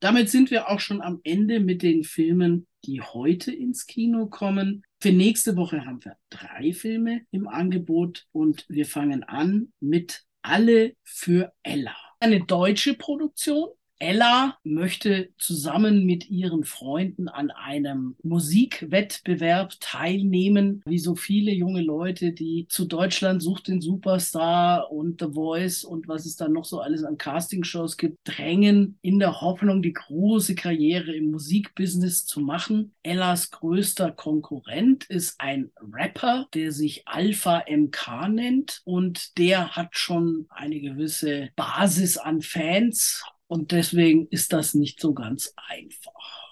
Damit 0.00 0.30
sind 0.30 0.50
wir 0.50 0.70
auch 0.70 0.80
schon 0.80 1.02
am 1.02 1.20
Ende 1.22 1.60
mit 1.60 1.82
den 1.82 2.04
Filmen, 2.04 2.66
die 2.86 3.02
heute 3.02 3.52
ins 3.52 3.86
Kino 3.86 4.28
kommen. 4.28 4.82
Für 5.00 5.12
nächste 5.12 5.56
Woche 5.56 5.84
haben 5.84 6.02
wir 6.04 6.16
drei 6.30 6.72
Filme 6.72 7.22
im 7.30 7.48
Angebot 7.48 8.26
und 8.32 8.64
wir 8.68 8.86
fangen 8.86 9.24
an 9.24 9.72
mit 9.80 10.24
Alle 10.42 10.94
für 11.04 11.52
Ella. 11.62 11.96
Eine 12.24 12.40
deutsche 12.40 12.94
Produktion. 12.94 13.68
Ella 13.98 14.58
möchte 14.64 15.30
zusammen 15.38 16.04
mit 16.04 16.28
ihren 16.28 16.64
Freunden 16.64 17.28
an 17.28 17.50
einem 17.50 18.16
Musikwettbewerb 18.22 19.74
teilnehmen, 19.80 20.82
wie 20.86 20.98
so 20.98 21.14
viele 21.14 21.52
junge 21.52 21.80
Leute, 21.80 22.32
die 22.32 22.66
zu 22.68 22.86
Deutschland 22.86 23.42
sucht 23.42 23.68
den 23.68 23.80
Superstar 23.80 24.90
und 24.90 25.20
The 25.20 25.32
Voice 25.32 25.84
und 25.84 26.08
was 26.08 26.26
es 26.26 26.36
dann 26.36 26.52
noch 26.52 26.64
so 26.64 26.80
alles 26.80 27.04
an 27.04 27.18
Castingshows 27.18 27.96
gibt, 27.96 28.18
drängen 28.24 28.98
in 29.00 29.18
der 29.18 29.40
Hoffnung, 29.40 29.82
die 29.82 29.92
große 29.92 30.54
Karriere 30.54 31.14
im 31.14 31.30
Musikbusiness 31.30 32.26
zu 32.26 32.40
machen. 32.40 32.92
Ellas 33.02 33.50
größter 33.50 34.10
Konkurrent 34.12 35.04
ist 35.04 35.40
ein 35.40 35.70
Rapper, 35.92 36.48
der 36.54 36.72
sich 36.72 37.06
Alpha 37.06 37.64
MK 37.68 38.28
nennt 38.28 38.82
und 38.84 39.38
der 39.38 39.76
hat 39.76 39.96
schon 39.96 40.46
eine 40.50 40.80
gewisse 40.80 41.50
Basis 41.56 42.18
an 42.18 42.42
Fans 42.42 43.22
und 43.46 43.72
deswegen 43.72 44.26
ist 44.28 44.52
das 44.52 44.74
nicht 44.74 45.00
so 45.00 45.14
ganz 45.14 45.52
einfach. 45.56 46.44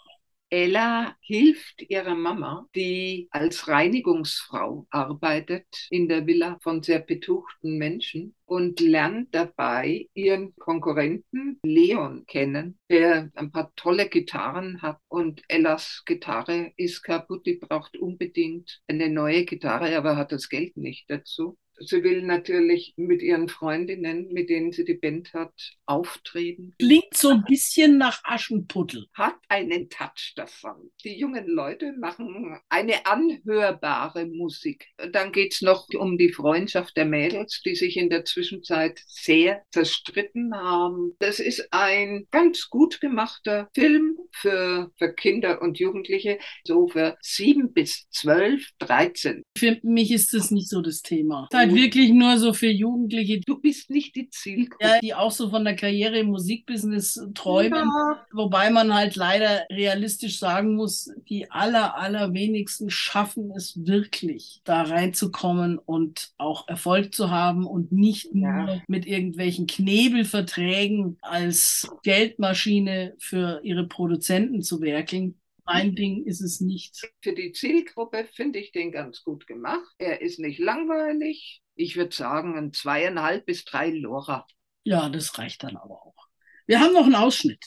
Ella 0.53 1.17
hilft 1.23 1.81
ihrer 1.81 2.15
Mama, 2.15 2.69
die 2.75 3.27
als 3.31 3.69
Reinigungsfrau 3.69 4.87
arbeitet 4.91 5.65
in 5.89 6.09
der 6.11 6.27
Villa 6.27 6.59
von 6.61 6.83
sehr 6.83 6.99
betuchten 6.99 7.79
Menschen 7.79 8.35
und 8.45 8.79
lernt 8.81 9.35
dabei 9.35 10.11
ihren 10.13 10.55
Konkurrenten 10.57 11.59
Leon 11.63 12.27
kennen, 12.27 12.79
der 12.91 13.31
ein 13.35 13.51
paar 13.51 13.73
tolle 13.77 14.11
Gitarren 14.11 14.83
hat 14.83 14.99
und 15.09 15.41
Ellas 15.49 16.03
Gitarre 16.05 16.75
ist 16.77 17.03
kaputt, 17.03 17.47
die 17.47 17.57
braucht 17.57 17.97
unbedingt 17.97 18.83
eine 18.89 19.09
neue 19.09 19.47
Gitarre, 19.47 19.97
aber 19.97 20.17
hat 20.17 20.33
das 20.33 20.51
Geld 20.51 20.77
nicht 20.77 21.09
dazu. 21.09 21.57
Sie 21.79 22.03
will 22.05 22.23
natürlich 22.23 22.95
mit 22.97 23.23
ihren 23.23 23.49
Freundinnen, 23.49 24.29
mit 24.33 24.51
denen 24.51 24.73
sie 24.73 24.85
die 24.85 24.95
Band 24.95 25.33
hat, 25.35 25.53
auftreten. 25.87 26.75
Klingt 26.79 27.15
so 27.15 27.31
ein 27.31 27.45
bisschen 27.45 27.99
nach 27.99 28.21
Aschenputtel. 28.25 29.07
Hat 29.15 29.37
einen 29.49 29.89
Touch 29.89 30.35
davon. 30.37 30.91
Die 31.05 31.19
jungen 31.19 31.47
Leute 31.49 31.93
machen 31.99 32.59
eine 32.69 33.07
anhörbare 33.07 34.27
Musik. 34.27 34.87
Dann 35.13 35.33
geht 35.33 35.55
es 35.55 35.63
noch 35.63 35.89
um 35.95 36.19
die 36.19 36.33
Freundschaft 36.33 36.97
der 36.97 37.07
Mädels, 37.07 37.63
die 37.65 37.75
sich 37.75 37.97
in 37.97 38.11
der 38.11 38.25
Zwischenzeit 38.25 39.01
sehr 39.07 39.63
zerstritten 39.73 40.55
haben. 40.55 41.15
Das 41.19 41.41
ist 41.41 41.69
ein 41.73 42.27
ganz 42.31 42.69
gut 42.69 43.01
gemachter 43.01 43.69
Film 43.75 44.19
für, 44.33 44.91
für 44.97 45.13
Kinder 45.15 45.63
und 45.63 45.79
Jugendliche, 45.79 46.39
so 46.65 46.89
für 46.89 47.17
sieben 47.21 47.73
bis 47.73 48.09
zwölf, 48.11 48.71
dreizehn. 48.79 49.43
Für 49.57 49.79
mich 49.83 50.13
ist 50.13 50.33
das 50.33 50.51
nicht 50.51 50.69
so 50.69 50.81
das 50.81 51.03
Thema. 51.03 51.49
Ist 51.51 51.62
halt 51.69 51.75
wirklich 51.75 52.11
nur 52.13 52.39
so 52.39 52.53
für 52.53 52.69
Jugendliche, 52.71 53.41
Du 53.41 53.59
bist 53.61 53.91
nicht 53.91 54.15
die 54.17 54.29
Zielgruppe. 54.31 54.85
ja, 54.85 55.01
die 55.01 55.15
auch 55.15 55.31
so 55.31 55.51
von 55.51 55.65
der 55.65 55.77
Karriere 55.77 56.19
im 56.19 56.29
Musikbusiness 56.29 57.21
träumen. 57.35 57.73
Ja. 57.89 58.27
Wobei 58.33 58.71
man 58.71 58.95
halt 58.95 59.17
leider 59.17 59.63
realistisch 59.71 60.39
sagen 60.39 60.75
muss, 60.75 61.11
die 61.29 61.51
aller, 61.51 61.97
allerwenigsten 61.97 62.91
schaffen 62.91 63.51
es 63.57 63.75
wirklich, 63.87 64.61
da 64.65 64.83
reinzukommen 64.83 65.79
und 65.79 66.31
auch 66.39 66.69
Erfolg 66.69 67.15
zu 67.15 67.31
haben 67.31 67.67
und 67.67 67.93
nicht 67.93 68.35
nur 68.35 68.43
Ja. 68.49 68.83
mit 68.89 69.07
irgendwelchen 69.07 69.67
Knebelverträgen 69.67 71.19
als 71.23 71.89
Geldmaschine 72.03 73.15
für 73.19 73.61
ihre 73.63 73.87
Produzenten 73.87 74.63
zu 74.63 74.81
werkeln. 74.81 75.35
Mein 75.65 75.95
Ding 75.95 76.25
ist 76.25 76.41
es 76.41 76.61
nicht. 76.61 77.09
Für 77.23 77.35
die 77.35 77.53
Zielgruppe 77.53 78.27
finde 78.35 78.59
ich 78.59 78.73
den 78.73 78.91
ganz 78.91 79.23
gut 79.23 79.47
gemacht. 79.47 79.89
Er 79.99 80.21
ist 80.21 80.41
nicht 80.41 80.59
langweilig. 80.59 81.63
Ich 81.77 81.97
würde 81.97 82.15
sagen, 82.15 82.57
ein 82.57 82.73
zweieinhalb 82.73 83.47
bis 83.47 83.65
drei 83.65 83.91
Lora. 83.91 84.47
Ja, 84.85 85.09
das 85.09 85.39
reicht 85.39 85.63
dann 85.63 85.77
aber 85.77 85.95
auch. 85.95 86.29
Wir 86.67 86.81
haben 86.81 86.93
noch 86.93 87.05
einen 87.05 87.15
Ausschnitt. 87.15 87.65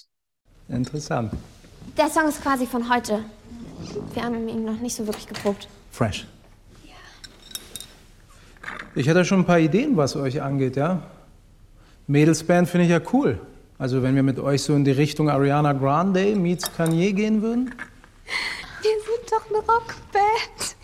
Interessant. 0.67 1.31
Der 1.97 2.09
Song 2.09 2.27
ist 2.27 2.41
quasi 2.41 2.65
von 2.65 2.93
heute. 2.93 3.23
Wir 4.13 4.23
haben 4.23 4.47
ihn 4.49 4.65
noch 4.65 4.79
nicht 4.79 4.95
so 4.95 5.05
wirklich 5.05 5.27
geprobt. 5.27 5.67
Fresh. 5.91 6.27
Ich 8.95 9.07
hätte 9.07 9.25
schon 9.25 9.41
ein 9.41 9.45
paar 9.45 9.59
Ideen, 9.59 9.97
was 9.97 10.15
euch 10.15 10.41
angeht, 10.41 10.77
ja? 10.77 11.03
Mädelsband 12.07 12.69
finde 12.69 12.85
ich 12.85 12.91
ja 12.91 13.01
cool. 13.11 13.39
Also 13.77 14.01
wenn 14.03 14.15
wir 14.15 14.23
mit 14.23 14.39
euch 14.39 14.63
so 14.63 14.73
in 14.73 14.85
die 14.85 14.91
Richtung 14.91 15.29
Ariana 15.29 15.73
Grande 15.73 16.35
meets 16.35 16.71
Kanye 16.75 17.11
gehen 17.13 17.41
würden. 17.41 17.73
Wir 18.81 18.91
sind 18.91 19.31
doch 19.31 19.49
eine 19.49 19.57
Rockband. 19.59 20.75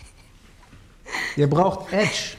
Ihr 1.36 1.48
braucht 1.48 1.92
Edge. 1.92 2.36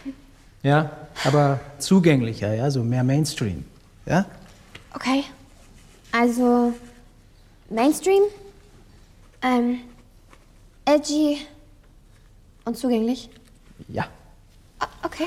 Ja, 0.62 0.92
aber 1.26 1.60
zugänglicher, 1.80 2.54
ja, 2.54 2.70
so 2.70 2.84
mehr 2.84 3.04
Mainstream. 3.04 3.66
Ja? 4.06 4.26
Okay. 4.94 5.24
Also 6.12 6.74
Mainstream, 7.70 8.24
ähm, 9.42 9.80
edgy 10.86 11.40
und 12.66 12.78
zugänglich. 12.78 13.30
Ja. 13.88 14.08
Ah, 14.80 14.88
Okay. 15.04 15.26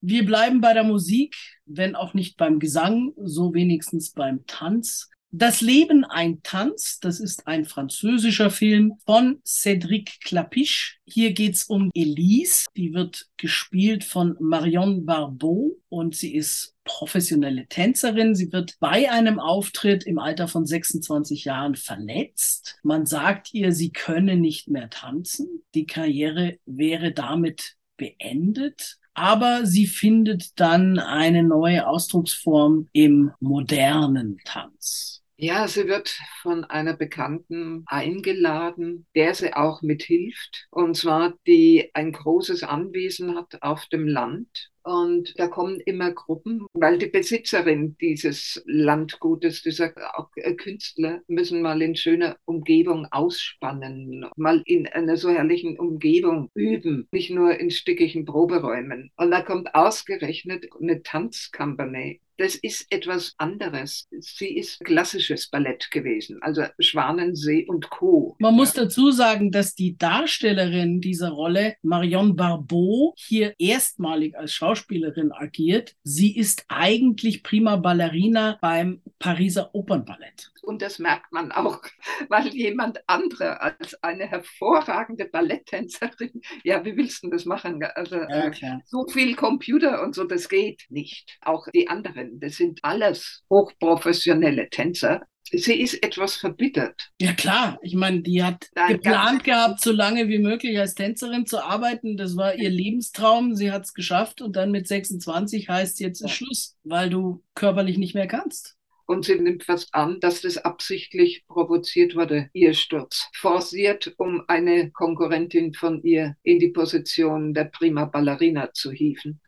Wir 0.00 0.24
bleiben 0.24 0.60
bei 0.60 0.72
der 0.72 0.84
Musik, 0.84 1.36
wenn 1.66 1.94
auch 1.94 2.14
nicht 2.14 2.36
beim 2.38 2.58
Gesang, 2.58 3.12
so 3.22 3.52
wenigstens 3.52 4.12
beim 4.12 4.46
Tanz. 4.46 5.10
Das 5.32 5.60
Leben 5.60 6.04
ein 6.04 6.42
Tanz, 6.42 6.98
das 6.98 7.20
ist 7.20 7.46
ein 7.46 7.64
französischer 7.64 8.50
Film 8.50 8.94
von 9.06 9.40
Cédric 9.44 10.18
Clapiche. 10.24 10.96
Hier 11.04 11.32
geht's 11.34 11.64
um 11.64 11.90
Elise, 11.94 12.64
die 12.76 12.94
wird 12.94 13.28
gespielt 13.36 14.02
von 14.02 14.36
Marion 14.40 15.06
Barbeau 15.06 15.76
und 15.88 16.16
sie 16.16 16.34
ist 16.34 16.74
professionelle 16.82 17.68
Tänzerin. 17.68 18.34
Sie 18.34 18.52
wird 18.52 18.76
bei 18.80 19.08
einem 19.08 19.38
Auftritt 19.38 20.04
im 20.04 20.18
Alter 20.18 20.48
von 20.48 20.66
26 20.66 21.44
Jahren 21.44 21.76
verletzt. 21.76 22.78
Man 22.82 23.06
sagt 23.06 23.54
ihr, 23.54 23.70
sie 23.70 23.92
könne 23.92 24.36
nicht 24.36 24.68
mehr 24.68 24.90
tanzen. 24.90 25.62
Die 25.74 25.86
Karriere 25.86 26.58
wäre 26.66 27.12
damit 27.12 27.76
beendet. 27.96 28.98
Aber 29.20 29.66
sie 29.66 29.86
findet 29.86 30.58
dann 30.58 30.98
eine 30.98 31.42
neue 31.42 31.86
Ausdrucksform 31.86 32.88
im 32.92 33.32
modernen 33.38 34.38
Tanz. 34.46 35.19
Ja, 35.42 35.66
sie 35.68 35.88
wird 35.88 36.18
von 36.42 36.64
einer 36.64 36.92
Bekannten 36.92 37.84
eingeladen, 37.86 39.06
der 39.14 39.34
sie 39.34 39.54
auch 39.54 39.80
mithilft. 39.80 40.66
Und 40.70 40.98
zwar, 40.98 41.32
die 41.46 41.90
ein 41.94 42.12
großes 42.12 42.62
Anwesen 42.62 43.34
hat 43.36 43.62
auf 43.62 43.86
dem 43.86 44.06
Land. 44.06 44.70
Und 44.82 45.32
da 45.38 45.48
kommen 45.48 45.80
immer 45.80 46.12
Gruppen, 46.12 46.66
weil 46.74 46.98
die 46.98 47.06
Besitzerin 47.06 47.96
dieses 48.02 48.62
Landgutes, 48.66 49.62
dieser 49.62 49.94
auch 50.14 50.28
äh, 50.36 50.54
Künstler, 50.54 51.22
müssen 51.26 51.62
mal 51.62 51.80
in 51.80 51.96
schöner 51.96 52.36
Umgebung 52.44 53.06
ausspannen, 53.10 54.26
mal 54.36 54.62
in 54.66 54.88
einer 54.88 55.16
so 55.16 55.30
herrlichen 55.30 55.78
Umgebung 55.78 56.50
üben, 56.54 57.08
nicht 57.12 57.30
nur 57.30 57.58
in 57.58 57.70
stückigen 57.70 58.26
Proberäumen. 58.26 59.10
Und 59.16 59.30
da 59.30 59.40
kommt 59.40 59.74
ausgerechnet 59.74 60.66
eine 60.78 61.02
Tanzkompanie 61.02 62.20
das 62.40 62.54
ist 62.54 62.86
etwas 62.90 63.34
anderes. 63.36 64.08
Sie 64.18 64.56
ist 64.56 64.80
klassisches 64.80 65.50
Ballett 65.50 65.90
gewesen, 65.90 66.38
also 66.40 66.64
Schwanensee 66.78 67.66
und 67.66 67.90
Co. 67.90 68.34
Man 68.38 68.54
muss 68.54 68.72
dazu 68.72 69.10
sagen, 69.10 69.52
dass 69.52 69.74
die 69.74 69.98
Darstellerin 69.98 71.02
dieser 71.02 71.28
Rolle, 71.28 71.76
Marion 71.82 72.36
Barbeau, 72.36 73.14
hier 73.18 73.54
erstmalig 73.58 74.38
als 74.38 74.54
Schauspielerin 74.54 75.32
agiert. 75.32 75.96
Sie 76.02 76.34
ist 76.34 76.64
eigentlich 76.68 77.42
prima 77.42 77.76
Ballerina 77.76 78.56
beim 78.62 79.02
Pariser 79.18 79.74
Opernballett. 79.74 80.49
Und 80.62 80.82
das 80.82 80.98
merkt 80.98 81.32
man 81.32 81.52
auch, 81.52 81.80
weil 82.28 82.48
jemand 82.48 83.00
andere 83.06 83.60
als 83.60 84.02
eine 84.02 84.26
hervorragende 84.26 85.26
Balletttänzerin, 85.26 86.40
ja, 86.64 86.84
wie 86.84 86.96
willst 86.96 87.22
du 87.22 87.30
das 87.30 87.44
machen? 87.44 87.82
Also 87.94 88.16
ja, 88.16 88.48
äh, 88.48 88.78
so 88.84 89.06
viel 89.08 89.34
Computer 89.34 90.02
und 90.02 90.14
so, 90.14 90.24
das 90.24 90.48
geht 90.48 90.86
nicht. 90.88 91.38
Auch 91.42 91.66
die 91.74 91.88
anderen, 91.88 92.40
das 92.40 92.56
sind 92.56 92.80
alles 92.82 93.42
hochprofessionelle 93.50 94.68
Tänzer. 94.70 95.22
Sie 95.52 95.80
ist 95.80 96.00
etwas 96.02 96.36
verbittert. 96.36 97.10
Ja 97.20 97.32
klar, 97.32 97.78
ich 97.82 97.94
meine, 97.94 98.22
die 98.22 98.42
hat 98.42 98.68
Dann 98.74 98.92
geplant 98.92 99.42
gehabt, 99.42 99.80
so 99.80 99.90
lange 99.90 100.28
wie 100.28 100.38
möglich 100.38 100.78
als 100.78 100.94
Tänzerin 100.94 101.44
zu 101.44 101.64
arbeiten. 101.64 102.16
Das 102.16 102.36
war 102.36 102.54
ihr 102.54 102.70
Lebenstraum. 102.70 103.56
Sie 103.56 103.72
hat 103.72 103.84
es 103.84 103.94
geschafft 103.94 104.42
und 104.42 104.54
dann 104.54 104.70
mit 104.70 104.86
26 104.86 105.68
heißt 105.68 105.98
jetzt 106.00 106.20
ist 106.20 106.30
Schluss, 106.30 106.76
weil 106.84 107.10
du 107.10 107.42
körperlich 107.54 107.98
nicht 107.98 108.14
mehr 108.14 108.28
kannst. 108.28 108.76
Und 109.10 109.24
sie 109.24 109.40
nimmt 109.40 109.64
fast 109.64 109.92
an, 109.92 110.20
dass 110.20 110.42
das 110.42 110.56
absichtlich 110.56 111.44
provoziert 111.48 112.14
wurde, 112.14 112.48
ihr 112.52 112.74
Sturz. 112.74 113.28
Forciert, 113.34 114.14
um 114.18 114.44
eine 114.46 114.92
Konkurrentin 114.92 115.74
von 115.74 116.00
ihr 116.04 116.36
in 116.44 116.60
die 116.60 116.68
Position 116.68 117.52
der 117.52 117.64
Prima 117.64 118.04
Ballerina 118.04 118.72
zu 118.72 118.92
hieven. 118.92 119.40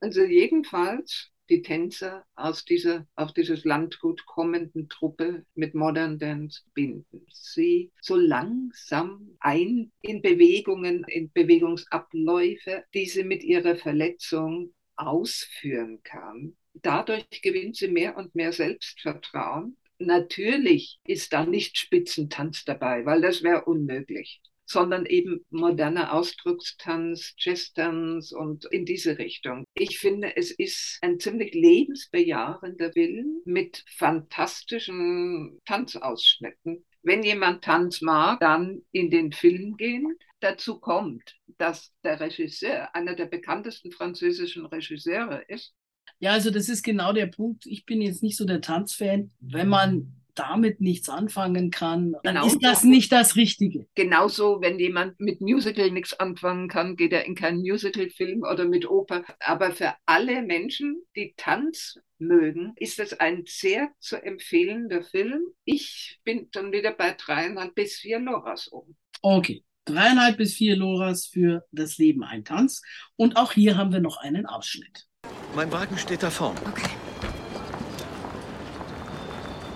Also 0.00 0.22
jedenfalls 0.22 1.30
die 1.48 1.62
Tänzer 1.62 2.26
aus 2.34 2.66
dieser 2.66 3.06
auf 3.14 3.32
dieses 3.32 3.64
Landgut 3.64 4.26
kommenden 4.26 4.90
Truppe 4.90 5.46
mit 5.54 5.74
Modern 5.74 6.18
Dance 6.18 6.64
binden. 6.74 7.24
Sie 7.32 7.92
so 8.02 8.16
langsam 8.16 9.34
ein 9.40 9.92
in 10.02 10.20
Bewegungen, 10.20 11.04
in 11.08 11.32
Bewegungsabläufe, 11.32 12.84
die 12.92 13.06
sie 13.06 13.24
mit 13.24 13.42
ihrer 13.42 13.76
Verletzung 13.76 14.74
ausführen 14.94 16.02
kann 16.02 16.54
dadurch 16.82 17.26
gewinnt 17.42 17.76
sie 17.76 17.88
mehr 17.88 18.16
und 18.16 18.34
mehr 18.34 18.52
Selbstvertrauen. 18.52 19.76
Natürlich 19.98 20.98
ist 21.06 21.32
da 21.32 21.46
nicht 21.46 21.78
Spitzentanz 21.78 22.64
dabei, 22.64 23.06
weil 23.06 23.22
das 23.22 23.42
wäre 23.42 23.64
unmöglich, 23.64 24.42
sondern 24.66 25.06
eben 25.06 25.44
moderner 25.50 26.12
Ausdruckstanz, 26.12 27.34
Jazztanz 27.38 28.32
und 28.32 28.66
in 28.66 28.84
diese 28.84 29.16
Richtung. 29.18 29.64
Ich 29.74 29.98
finde, 29.98 30.36
es 30.36 30.50
ist 30.50 30.98
ein 31.00 31.18
ziemlich 31.18 31.54
lebensbejahender 31.54 32.92
Film 32.92 33.40
mit 33.46 33.84
fantastischen 33.88 35.60
Tanzausschnitten. 35.64 36.84
Wenn 37.02 37.22
jemand 37.22 37.64
Tanz 37.64 38.02
mag, 38.02 38.40
dann 38.40 38.82
in 38.92 39.10
den 39.10 39.32
Film 39.32 39.76
gehen. 39.76 40.18
Dazu 40.40 40.78
kommt, 40.78 41.36
dass 41.56 41.94
der 42.04 42.20
Regisseur 42.20 42.94
einer 42.94 43.14
der 43.14 43.26
bekanntesten 43.26 43.92
französischen 43.92 44.66
Regisseure 44.66 45.42
ist 45.48 45.72
ja, 46.18 46.32
also 46.32 46.50
das 46.50 46.68
ist 46.68 46.82
genau 46.82 47.12
der 47.12 47.26
Punkt. 47.26 47.66
Ich 47.66 47.84
bin 47.84 48.00
jetzt 48.00 48.22
nicht 48.22 48.36
so 48.36 48.44
der 48.44 48.60
Tanzfan. 48.60 49.30
Wenn 49.40 49.68
man 49.68 50.16
damit 50.36 50.80
nichts 50.80 51.08
anfangen 51.08 51.70
kann, 51.70 52.12
dann 52.22 52.34
genau 52.34 52.46
ist 52.46 52.58
das 52.62 52.82
so. 52.82 52.88
nicht 52.88 53.10
das 53.10 53.36
Richtige. 53.36 53.86
Genauso, 53.94 54.60
wenn 54.60 54.78
jemand 54.78 55.18
mit 55.18 55.40
Musical 55.40 55.90
nichts 55.90 56.12
anfangen 56.14 56.68
kann, 56.68 56.96
geht 56.96 57.12
er 57.12 57.24
in 57.24 57.34
keinen 57.34 57.60
Musical-Film 57.60 58.42
oder 58.42 58.66
mit 58.66 58.88
Oper. 58.88 59.24
Aber 59.40 59.72
für 59.72 59.94
alle 60.04 60.42
Menschen, 60.42 61.02
die 61.16 61.34
Tanz 61.36 61.98
mögen, 62.18 62.72
ist 62.76 63.00
es 63.00 63.18
ein 63.18 63.44
sehr 63.46 63.90
zu 63.98 64.22
empfehlender 64.22 65.02
Film. 65.02 65.40
Ich 65.64 66.20
bin 66.24 66.48
dann 66.52 66.72
wieder 66.72 66.92
bei 66.92 67.12
dreieinhalb 67.12 67.74
bis 67.74 67.96
vier 67.96 68.20
Loras 68.20 68.68
um. 68.68 68.94
Okay. 69.22 69.64
Dreieinhalb 69.86 70.36
bis 70.36 70.54
vier 70.54 70.76
Loras 70.76 71.26
für 71.26 71.64
das 71.70 71.96
Leben 71.96 72.24
ein 72.24 72.44
Tanz. 72.44 72.82
Und 73.14 73.36
auch 73.36 73.52
hier 73.52 73.76
haben 73.76 73.92
wir 73.92 74.00
noch 74.00 74.16
einen 74.16 74.44
Ausschnitt. 74.44 75.06
Mein 75.56 75.72
Wagen 75.72 75.96
steht 75.96 76.22
da 76.22 76.28
vorn. 76.28 76.54
Okay. 76.70 76.90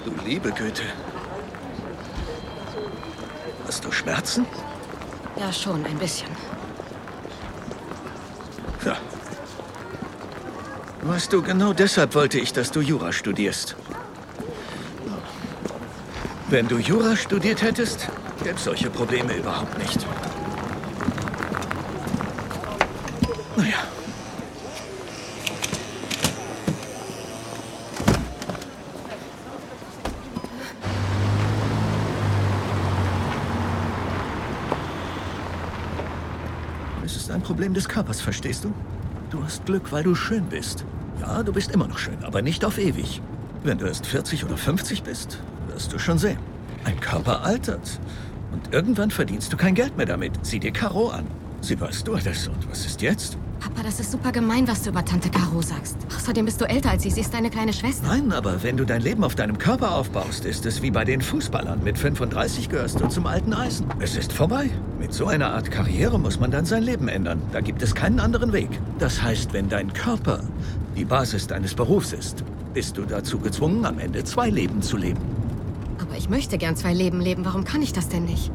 Du 0.04 0.12
liebe 0.26 0.52
Güte. 0.52 0.82
Hast 3.66 3.82
du 3.82 3.90
Schmerzen? 3.90 4.44
Ja, 5.36 5.50
schon, 5.50 5.82
ein 5.86 5.96
bisschen. 5.96 6.28
Ja. 8.84 8.98
Weißt 11.00 11.32
du, 11.32 11.40
genau 11.40 11.72
deshalb 11.72 12.14
wollte 12.14 12.38
ich, 12.38 12.52
dass 12.52 12.70
du 12.70 12.82
Jura 12.82 13.10
studierst. 13.10 13.74
Wenn 16.50 16.68
du 16.68 16.76
Jura 16.76 17.16
studiert 17.16 17.62
hättest, 17.62 18.06
gäbe 18.42 18.56
es 18.56 18.64
solche 18.64 18.90
Probleme 18.90 19.34
überhaupt 19.34 19.78
nicht. 19.78 20.06
Naja. 23.56 23.78
Problem 37.50 37.74
des 37.74 37.88
Körpers, 37.88 38.20
verstehst 38.20 38.62
du? 38.62 38.72
Du 39.30 39.42
hast 39.42 39.66
Glück, 39.66 39.90
weil 39.90 40.04
du 40.04 40.14
schön 40.14 40.44
bist. 40.44 40.84
Ja, 41.20 41.42
du 41.42 41.52
bist 41.52 41.72
immer 41.72 41.88
noch 41.88 41.98
schön, 41.98 42.22
aber 42.22 42.42
nicht 42.42 42.64
auf 42.64 42.78
ewig. 42.78 43.20
Wenn 43.64 43.76
du 43.76 43.86
erst 43.86 44.06
40 44.06 44.44
oder 44.44 44.56
50 44.56 45.02
bist, 45.02 45.40
wirst 45.66 45.92
du 45.92 45.98
schon 45.98 46.16
sehen. 46.16 46.38
Ein 46.84 47.00
Körper 47.00 47.42
altert. 47.42 47.98
Und 48.52 48.72
irgendwann 48.72 49.10
verdienst 49.10 49.52
du 49.52 49.56
kein 49.56 49.74
Geld 49.74 49.96
mehr 49.96 50.06
damit. 50.06 50.38
Sieh 50.46 50.60
dir 50.60 50.70
Caro 50.70 51.08
an. 51.08 51.26
Sie 51.60 51.80
war 51.80 51.92
Stewardess 51.92 52.46
und 52.46 52.70
was 52.70 52.86
ist 52.86 53.02
jetzt? 53.02 53.36
Papa, 53.60 53.82
das 53.82 54.00
ist 54.00 54.10
super 54.10 54.32
gemein, 54.32 54.66
was 54.66 54.82
du 54.82 54.90
über 54.90 55.04
Tante 55.04 55.28
Caro 55.28 55.60
sagst. 55.60 55.96
Außerdem 56.16 56.46
bist 56.46 56.60
du 56.62 56.64
älter 56.64 56.90
als 56.90 57.02
sie. 57.02 57.10
Sie 57.10 57.20
ist 57.20 57.34
deine 57.34 57.50
kleine 57.50 57.74
Schwester. 57.74 58.06
Nein, 58.06 58.32
aber 58.32 58.62
wenn 58.62 58.78
du 58.78 58.86
dein 58.86 59.02
Leben 59.02 59.22
auf 59.22 59.34
deinem 59.34 59.58
Körper 59.58 59.94
aufbaust, 59.94 60.46
ist 60.46 60.64
es 60.64 60.80
wie 60.80 60.90
bei 60.90 61.04
den 61.04 61.20
Fußballern. 61.20 61.84
Mit 61.84 61.98
35 61.98 62.70
gehörst 62.70 63.00
du 63.00 63.08
zum 63.08 63.26
alten 63.26 63.52
Eisen. 63.52 63.86
Es 63.98 64.16
ist 64.16 64.32
vorbei. 64.32 64.70
Mit 64.98 65.12
so 65.12 65.26
einer 65.26 65.52
Art 65.52 65.70
Karriere 65.70 66.18
muss 66.18 66.40
man 66.40 66.50
dann 66.50 66.64
sein 66.64 66.82
Leben 66.82 67.08
ändern. 67.08 67.42
Da 67.52 67.60
gibt 67.60 67.82
es 67.82 67.94
keinen 67.94 68.18
anderen 68.18 68.52
Weg. 68.54 68.70
Das 68.98 69.22
heißt, 69.22 69.52
wenn 69.52 69.68
dein 69.68 69.92
Körper 69.92 70.40
die 70.96 71.04
Basis 71.04 71.46
deines 71.46 71.74
Berufs 71.74 72.14
ist, 72.14 72.42
bist 72.72 72.96
du 72.96 73.02
dazu 73.02 73.38
gezwungen, 73.38 73.84
am 73.84 73.98
Ende 73.98 74.24
zwei 74.24 74.48
Leben 74.48 74.80
zu 74.80 74.96
leben. 74.96 75.20
Aber 76.00 76.16
ich 76.16 76.30
möchte 76.30 76.56
gern 76.56 76.76
zwei 76.76 76.94
Leben 76.94 77.20
leben. 77.20 77.44
Warum 77.44 77.64
kann 77.64 77.82
ich 77.82 77.92
das 77.92 78.08
denn 78.08 78.24
nicht? 78.24 78.50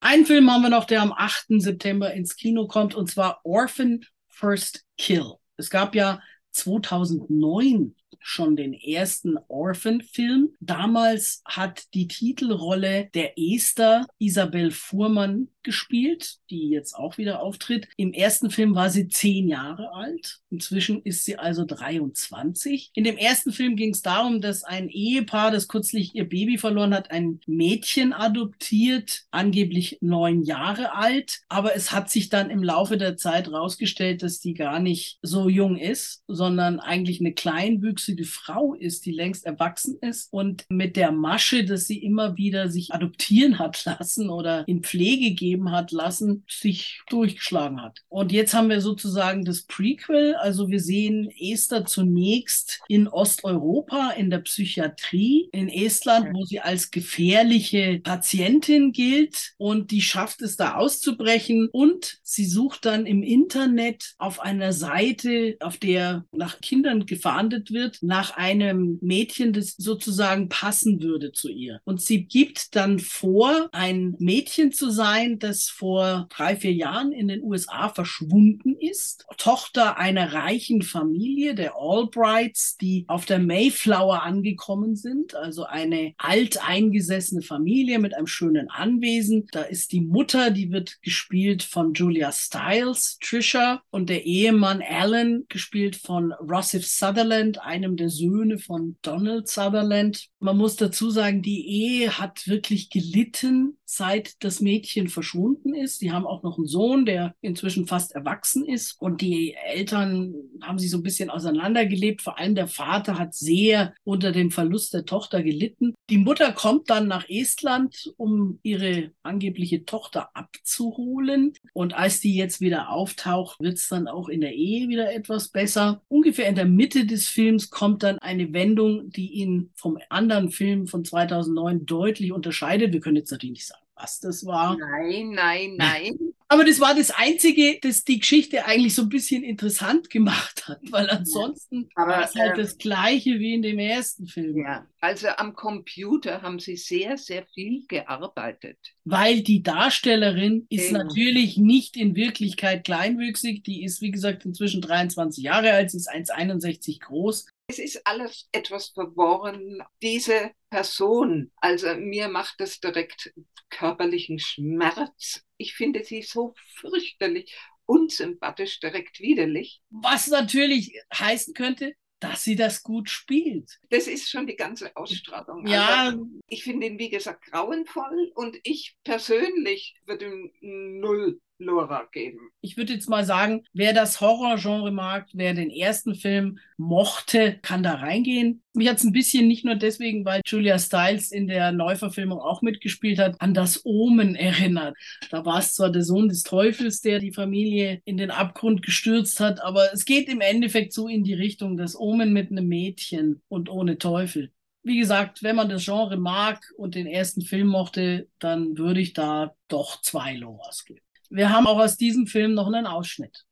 Einen 0.00 0.26
Film 0.26 0.50
haben 0.50 0.62
wir 0.62 0.70
noch, 0.70 0.84
der 0.84 1.02
am 1.02 1.12
8. 1.12 1.60
September 1.60 2.12
ins 2.14 2.36
Kino 2.36 2.68
kommt, 2.68 2.94
und 2.94 3.10
zwar 3.10 3.40
Orphan 3.44 4.04
First 4.28 4.84
Kill. 4.96 5.34
Es 5.56 5.70
gab 5.70 5.94
ja 5.94 6.20
2009 6.52 7.94
schon 8.20 8.56
den 8.56 8.74
ersten 8.74 9.36
Orphan-Film. 9.48 10.50
Damals 10.60 11.42
hat 11.44 11.92
die 11.94 12.08
Titelrolle 12.08 13.10
der 13.14 13.32
Esther 13.38 14.06
Isabel 14.18 14.70
Fuhrmann 14.70 15.48
gespielt, 15.68 16.36
die 16.48 16.70
jetzt 16.70 16.94
auch 16.94 17.18
wieder 17.18 17.42
auftritt. 17.42 17.88
Im 17.98 18.14
ersten 18.14 18.50
Film 18.50 18.74
war 18.74 18.88
sie 18.88 19.08
zehn 19.08 19.48
Jahre 19.48 19.92
alt. 19.92 20.40
Inzwischen 20.48 21.02
ist 21.02 21.26
sie 21.26 21.36
also 21.36 21.66
23. 21.66 22.90
In 22.94 23.04
dem 23.04 23.18
ersten 23.18 23.52
Film 23.52 23.76
ging 23.76 23.90
es 23.90 24.00
darum, 24.00 24.40
dass 24.40 24.64
ein 24.64 24.88
Ehepaar, 24.88 25.50
das 25.50 25.68
kürzlich 25.68 26.14
ihr 26.14 26.26
Baby 26.26 26.56
verloren 26.56 26.94
hat, 26.94 27.10
ein 27.10 27.40
Mädchen 27.46 28.14
adoptiert, 28.14 29.24
angeblich 29.30 29.98
neun 30.00 30.42
Jahre 30.42 30.94
alt. 30.94 31.40
Aber 31.50 31.76
es 31.76 31.92
hat 31.92 32.08
sich 32.08 32.30
dann 32.30 32.48
im 32.48 32.62
Laufe 32.62 32.96
der 32.96 33.18
Zeit 33.18 33.48
herausgestellt, 33.48 34.22
dass 34.22 34.40
die 34.40 34.54
gar 34.54 34.80
nicht 34.80 35.18
so 35.20 35.50
jung 35.50 35.76
ist, 35.76 36.22
sondern 36.28 36.80
eigentlich 36.80 37.20
eine 37.20 37.34
kleinwüchsige 37.34 38.24
Frau 38.24 38.72
ist, 38.72 39.04
die 39.04 39.12
längst 39.12 39.44
erwachsen 39.44 39.98
ist 40.00 40.32
und 40.32 40.64
mit 40.70 40.96
der 40.96 41.12
Masche, 41.12 41.66
dass 41.66 41.86
sie 41.86 42.02
immer 42.02 42.38
wieder 42.38 42.70
sich 42.70 42.94
adoptieren 42.94 43.58
hat 43.58 43.84
lassen 43.98 44.30
oder 44.30 44.66
in 44.66 44.82
Pflege 44.82 45.32
geben 45.32 45.57
gegeben 45.58 45.72
hat 45.72 45.92
lassen, 45.92 46.44
sich 46.48 47.00
durchgeschlagen 47.08 47.82
hat. 47.82 48.02
Und 48.08 48.32
jetzt 48.32 48.54
haben 48.54 48.68
wir 48.70 48.80
sozusagen 48.80 49.44
das 49.44 49.62
Prequel. 49.62 50.34
Also 50.36 50.68
wir 50.68 50.80
sehen 50.80 51.30
Esther 51.38 51.84
zunächst 51.84 52.80
in 52.88 53.08
Osteuropa 53.08 54.10
in 54.10 54.30
der 54.30 54.38
Psychiatrie 54.38 55.48
in 55.52 55.68
Estland, 55.68 56.34
wo 56.34 56.44
sie 56.44 56.60
als 56.60 56.90
gefährliche 56.90 58.00
Patientin 58.02 58.92
gilt 58.92 59.54
und 59.58 59.90
die 59.90 60.02
schafft 60.02 60.42
es 60.42 60.56
da 60.56 60.74
auszubrechen 60.74 61.68
und 61.72 62.18
sie 62.22 62.46
sucht 62.46 62.84
dann 62.84 63.06
im 63.06 63.22
Internet 63.22 64.14
auf 64.18 64.40
einer 64.40 64.72
Seite, 64.72 65.56
auf 65.60 65.78
der 65.78 66.24
nach 66.32 66.60
Kindern 66.60 67.06
gefahndet 67.06 67.72
wird, 67.72 67.98
nach 68.02 68.36
einem 68.36 68.98
Mädchen, 69.00 69.52
das 69.52 69.74
sozusagen 69.76 70.48
passen 70.48 71.02
würde 71.02 71.32
zu 71.32 71.48
ihr. 71.48 71.80
Und 71.84 72.00
sie 72.00 72.24
gibt 72.24 72.76
dann 72.76 72.98
vor, 72.98 73.68
ein 73.72 74.14
Mädchen 74.18 74.72
zu 74.72 74.90
sein, 74.90 75.37
das 75.42 75.68
vor 75.68 76.26
drei, 76.30 76.56
vier 76.56 76.72
Jahren 76.72 77.12
in 77.12 77.28
den 77.28 77.42
USA 77.42 77.88
verschwunden 77.88 78.76
ist. 78.78 79.24
Tochter 79.36 79.96
einer 79.96 80.32
reichen 80.32 80.82
Familie, 80.82 81.54
der 81.54 81.76
Albrights, 81.76 82.76
die 82.76 83.04
auf 83.08 83.24
der 83.24 83.38
Mayflower 83.38 84.22
angekommen 84.22 84.96
sind. 84.96 85.34
Also 85.34 85.64
eine 85.64 86.14
alteingesessene 86.18 87.42
Familie 87.42 87.98
mit 87.98 88.14
einem 88.14 88.26
schönen 88.26 88.68
Anwesen. 88.68 89.46
Da 89.52 89.62
ist 89.62 89.92
die 89.92 90.00
Mutter, 90.00 90.50
die 90.50 90.70
wird 90.70 91.00
gespielt 91.02 91.62
von 91.62 91.94
Julia 91.94 92.32
Stiles, 92.32 93.18
Trisha, 93.22 93.82
und 93.90 94.10
der 94.10 94.24
Ehemann 94.24 94.82
Alan, 94.82 95.44
gespielt 95.48 95.96
von 95.96 96.32
Rossif 96.32 96.86
Sutherland, 96.86 97.62
einem 97.62 97.96
der 97.96 98.10
Söhne 98.10 98.58
von 98.58 98.96
Donald 99.02 99.48
Sutherland. 99.48 100.28
Man 100.40 100.56
muss 100.56 100.76
dazu 100.76 101.10
sagen, 101.10 101.42
die 101.42 101.66
Ehe 101.66 102.18
hat 102.18 102.46
wirklich 102.46 102.90
gelitten 102.90 103.77
seit 103.90 104.44
das 104.44 104.60
Mädchen 104.60 105.08
verschwunden 105.08 105.74
ist. 105.74 106.02
Die 106.02 106.12
haben 106.12 106.26
auch 106.26 106.42
noch 106.42 106.58
einen 106.58 106.66
Sohn, 106.66 107.06
der 107.06 107.34
inzwischen 107.40 107.86
fast 107.86 108.12
erwachsen 108.12 108.66
ist. 108.66 109.00
Und 109.00 109.22
die 109.22 109.54
Eltern 109.54 110.34
haben 110.62 110.78
sich 110.78 110.90
so 110.90 110.98
ein 110.98 111.02
bisschen 111.02 111.30
auseinandergelebt. 111.30 112.20
Vor 112.20 112.38
allem 112.38 112.54
der 112.54 112.68
Vater 112.68 113.18
hat 113.18 113.34
sehr 113.34 113.94
unter 114.04 114.30
dem 114.30 114.50
Verlust 114.50 114.92
der 114.92 115.06
Tochter 115.06 115.42
gelitten. 115.42 115.94
Die 116.10 116.18
Mutter 116.18 116.52
kommt 116.52 116.90
dann 116.90 117.08
nach 117.08 117.28
Estland, 117.30 118.12
um 118.18 118.58
ihre 118.62 119.12
angebliche 119.22 119.86
Tochter 119.86 120.28
abzuholen. 120.34 121.54
Und 121.72 121.94
als 121.94 122.20
die 122.20 122.36
jetzt 122.36 122.60
wieder 122.60 122.90
auftaucht, 122.90 123.58
wird 123.58 123.78
es 123.78 123.88
dann 123.88 124.06
auch 124.06 124.28
in 124.28 124.42
der 124.42 124.54
Ehe 124.54 124.88
wieder 124.88 125.14
etwas 125.14 125.48
besser. 125.48 126.02
Ungefähr 126.08 126.48
in 126.48 126.56
der 126.56 126.66
Mitte 126.66 127.06
des 127.06 127.26
Films 127.26 127.70
kommt 127.70 128.02
dann 128.02 128.18
eine 128.18 128.52
Wendung, 128.52 129.08
die 129.10 129.32
ihn 129.32 129.70
vom 129.74 129.98
anderen 130.10 130.50
Film 130.50 130.86
von 130.86 131.06
2009 131.06 131.86
deutlich 131.86 132.32
unterscheidet. 132.32 132.92
Wir 132.92 133.00
können 133.00 133.16
jetzt 133.16 133.30
natürlich 133.30 133.52
nicht 133.54 133.66
sagen, 133.66 133.77
was 133.98 134.20
das 134.20 134.46
war. 134.46 134.76
Nein, 134.76 135.30
nein, 135.30 135.74
nein. 135.76 136.18
Aber 136.50 136.64
das 136.64 136.80
war 136.80 136.94
das 136.94 137.10
Einzige, 137.10 137.78
das 137.82 138.04
die 138.04 138.20
Geschichte 138.20 138.64
eigentlich 138.64 138.94
so 138.94 139.02
ein 139.02 139.10
bisschen 139.10 139.42
interessant 139.42 140.08
gemacht 140.08 140.66
hat, 140.66 140.80
weil 140.90 141.10
ansonsten 141.10 141.90
Aber, 141.94 142.12
war 142.12 142.24
es 142.24 142.34
halt 142.34 142.56
ähm, 142.56 142.62
das 142.62 142.78
Gleiche 142.78 143.38
wie 143.38 143.52
in 143.52 143.60
dem 143.60 143.78
ersten 143.78 144.26
Film. 144.26 144.56
Ja, 144.64 144.86
also 145.00 145.28
am 145.36 145.54
Computer 145.54 146.40
haben 146.40 146.58
sie 146.58 146.76
sehr, 146.76 147.18
sehr 147.18 147.44
viel 147.52 147.84
gearbeitet. 147.86 148.78
Weil 149.04 149.42
die 149.42 149.62
Darstellerin 149.62 150.66
ist 150.70 150.88
Genau. 150.88 151.04
natürlich 151.04 151.58
nicht 151.58 151.98
in 151.98 152.14
Wirklichkeit 152.14 152.84
kleinwüchsig. 152.84 153.62
Die 153.64 153.84
ist, 153.84 154.00
wie 154.00 154.10
gesagt, 154.10 154.46
inzwischen 154.46 154.80
23 154.80 155.44
Jahre 155.44 155.72
alt, 155.72 155.90
sie 155.90 155.98
ist 155.98 156.10
1,61 156.10 157.00
groß. 157.00 157.46
Es 157.70 157.78
ist 157.78 158.06
alles 158.06 158.48
etwas 158.50 158.88
verworren. 158.88 159.82
Diese 160.02 160.52
Person, 160.70 161.52
also 161.56 161.94
mir 161.96 162.28
macht 162.28 162.54
das 162.58 162.80
direkt 162.80 163.32
körperlichen 163.68 164.38
Schmerz. 164.38 165.44
Ich 165.58 165.74
finde 165.74 166.02
sie 166.02 166.22
so 166.22 166.54
fürchterlich 166.76 167.54
unsympathisch, 167.84 168.80
direkt 168.80 169.20
widerlich. 169.20 169.82
Was 169.90 170.28
natürlich 170.28 170.92
heißen 171.12 171.52
könnte, 171.52 171.94
dass 172.20 172.42
sie 172.42 172.56
das 172.56 172.82
gut 172.82 173.10
spielt. 173.10 173.78
Das 173.90 174.06
ist 174.06 174.28
schon 174.28 174.46
die 174.46 174.56
ganze 174.56 174.96
Ausstrahlung. 174.96 175.66
Ja. 175.66 176.06
Also, 176.06 176.26
ich 176.48 176.64
finde 176.64 176.86
ihn, 176.86 176.98
wie 176.98 177.10
gesagt, 177.10 177.44
grauenvoll 177.44 178.32
und 178.34 178.58
ich 178.62 178.96
persönlich 179.04 179.94
würde 180.06 180.26
ihm 180.26 180.52
null 181.00 181.40
Lora 181.58 182.08
geben. 182.12 182.50
Ich 182.60 182.76
würde 182.76 182.92
jetzt 182.92 183.08
mal 183.08 183.24
sagen, 183.24 183.64
wer 183.72 183.92
das 183.92 184.20
Horrorgenre 184.20 184.92
mag, 184.92 185.26
wer 185.32 185.54
den 185.54 185.70
ersten 185.70 186.14
Film 186.14 186.58
mochte, 186.76 187.58
kann 187.62 187.82
da 187.82 187.94
reingehen. 187.94 188.62
Mich 188.74 188.88
hat 188.88 188.98
es 188.98 189.04
ein 189.04 189.12
bisschen 189.12 189.48
nicht 189.48 189.64
nur 189.64 189.74
deswegen, 189.74 190.24
weil 190.24 190.40
Julia 190.46 190.78
Stiles 190.78 191.32
in 191.32 191.48
der 191.48 191.72
Neuverfilmung 191.72 192.38
auch 192.38 192.62
mitgespielt 192.62 193.18
hat, 193.18 193.40
an 193.40 193.54
das 193.54 193.84
Omen 193.84 194.36
erinnert. 194.36 194.96
Da 195.30 195.44
war 195.44 195.58
es 195.58 195.74
zwar 195.74 195.90
der 195.90 196.04
Sohn 196.04 196.28
des 196.28 196.44
Teufels, 196.44 197.00
der 197.00 197.18
die 197.18 197.32
Familie 197.32 198.00
in 198.04 198.16
den 198.16 198.30
Abgrund 198.30 198.82
gestürzt 198.82 199.40
hat, 199.40 199.60
aber 199.60 199.92
es 199.92 200.04
geht 200.04 200.28
im 200.28 200.40
Endeffekt 200.40 200.92
so 200.92 201.08
in 201.08 201.24
die 201.24 201.34
Richtung, 201.34 201.76
das 201.76 201.98
Omen 201.98 202.32
mit 202.32 202.50
einem 202.50 202.68
Mädchen 202.68 203.42
und 203.48 203.68
ohne 203.68 203.98
Teufel. 203.98 204.52
Wie 204.84 204.98
gesagt, 204.98 205.42
wenn 205.42 205.56
man 205.56 205.68
das 205.68 205.84
Genre 205.84 206.16
mag 206.16 206.62
und 206.76 206.94
den 206.94 207.06
ersten 207.06 207.42
Film 207.42 207.66
mochte, 207.66 208.28
dann 208.38 208.78
würde 208.78 209.00
ich 209.00 209.12
da 209.12 209.54
doch 209.66 210.00
zwei 210.00 210.34
Loras 210.34 210.84
geben. 210.84 211.07
Wir 211.30 211.52
haben 211.52 211.66
auch 211.66 211.78
aus 211.78 211.96
diesem 211.96 212.26
Film 212.26 212.54
noch 212.54 212.68
einen 212.68 212.86
Ausschnitt. 212.86 213.44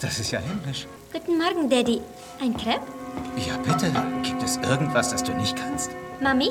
Das 0.00 0.18
ist 0.18 0.32
ja 0.32 0.40
himmlisch. 0.40 0.88
Guten 1.12 1.38
Morgen, 1.38 1.70
Daddy. 1.70 2.00
Ein 2.40 2.56
Crepe? 2.56 2.82
Ja, 3.36 3.56
bitte. 3.58 3.92
Gibt 4.24 4.42
es 4.42 4.56
irgendwas, 4.56 5.10
das 5.10 5.22
du 5.22 5.32
nicht 5.34 5.56
kannst? 5.56 5.92
Mami? 6.20 6.50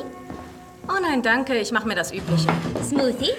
Oh 0.87 1.01
nein, 1.01 1.21
danke. 1.21 1.57
Ich 1.57 1.71
mache 1.73 1.87
mir 1.87 1.95
das 1.95 2.13
Übliche. 2.13 2.47
Smoothie? 2.83 3.33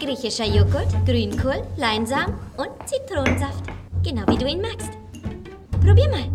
Griechischer 0.00 0.44
Joghurt, 0.44 0.88
Grünkohl, 1.06 1.62
Leinsamen 1.78 2.34
und 2.58 2.70
Zitronensaft. 2.86 3.64
Genau 4.02 4.26
wie 4.26 4.36
du 4.36 4.46
ihn 4.46 4.60
magst. 4.60 4.90
Probier 5.80 6.10
mal. 6.10 6.28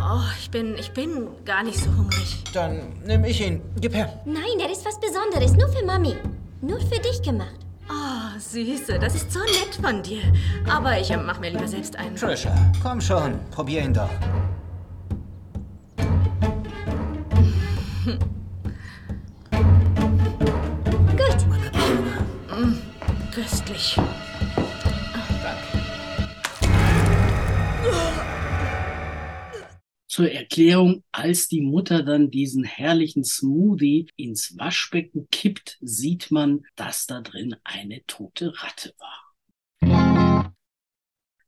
Oh, 0.00 0.24
ich 0.40 0.50
bin, 0.50 0.74
ich 0.76 0.90
bin 0.90 1.28
gar 1.44 1.62
nicht 1.62 1.78
so 1.78 1.90
hungrig. 1.94 2.42
Dann 2.52 3.00
nehme 3.04 3.28
ich 3.28 3.40
ihn. 3.40 3.60
Gib 3.80 3.94
her. 3.94 4.20
Nein, 4.24 4.58
der 4.58 4.72
ist 4.72 4.84
was 4.84 4.98
Besonderes. 4.98 5.52
Nur 5.52 5.68
für 5.68 5.84
Mami. 5.84 6.16
Nur 6.62 6.80
für 6.80 6.98
dich 7.00 7.22
gemacht. 7.22 7.65
Oh, 7.88 8.38
Süße, 8.38 8.98
das 8.98 9.14
ist 9.14 9.32
so 9.32 9.40
nett 9.40 9.78
von 9.80 10.02
dir. 10.02 10.22
Aber 10.68 10.98
ich 10.98 11.14
mach 11.16 11.38
mir 11.40 11.50
lieber 11.50 11.68
selbst 11.68 11.96
einen. 11.96 12.16
Trisha, 12.16 12.54
komm 12.82 13.00
schon. 13.00 13.38
Probier 13.50 13.82
ihn 13.82 13.94
doch. 13.94 14.10
Gut. 21.16 21.46
Mm, 22.50 22.74
köstlich. 23.32 23.96
Zur 30.16 30.32
Erklärung, 30.32 31.04
als 31.12 31.46
die 31.46 31.60
Mutter 31.60 32.02
dann 32.02 32.30
diesen 32.30 32.64
herrlichen 32.64 33.22
Smoothie 33.22 34.06
ins 34.16 34.56
Waschbecken 34.56 35.28
kippt, 35.30 35.76
sieht 35.82 36.30
man, 36.30 36.64
dass 36.74 37.06
da 37.06 37.20
drin 37.20 37.54
eine 37.64 38.00
tote 38.06 38.54
Ratte 38.62 38.94
war. 38.98 40.54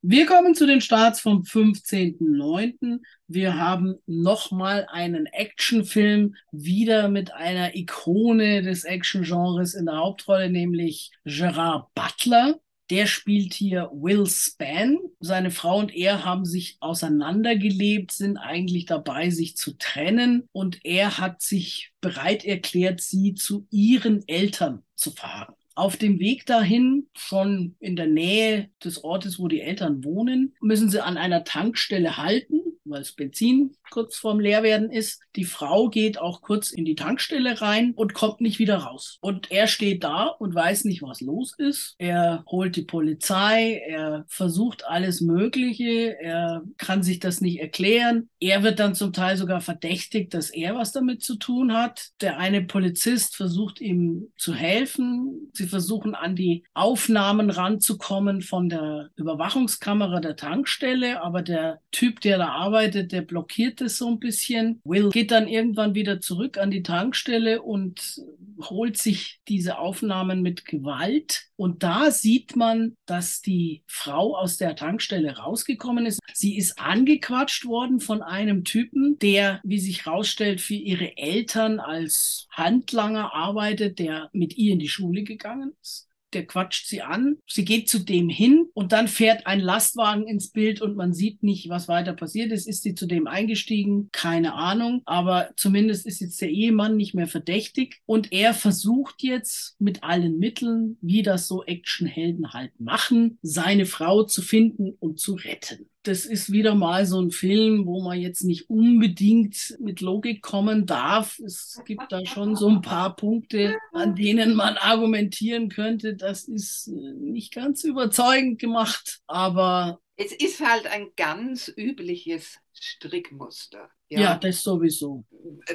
Wir 0.02 0.26
kommen 0.26 0.54
zu 0.54 0.66
den 0.66 0.83
Starts 0.83 1.18
vom 1.18 1.44
15.09. 1.44 3.00
Wir 3.26 3.57
haben 3.57 3.94
nochmal 4.04 4.87
einen 4.90 5.24
Actionfilm, 5.24 6.35
wieder 6.52 7.09
mit 7.09 7.33
einer 7.33 7.74
Ikone 7.74 8.61
des 8.61 8.85
Actiongenres 8.85 9.72
in 9.72 9.87
der 9.87 9.96
Hauptrolle, 9.96 10.50
nämlich 10.50 11.11
Gerard 11.24 11.87
Butler. 11.94 12.61
Der 12.90 13.07
spielt 13.07 13.53
hier 13.53 13.90
Will 13.92 14.27
Spann. 14.27 14.98
Seine 15.20 15.51
Frau 15.51 15.79
und 15.79 15.94
er 15.94 16.24
haben 16.24 16.44
sich 16.44 16.79
auseinandergelebt, 16.81 18.12
sind 18.12 18.38
eigentlich 18.38 18.87
dabei, 18.87 19.31
sich 19.31 19.57
zu 19.57 19.77
trennen. 19.77 20.48
Und 20.53 20.81
er 20.85 21.18
hat 21.18 21.42
sich 21.42 21.92
bereit 22.01 22.44
erklärt, 22.44 23.01
sie 23.01 23.35
zu 23.35 23.66
ihren 23.70 24.27
Eltern 24.27 24.83
zu 24.94 25.11
fahren. 25.11 25.55
Auf 25.74 25.96
dem 25.96 26.18
Weg 26.18 26.44
dahin, 26.46 27.07
schon 27.16 27.77
in 27.79 27.94
der 27.94 28.09
Nähe 28.09 28.70
des 28.83 29.05
Ortes, 29.05 29.38
wo 29.38 29.46
die 29.46 29.61
Eltern 29.61 30.03
wohnen, 30.03 30.55
müssen 30.61 30.90
sie 30.90 31.05
an 31.05 31.16
einer 31.16 31.44
Tankstelle 31.44 32.16
halten, 32.16 32.61
weil 32.90 33.01
das 33.01 33.12
Benzin 33.12 33.74
kurz 33.90 34.16
vorm 34.16 34.40
Leerwerden 34.40 34.90
ist. 34.90 35.20
Die 35.37 35.44
Frau 35.44 35.88
geht 35.88 36.18
auch 36.18 36.42
kurz 36.42 36.70
in 36.70 36.85
die 36.85 36.94
Tankstelle 36.94 37.61
rein 37.61 37.92
und 37.94 38.14
kommt 38.14 38.40
nicht 38.40 38.59
wieder 38.59 38.79
raus. 38.79 39.18
Und 39.20 39.51
er 39.51 39.66
steht 39.66 40.05
da 40.05 40.27
und 40.27 40.55
weiß 40.55 40.85
nicht, 40.85 41.03
was 41.03 41.20
los 41.20 41.55
ist. 41.59 41.94
Er 41.98 42.44
holt 42.46 42.77
die 42.77 42.83
Polizei, 42.83 43.83
er 43.87 44.24
versucht 44.29 44.87
alles 44.87 45.20
Mögliche, 45.20 46.16
er 46.20 46.62
kann 46.77 47.03
sich 47.03 47.18
das 47.18 47.40
nicht 47.40 47.61
erklären. 47.61 48.29
Er 48.40 48.62
wird 48.62 48.79
dann 48.79 48.94
zum 48.94 49.12
Teil 49.12 49.37
sogar 49.37 49.61
verdächtigt, 49.61 50.35
dass 50.35 50.51
er 50.51 50.74
was 50.74 50.92
damit 50.92 51.22
zu 51.22 51.37
tun 51.37 51.72
hat. 51.72 52.09
Der 52.20 52.38
eine 52.38 52.62
Polizist 52.62 53.37
versucht 53.37 53.81
ihm 53.81 54.29
zu 54.37 54.55
helfen. 54.55 55.51
Sie 55.53 55.67
versuchen 55.67 56.15
an 56.15 56.37
die 56.37 56.65
Aufnahmen 56.75 57.50
ranzukommen 57.50 58.42
von 58.42 58.69
der 58.69 59.10
Überwachungskamera 59.17 60.21
der 60.21 60.37
Tankstelle, 60.37 61.23
aber 61.23 61.42
der 61.42 61.81
Typ, 61.90 62.21
der 62.21 62.38
da 62.38 62.48
arbeitet, 62.48 62.77
der 62.87 63.22
blockiert 63.22 63.81
es 63.81 63.98
so 63.98 64.08
ein 64.08 64.18
bisschen. 64.18 64.81
Will 64.85 65.10
geht 65.10 65.31
dann 65.31 65.48
irgendwann 65.48 65.94
wieder 65.94 66.20
zurück 66.20 66.58
an 66.58 66.70
die 66.70 66.83
Tankstelle 66.83 67.62
und 67.62 68.20
holt 68.60 68.96
sich 68.96 69.40
diese 69.48 69.79
Aufnahmen 69.79 70.42
mit 70.42 70.64
Gewalt. 70.64 71.48
Und 71.56 71.83
da 71.83 72.10
sieht 72.10 72.56
man, 72.56 72.96
dass 73.06 73.42
die 73.42 73.83
Frau 73.87 74.37
aus 74.37 74.56
der 74.56 74.76
Tankstelle 74.76 75.37
rausgekommen 75.37 76.06
ist. 76.06 76.20
Sie 76.33 76.56
ist 76.56 76.79
angequatscht 76.79 77.66
worden 77.66 78.00
von 78.00 78.22
einem 78.22 78.64
Typen, 78.64 79.18
der, 79.18 79.60
wie 79.64 79.79
sich 79.79 80.06
herausstellt, 80.06 80.60
für 80.60 80.74
ihre 80.74 81.16
Eltern 81.16 81.81
als 81.81 82.46
Handlanger 82.50 83.35
arbeitet, 83.35 83.98
der 83.98 84.31
mit 84.33 84.56
ihr 84.56 84.72
in 84.72 84.79
die 84.79 84.88
Schule 84.88 85.22
gegangen 85.24 85.72
ist 85.83 86.08
der 86.33 86.46
quatscht 86.46 86.87
sie 86.87 87.02
an. 87.02 87.38
Sie 87.46 87.64
geht 87.64 87.88
zu 87.88 87.98
dem 87.98 88.29
hin 88.29 88.66
und 88.74 88.92
dann 88.92 89.08
fährt 89.08 89.46
ein 89.46 89.60
Lastwagen 89.60 90.26
ins 90.26 90.50
Bild 90.50 90.81
und 90.81 90.96
man 90.96 91.12
sieht 91.12 91.42
nicht, 91.42 91.68
was 91.68 91.88
weiter 91.88 92.12
passiert 92.12 92.52
ist. 92.52 92.66
Ist 92.66 92.83
sie 92.83 92.94
zu 92.94 93.06
dem 93.06 93.26
eingestiegen? 93.26 94.08
Keine 94.12 94.54
Ahnung. 94.54 95.02
Aber 95.04 95.50
zumindest 95.56 96.06
ist 96.06 96.20
jetzt 96.20 96.40
der 96.40 96.50
Ehemann 96.50 96.96
nicht 96.96 97.14
mehr 97.14 97.26
verdächtig 97.26 98.00
und 98.06 98.33
er 98.33 98.54
versucht 98.54 99.22
jetzt 99.22 99.76
mit 99.81 100.02
allen 100.02 100.38
Mitteln, 100.38 100.98
wie 101.00 101.22
das 101.22 101.48
so 101.48 101.64
Actionhelden 101.64 102.52
halt 102.52 102.79
machen, 102.81 103.38
seine 103.42 103.87
Frau 103.87 104.24
zu 104.24 104.42
finden 104.42 104.92
und 104.98 105.18
zu 105.20 105.35
retten 105.35 105.88
das 106.09 106.25
ist 106.25 106.50
wieder 106.50 106.75
mal 106.75 107.04
so 107.04 107.21
ein 107.21 107.31
Film, 107.31 107.87
wo 107.87 108.00
man 108.00 108.19
jetzt 108.19 108.42
nicht 108.42 108.71
unbedingt 108.71 109.77
mit 109.79 110.00
Logik 110.00 110.40
kommen 110.40 110.87
darf. 110.87 111.38
Es 111.38 111.81
gibt 111.85 112.11
da 112.11 112.25
schon 112.25 112.56
so 112.56 112.69
ein 112.69 112.81
paar 112.81 113.15
Punkte, 113.15 113.77
an 113.92 114.15
denen 114.15 114.54
man 114.54 114.79
argumentieren 114.79 115.69
könnte, 115.69 116.17
das 116.17 116.44
ist 116.44 116.88
äh, 116.88 117.13
nicht 117.13 117.52
ganz 117.54 117.85
überzeugend 117.85 118.59
gemacht, 118.59 119.21
aber. 119.27 120.00
Es 120.17 120.33
ist 120.33 120.67
halt 120.67 120.87
ein 120.87 121.09
ganz 121.15 121.73
übliches 121.77 122.59
Strickmuster. 122.73 123.90
Ja, 124.09 124.21
ja 124.21 124.35
das 124.37 124.63
sowieso. 124.63 125.25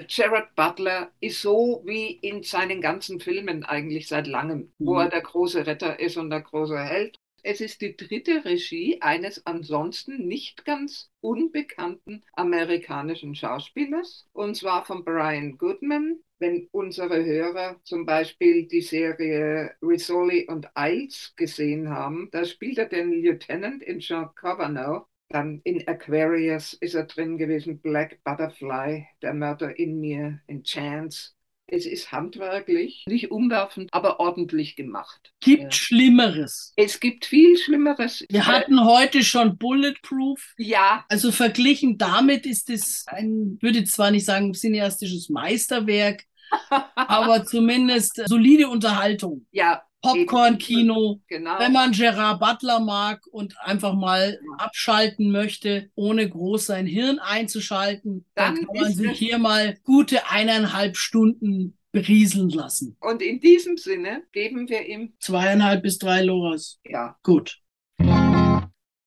Gerard 0.07 0.55
Butler 0.55 1.11
ist 1.19 1.41
so 1.41 1.83
wie 1.85 2.07
in 2.07 2.43
seinen 2.43 2.81
ganzen 2.81 3.19
Filmen 3.19 3.63
eigentlich 3.63 4.07
seit 4.07 4.27
langem, 4.27 4.73
mhm. 4.79 4.85
wo 4.85 4.97
er 4.97 5.09
der 5.09 5.21
große 5.21 5.65
Retter 5.65 5.99
ist 5.99 6.17
und 6.17 6.29
der 6.29 6.41
große 6.41 6.77
Held. 6.77 7.19
Es 7.45 7.59
ist 7.59 7.81
die 7.81 7.97
dritte 7.97 8.45
Regie 8.45 9.01
eines 9.01 9.45
ansonsten 9.45 10.27
nicht 10.27 10.63
ganz 10.63 11.11
unbekannten 11.19 12.23
amerikanischen 12.31 13.35
Schauspielers, 13.35 14.29
und 14.31 14.55
zwar 14.55 14.85
von 14.85 15.03
Brian 15.03 15.57
Goodman. 15.57 16.19
Wenn 16.39 16.69
unsere 16.71 17.23
Hörer 17.25 17.81
zum 17.83 18.05
Beispiel 18.05 18.65
die 18.67 18.81
Serie 18.81 19.75
Rizzoli 19.81 20.47
und 20.47 20.69
Isles 20.77 21.33
gesehen 21.35 21.89
haben, 21.89 22.29
da 22.31 22.45
spielt 22.45 22.77
er 22.77 22.87
den 22.87 23.11
Lieutenant 23.11 23.83
in 23.83 23.99
Jean 23.99 24.29
Cavanaugh. 24.35 25.05
Dann 25.27 25.59
in 25.65 25.85
Aquarius 25.85 26.73
ist 26.73 26.93
er 26.93 27.07
drin 27.07 27.37
gewesen, 27.37 27.81
Black 27.81 28.23
Butterfly, 28.23 29.05
der 29.21 29.33
Mörder 29.33 29.77
in 29.77 29.99
mir, 29.99 30.39
in 30.47 30.63
Chance. 30.63 31.31
Es 31.73 31.87
ist 31.87 32.11
handwerklich, 32.11 33.03
nicht 33.07 33.31
umwerfend, 33.31 33.91
aber 33.93 34.19
ordentlich 34.19 34.75
gemacht. 34.75 35.33
Gibt 35.39 35.63
ja. 35.63 35.71
Schlimmeres. 35.71 36.71
Es 36.75 36.99
gibt 36.99 37.25
viel 37.25 37.57
Schlimmeres. 37.57 38.23
Wir 38.29 38.45
hatten 38.45 38.85
heute 38.85 39.23
schon 39.23 39.57
Bulletproof. 39.57 40.53
Ja. 40.57 41.03
Also 41.09 41.31
verglichen 41.31 41.97
damit 41.97 42.45
ist 42.45 42.69
es 42.69 43.05
ein, 43.07 43.57
würde 43.59 43.85
zwar 43.85 44.11
nicht 44.11 44.25
sagen, 44.25 44.53
cineastisches 44.53 45.29
Meisterwerk, 45.29 46.25
aber 46.95 47.43
zumindest 47.43 48.21
solide 48.27 48.67
Unterhaltung. 48.69 49.47
Ja, 49.49 49.81
Popcorn-Kino. 50.03 51.21
Genau. 51.27 51.59
Wenn 51.59 51.71
man 51.71 51.93
Gerard 51.93 52.39
Butler 52.39 52.79
mag 52.81 53.25
und 53.31 53.57
einfach 53.59 53.95
mal 53.95 54.39
abschalten 54.57 55.31
möchte, 55.31 55.89
ohne 55.95 56.29
groß 56.29 56.67
sein 56.67 56.85
Hirn 56.85 57.19
einzuschalten, 57.19 58.25
dann, 58.35 58.55
dann 58.55 58.65
kann 58.65 58.75
man 58.75 58.93
sich 58.93 59.17
hier 59.17 59.37
mal 59.37 59.77
gute 59.83 60.29
eineinhalb 60.29 60.97
Stunden 60.97 61.77
berieseln 61.91 62.49
lassen. 62.49 62.97
Und 62.99 63.21
in 63.21 63.39
diesem 63.39 63.77
Sinne 63.77 64.23
geben 64.33 64.67
wir 64.67 64.85
ihm 64.85 65.13
zweieinhalb 65.19 65.83
bis 65.83 65.99
drei 65.99 66.21
Loras. 66.21 66.79
Ja. 66.85 67.17
Gut. 67.23 67.59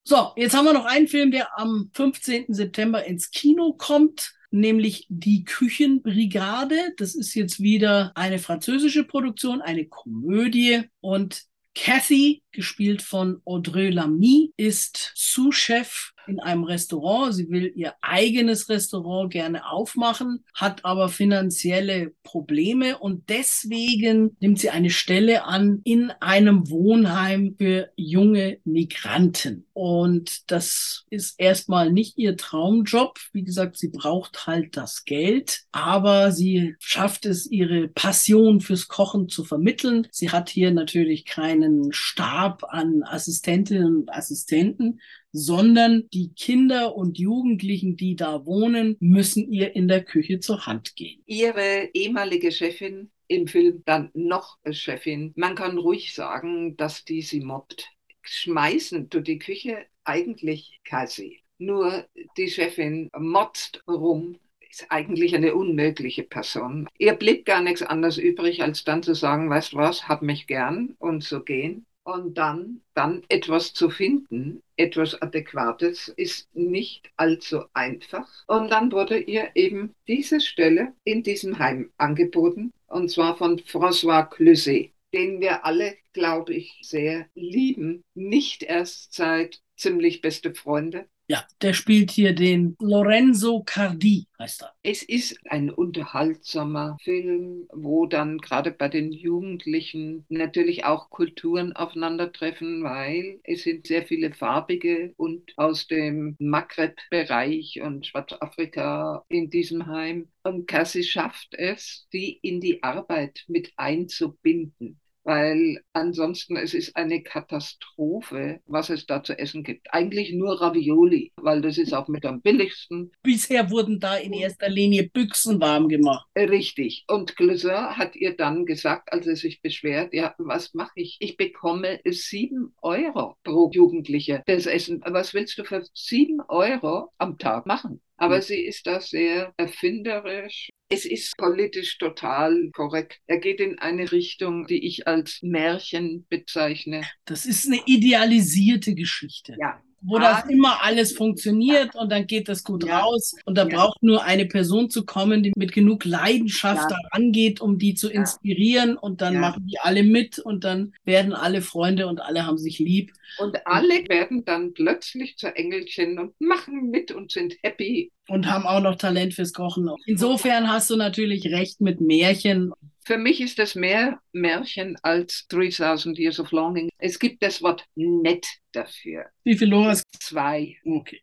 So, 0.08 0.30
jetzt 0.36 0.56
haben 0.56 0.64
wir 0.64 0.72
noch 0.72 0.84
einen 0.84 1.08
Film, 1.08 1.32
der 1.32 1.58
am 1.58 1.90
15. 1.92 2.46
September 2.54 3.04
ins 3.04 3.30
Kino 3.32 3.74
kommt 3.76 4.35
nämlich 4.50 5.06
Die 5.08 5.44
Küchenbrigade. 5.44 6.94
Das 6.96 7.14
ist 7.14 7.34
jetzt 7.34 7.60
wieder 7.60 8.12
eine 8.14 8.38
französische 8.38 9.04
Produktion, 9.04 9.60
eine 9.60 9.86
Komödie. 9.86 10.82
Und 11.00 11.44
Cathy, 11.76 12.42
gespielt 12.52 13.02
von 13.02 13.42
Audrey 13.44 13.90
Lamy, 13.90 14.50
ist 14.56 15.12
Sous-Chef 15.14 16.12
in 16.26 16.40
einem 16.40 16.64
Restaurant. 16.64 17.34
Sie 17.34 17.50
will 17.50 17.70
ihr 17.74 17.94
eigenes 18.00 18.70
Restaurant 18.70 19.30
gerne 19.30 19.70
aufmachen, 19.70 20.42
hat 20.54 20.86
aber 20.86 21.10
finanzielle 21.10 22.14
Probleme 22.22 22.98
und 22.98 23.28
deswegen 23.28 24.36
nimmt 24.40 24.58
sie 24.58 24.70
eine 24.70 24.90
Stelle 24.90 25.44
an 25.44 25.82
in 25.84 26.10
einem 26.20 26.70
Wohnheim 26.70 27.54
für 27.58 27.90
junge 27.94 28.58
Migranten. 28.64 29.65
Und 29.76 30.50
das 30.50 31.04
ist 31.10 31.38
erstmal 31.38 31.92
nicht 31.92 32.16
ihr 32.16 32.38
Traumjob. 32.38 33.18
Wie 33.34 33.44
gesagt, 33.44 33.76
sie 33.76 33.90
braucht 33.90 34.46
halt 34.46 34.74
das 34.78 35.04
Geld, 35.04 35.64
aber 35.70 36.32
sie 36.32 36.76
schafft 36.78 37.26
es, 37.26 37.44
ihre 37.50 37.88
Passion 37.88 38.62
fürs 38.62 38.88
Kochen 38.88 39.28
zu 39.28 39.44
vermitteln. 39.44 40.08
Sie 40.10 40.30
hat 40.30 40.48
hier 40.48 40.70
natürlich 40.70 41.26
keinen 41.26 41.92
Stab 41.92 42.64
an 42.70 43.02
Assistentinnen 43.02 43.98
und 43.98 44.10
Assistenten, 44.10 44.98
sondern 45.30 46.08
die 46.10 46.32
Kinder 46.32 46.96
und 46.96 47.18
Jugendlichen, 47.18 47.98
die 47.98 48.16
da 48.16 48.46
wohnen, 48.46 48.96
müssen 49.00 49.52
ihr 49.52 49.76
in 49.76 49.88
der 49.88 50.02
Küche 50.02 50.40
zur 50.40 50.64
Hand 50.64 50.96
gehen. 50.96 51.22
Ihre 51.26 51.90
ehemalige 51.92 52.50
Chefin 52.50 53.10
im 53.28 53.46
Film 53.46 53.82
dann 53.84 54.10
noch 54.14 54.56
Chefin. 54.70 55.34
Man 55.36 55.54
kann 55.54 55.76
ruhig 55.76 56.14
sagen, 56.14 56.78
dass 56.78 57.04
die 57.04 57.20
sie 57.20 57.40
mobbt. 57.40 57.90
Schmeißen 58.26 59.08
du 59.08 59.20
die 59.20 59.38
Küche 59.38 59.86
eigentlich 60.04 60.80
Cassie. 60.84 61.40
Nur 61.58 62.06
die 62.36 62.50
Chefin 62.50 63.10
motzt 63.16 63.82
rum 63.88 64.38
ist 64.68 64.86
eigentlich 64.90 65.34
eine 65.34 65.54
unmögliche 65.54 66.22
Person. 66.22 66.86
Ihr 66.98 67.14
blieb 67.14 67.46
gar 67.46 67.62
nichts 67.62 67.82
anderes 67.82 68.18
übrig, 68.18 68.62
als 68.62 68.84
dann 68.84 69.02
zu 69.02 69.14
sagen, 69.14 69.48
weißt 69.48 69.74
was, 69.74 70.06
hab 70.08 70.20
mich 70.22 70.46
gern 70.46 70.96
und 70.98 71.22
zu 71.22 71.42
gehen. 71.42 71.86
Und 72.04 72.38
dann, 72.38 72.82
dann 72.94 73.22
etwas 73.28 73.74
zu 73.74 73.90
finden, 73.90 74.62
etwas 74.76 75.20
Adäquates, 75.20 76.08
ist 76.16 76.54
nicht 76.54 77.10
allzu 77.16 77.64
einfach. 77.72 78.28
Und 78.46 78.70
dann 78.70 78.92
wurde 78.92 79.18
ihr 79.18 79.48
eben 79.54 79.92
diese 80.06 80.40
Stelle 80.40 80.92
in 81.02 81.24
diesem 81.24 81.58
Heim 81.58 81.90
angeboten, 81.96 82.72
und 82.86 83.10
zwar 83.10 83.36
von 83.36 83.58
François 83.58 84.28
Cluzet, 84.28 84.92
den 85.16 85.40
wir 85.40 85.64
alle, 85.64 85.96
glaube 86.12 86.54
ich, 86.54 86.78
sehr 86.82 87.26
lieben. 87.34 88.04
Nicht 88.14 88.62
erst 88.62 89.14
seit 89.14 89.62
ziemlich 89.76 90.20
beste 90.20 90.54
Freunde, 90.54 91.08
ja, 91.28 91.44
der 91.60 91.72
spielt 91.72 92.12
hier 92.12 92.32
den 92.34 92.76
Lorenzo 92.78 93.64
Cardi, 93.64 94.28
heißt 94.38 94.62
er. 94.62 94.74
Es 94.84 95.02
ist 95.02 95.36
ein 95.50 95.70
unterhaltsamer 95.70 96.96
Film, 97.02 97.66
wo 97.72 98.06
dann 98.06 98.38
gerade 98.38 98.70
bei 98.70 98.88
den 98.88 99.10
Jugendlichen 99.10 100.24
natürlich 100.28 100.84
auch 100.84 101.10
Kulturen 101.10 101.72
aufeinandertreffen, 101.72 102.84
weil 102.84 103.40
es 103.42 103.64
sind 103.64 103.88
sehr 103.88 104.06
viele 104.06 104.34
farbige 104.34 105.14
und 105.16 105.52
aus 105.56 105.88
dem 105.88 106.36
Maghreb-Bereich 106.38 107.80
und 107.82 108.06
Schwarzafrika 108.06 109.24
in 109.28 109.50
diesem 109.50 109.86
Heim. 109.86 110.28
Und 110.44 110.68
Cassie 110.68 111.02
schafft 111.02 111.54
es, 111.54 112.06
die 112.12 112.38
in 112.40 112.60
die 112.60 112.84
Arbeit 112.84 113.44
mit 113.48 113.72
einzubinden 113.76 115.00
weil 115.26 115.80
ansonsten 115.92 116.56
es 116.56 116.72
ist 116.72 116.96
eine 116.96 117.22
Katastrophe, 117.22 118.60
was 118.66 118.90
es 118.90 119.06
da 119.06 119.22
zu 119.22 119.36
essen 119.36 119.64
gibt. 119.64 119.88
Eigentlich 119.92 120.32
nur 120.32 120.60
Ravioli, 120.60 121.32
weil 121.36 121.60
das 121.60 121.78
ist 121.78 121.92
auch 121.92 122.06
mit 122.06 122.24
am 122.24 122.40
billigsten. 122.40 123.10
Bisher 123.22 123.70
wurden 123.70 123.98
da 123.98 124.16
in 124.16 124.32
erster 124.32 124.68
Linie 124.68 125.10
Büchsen 125.10 125.60
warm 125.60 125.88
gemacht. 125.88 126.26
Richtig. 126.36 127.04
Und 127.08 127.36
Glisseur 127.36 127.96
hat 127.96 128.14
ihr 128.14 128.36
dann 128.36 128.66
gesagt, 128.66 129.12
als 129.12 129.26
er 129.26 129.36
sich 129.36 129.60
beschwert, 129.60 130.14
ja, 130.14 130.34
was 130.38 130.74
mache 130.74 130.92
ich? 130.94 131.16
Ich 131.18 131.36
bekomme 131.36 132.00
sieben 132.04 132.72
Euro 132.80 133.36
pro 133.42 133.70
Jugendliche 133.72 134.44
das 134.46 134.66
Essen. 134.66 135.02
Was 135.04 135.34
willst 135.34 135.58
du 135.58 135.64
für 135.64 135.82
sieben 135.92 136.40
Euro 136.48 137.12
am 137.18 137.36
Tag 137.36 137.66
machen? 137.66 138.00
Aber 138.16 138.36
hm. 138.36 138.42
sie 138.42 138.60
ist 138.60 138.86
da 138.86 139.00
sehr 139.00 139.52
erfinderisch. 139.56 140.70
Es 140.88 141.04
ist 141.04 141.36
politisch 141.36 141.98
total 141.98 142.70
korrekt. 142.72 143.18
Er 143.26 143.38
geht 143.38 143.60
in 143.60 143.78
eine 143.78 144.10
Richtung, 144.12 144.66
die 144.66 144.86
ich 144.86 145.06
als 145.06 145.40
Märchen 145.42 146.26
bezeichne. 146.28 147.02
Das 147.24 147.44
ist 147.44 147.66
eine 147.66 147.80
idealisierte 147.86 148.94
Geschichte. 148.94 149.56
Ja, 149.60 149.82
wo 150.02 150.18
das 150.18 150.44
immer 150.48 150.82
alles 150.82 151.12
funktioniert 151.16 151.94
und 151.94 152.10
dann 152.12 152.26
geht 152.26 152.48
das 152.48 152.62
gut 152.62 152.88
raus 152.88 153.34
und 153.44 153.56
da 153.58 153.64
braucht 153.64 154.02
nur 154.02 154.22
eine 154.22 154.46
Person 154.46 154.90
zu 154.90 155.04
kommen, 155.04 155.42
die 155.42 155.52
mit 155.56 155.72
genug 155.72 156.04
Leidenschaft 156.04 156.90
Ja. 156.90 156.96
da 156.96 157.08
angeht, 157.10 157.60
um 157.60 157.78
die 157.78 157.94
zu 157.94 158.08
inspirieren 158.10 158.96
und 158.96 159.20
dann 159.20 159.34
Ja. 159.34 159.40
machen 159.40 159.66
die 159.66 159.78
alle 159.80 160.02
mit 160.02 160.38
und 160.38 160.64
dann 160.64 160.92
werden 161.04 161.32
alle 161.32 161.62
Freunde 161.62 162.06
und 162.06 162.20
alle 162.20 162.46
haben 162.46 162.58
sich 162.58 162.78
lieb. 162.78 163.12
Und 163.38 163.66
alle 163.66 164.08
werden 164.08 164.44
dann 164.44 164.72
plötzlich 164.74 165.36
zu 165.36 165.54
Engelchen 165.54 166.18
und 166.18 166.40
machen 166.40 166.90
mit 166.90 167.10
und 167.10 167.32
sind 167.32 167.54
happy. 167.62 168.12
Und 168.28 168.46
haben 168.50 168.66
auch 168.66 168.80
noch 168.80 168.96
Talent 168.96 169.34
fürs 169.34 169.52
Kochen. 169.52 169.88
Insofern 170.06 170.70
hast 170.70 170.90
du 170.90 170.96
natürlich 170.96 171.46
recht 171.46 171.80
mit 171.80 172.00
Märchen. 172.00 172.72
Für 173.06 173.18
mich 173.18 173.40
ist 173.40 173.60
das 173.60 173.76
mehr 173.76 174.20
Märchen 174.32 174.96
als 175.00 175.46
3000 175.50 176.18
Years 176.18 176.40
of 176.40 176.50
Longing. 176.50 176.88
Es 176.98 177.20
gibt 177.20 177.40
das 177.40 177.62
Wort 177.62 177.84
nett 177.94 178.44
dafür. 178.72 179.26
Wie 179.44 179.56
viel 179.56 179.68
Loras? 179.68 180.02
Zwei. 180.18 180.76
Okay. 180.84 181.22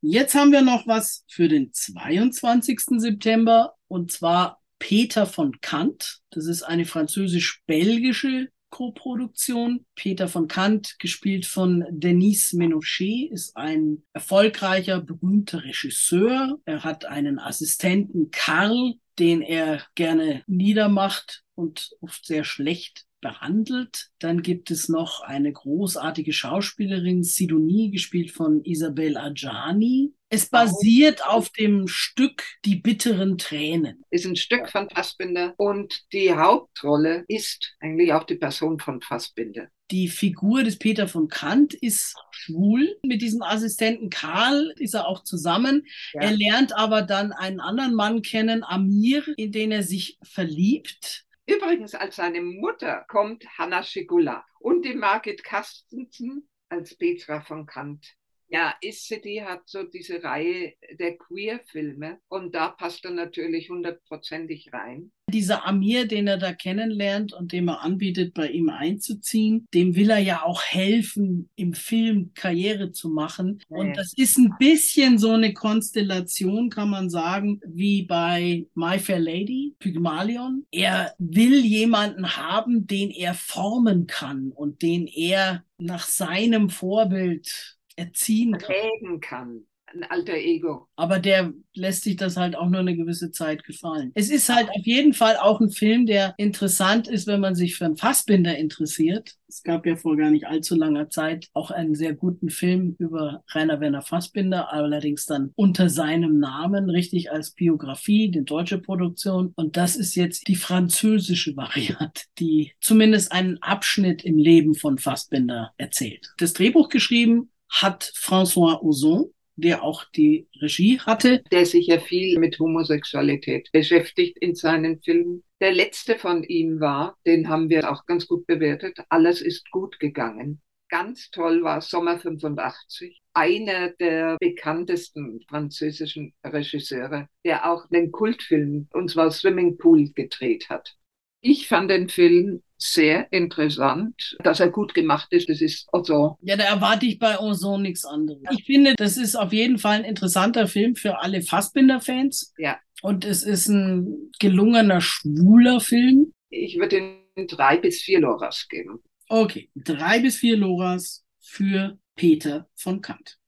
Jetzt 0.00 0.34
haben 0.34 0.50
wir 0.50 0.62
noch 0.62 0.86
was 0.86 1.26
für 1.28 1.46
den 1.46 1.74
22. 1.74 2.80
September 2.96 3.74
und 3.86 4.12
zwar 4.12 4.62
Peter 4.78 5.26
von 5.26 5.60
Kant. 5.60 6.20
Das 6.30 6.46
ist 6.46 6.62
eine 6.62 6.86
französisch-belgische 6.86 8.48
Koproduktion. 8.70 9.84
Peter 9.94 10.26
von 10.26 10.48
Kant, 10.48 10.96
gespielt 10.98 11.44
von 11.44 11.84
Denis 11.90 12.54
Menochet, 12.54 13.30
ist 13.30 13.54
ein 13.58 14.04
erfolgreicher, 14.14 15.02
berühmter 15.02 15.64
Regisseur. 15.64 16.58
Er 16.64 16.82
hat 16.82 17.04
einen 17.04 17.38
Assistenten 17.38 18.30
Karl, 18.30 18.94
den 19.20 19.42
er 19.42 19.86
gerne 19.94 20.42
niedermacht 20.46 21.44
und 21.54 21.90
oft 22.00 22.26
sehr 22.26 22.44
schlecht 22.44 23.06
behandelt. 23.20 24.10
Dann 24.18 24.42
gibt 24.42 24.70
es 24.70 24.88
noch 24.88 25.20
eine 25.20 25.52
großartige 25.52 26.32
Schauspielerin, 26.32 27.22
Sidonie, 27.22 27.90
gespielt 27.90 28.30
von 28.30 28.64
Isabel 28.64 29.16
Adjani. 29.16 30.14
Es 30.32 30.48
basiert 30.48 31.26
auf 31.26 31.50
dem 31.50 31.88
Stück 31.88 32.44
Die 32.64 32.76
bitteren 32.76 33.36
Tränen. 33.36 34.04
Ist 34.10 34.26
ein 34.26 34.36
Stück 34.36 34.70
von 34.70 34.88
Fassbinder 34.88 35.54
und 35.56 36.04
die 36.12 36.32
Hauptrolle 36.32 37.24
ist 37.26 37.74
eigentlich 37.80 38.12
auch 38.12 38.22
die 38.22 38.36
Person 38.36 38.78
von 38.78 39.00
Fassbinder. 39.00 39.68
Die 39.90 40.06
Figur 40.06 40.62
des 40.62 40.78
Peter 40.78 41.08
von 41.08 41.26
Kant 41.26 41.74
ist 41.74 42.14
schwul. 42.30 42.96
Mit 43.04 43.22
diesem 43.22 43.42
Assistenten 43.42 44.08
Karl 44.08 44.72
ist 44.78 44.94
er 44.94 45.08
auch 45.08 45.24
zusammen. 45.24 45.84
Ja. 46.12 46.22
Er 46.22 46.30
lernt 46.30 46.76
aber 46.76 47.02
dann 47.02 47.32
einen 47.32 47.58
anderen 47.58 47.94
Mann 47.94 48.22
kennen, 48.22 48.62
Amir, 48.62 49.24
in 49.36 49.50
den 49.50 49.72
er 49.72 49.82
sich 49.82 50.16
verliebt. 50.22 51.26
Übrigens, 51.50 51.96
als 51.96 52.14
seine 52.14 52.42
Mutter 52.42 53.04
kommt 53.08 53.44
Hanna 53.58 53.82
Schigula 53.82 54.44
und 54.60 54.84
die 54.84 54.94
Margit 54.94 55.42
Carstensen 55.42 56.48
als 56.68 56.96
Petra 56.96 57.40
von 57.40 57.66
Kant. 57.66 58.14
Ja, 58.52 58.74
Is 58.80 59.04
City 59.06 59.42
hat 59.46 59.62
so 59.66 59.84
diese 59.84 60.24
Reihe 60.24 60.72
der 60.98 61.16
Queer-Filme 61.16 62.18
und 62.28 62.52
da 62.52 62.68
passt 62.68 63.04
er 63.04 63.12
natürlich 63.12 63.70
hundertprozentig 63.70 64.72
rein. 64.72 65.12
Dieser 65.30 65.64
Amir, 65.64 66.08
den 66.08 66.26
er 66.26 66.38
da 66.38 66.52
kennenlernt 66.52 67.32
und 67.32 67.52
dem 67.52 67.68
er 67.68 67.82
anbietet, 67.82 68.34
bei 68.34 68.48
ihm 68.48 68.68
einzuziehen, 68.68 69.68
dem 69.72 69.94
will 69.94 70.10
er 70.10 70.18
ja 70.18 70.42
auch 70.42 70.60
helfen, 70.64 71.48
im 71.54 71.72
Film 71.74 72.32
Karriere 72.34 72.90
zu 72.90 73.08
machen. 73.08 73.62
Ja, 73.68 73.76
Und 73.76 73.96
das 73.96 74.12
ist 74.14 74.36
ein 74.36 74.56
bisschen 74.58 75.18
so 75.18 75.30
eine 75.30 75.54
Konstellation, 75.54 76.70
kann 76.70 76.90
man 76.90 77.08
sagen, 77.08 77.60
wie 77.64 78.02
bei 78.02 78.66
My 78.74 78.98
Fair 78.98 79.20
Lady, 79.20 79.76
Pygmalion. 79.78 80.66
Er 80.72 81.14
will 81.18 81.64
jemanden 81.64 82.36
haben, 82.36 82.88
den 82.88 83.10
er 83.10 83.34
formen 83.34 84.08
kann 84.08 84.50
und 84.50 84.82
den 84.82 85.06
er 85.06 85.64
nach 85.78 86.06
seinem 86.08 86.70
Vorbild 86.70 87.78
erziehen 88.00 88.52
kann. 88.52 88.60
Prägen 88.60 89.20
kann. 89.20 89.66
Ein 89.92 90.04
alter 90.04 90.34
Ego. 90.34 90.86
Aber 90.94 91.18
der 91.18 91.52
lässt 91.74 92.04
sich 92.04 92.14
das 92.14 92.36
halt 92.36 92.54
auch 92.54 92.68
nur 92.68 92.80
eine 92.80 92.96
gewisse 92.96 93.32
Zeit 93.32 93.64
gefallen. 93.64 94.12
Es 94.14 94.30
ist 94.30 94.48
halt 94.48 94.68
auf 94.68 94.84
jeden 94.84 95.14
Fall 95.14 95.36
auch 95.36 95.60
ein 95.60 95.70
Film, 95.70 96.06
der 96.06 96.34
interessant 96.36 97.08
ist, 97.08 97.26
wenn 97.26 97.40
man 97.40 97.56
sich 97.56 97.74
für 97.74 97.86
einen 97.86 97.96
Fassbinder 97.96 98.56
interessiert. 98.56 99.34
Es 99.48 99.64
gab 99.64 99.86
ja 99.86 99.96
vor 99.96 100.16
gar 100.16 100.30
nicht 100.30 100.46
allzu 100.46 100.76
langer 100.76 101.10
Zeit 101.10 101.48
auch 101.54 101.72
einen 101.72 101.96
sehr 101.96 102.14
guten 102.14 102.50
Film 102.50 102.94
über 102.98 103.42
Rainer 103.48 103.80
Werner 103.80 104.02
Fassbinder, 104.02 104.72
allerdings 104.72 105.26
dann 105.26 105.50
unter 105.56 105.88
seinem 105.88 106.38
Namen, 106.38 106.88
richtig 106.88 107.32
als 107.32 107.50
Biografie, 107.50 108.30
die 108.30 108.44
deutsche 108.44 108.78
Produktion. 108.78 109.52
Und 109.56 109.76
das 109.76 109.96
ist 109.96 110.14
jetzt 110.14 110.46
die 110.46 110.56
französische 110.56 111.56
Variante, 111.56 112.22
die 112.38 112.72
zumindest 112.80 113.32
einen 113.32 113.60
Abschnitt 113.60 114.24
im 114.24 114.38
Leben 114.38 114.76
von 114.76 114.98
Fassbinder 114.98 115.72
erzählt. 115.78 116.32
Das 116.38 116.52
Drehbuch 116.52 116.90
geschrieben 116.90 117.50
hat 117.70 118.12
François 118.14 118.82
Ozon, 118.82 119.32
der 119.56 119.82
auch 119.82 120.04
die 120.16 120.48
Regie 120.60 120.98
hatte. 121.00 121.42
Der 121.50 121.66
sich 121.66 121.86
ja 121.86 121.98
viel 121.98 122.38
mit 122.38 122.58
Homosexualität 122.58 123.70
beschäftigt 123.72 124.38
in 124.38 124.54
seinen 124.54 125.00
Filmen. 125.00 125.44
Der 125.60 125.72
letzte 125.72 126.18
von 126.18 126.42
ihm 126.44 126.80
war, 126.80 127.16
den 127.26 127.48
haben 127.48 127.68
wir 127.68 127.90
auch 127.90 128.06
ganz 128.06 128.26
gut 128.26 128.46
bewertet, 128.46 128.98
Alles 129.08 129.40
ist 129.40 129.70
gut 129.70 129.98
gegangen. 130.00 130.60
Ganz 130.88 131.30
toll 131.30 131.62
war 131.62 131.80
Sommer 131.82 132.18
85. 132.18 133.20
Einer 133.32 133.90
der 133.90 134.36
bekanntesten 134.40 135.40
französischen 135.48 136.34
Regisseure, 136.44 137.28
der 137.44 137.70
auch 137.70 137.86
den 137.88 138.10
Kultfilm, 138.10 138.88
und 138.92 139.08
zwar 139.08 139.30
Swimming 139.30 139.78
Pool, 139.78 140.10
gedreht 140.12 140.68
hat. 140.68 140.96
Ich 141.40 141.68
fand 141.68 141.90
den 141.90 142.08
Film 142.08 142.62
sehr 142.76 143.30
interessant, 143.32 144.36
dass 144.42 144.60
er 144.60 144.70
gut 144.70 144.94
gemacht 144.94 145.28
ist. 145.32 145.48
Das 145.48 145.60
ist 145.60 145.86
also 145.92 146.38
Ja, 146.40 146.56
da 146.56 146.64
erwarte 146.64 147.06
ich 147.06 147.18
bei 147.18 147.38
Ozon 147.38 147.82
nichts 147.82 148.04
anderes. 148.04 148.40
Ich 148.50 148.64
finde, 148.64 148.94
das 148.96 149.16
ist 149.16 149.36
auf 149.36 149.52
jeden 149.52 149.78
Fall 149.78 149.98
ein 149.98 150.04
interessanter 150.04 150.66
Film 150.66 150.96
für 150.96 151.20
alle 151.20 151.42
Fassbinder-Fans. 151.42 152.54
Ja. 152.58 152.78
Und 153.02 153.24
es 153.24 153.42
ist 153.42 153.68
ein 153.68 154.30
gelungener, 154.38 155.00
schwuler 155.00 155.80
Film. 155.80 156.32
Ich 156.48 156.78
würde 156.78 156.98
ihm 156.98 157.46
drei 157.46 157.76
bis 157.76 158.00
vier 158.00 158.20
Loras 158.20 158.66
geben. 158.68 159.00
Okay, 159.28 159.70
drei 159.74 160.20
bis 160.20 160.36
vier 160.36 160.56
Loras 160.56 161.24
für 161.40 161.98
Peter 162.16 162.68
von 162.76 163.00
Kant. 163.00 163.39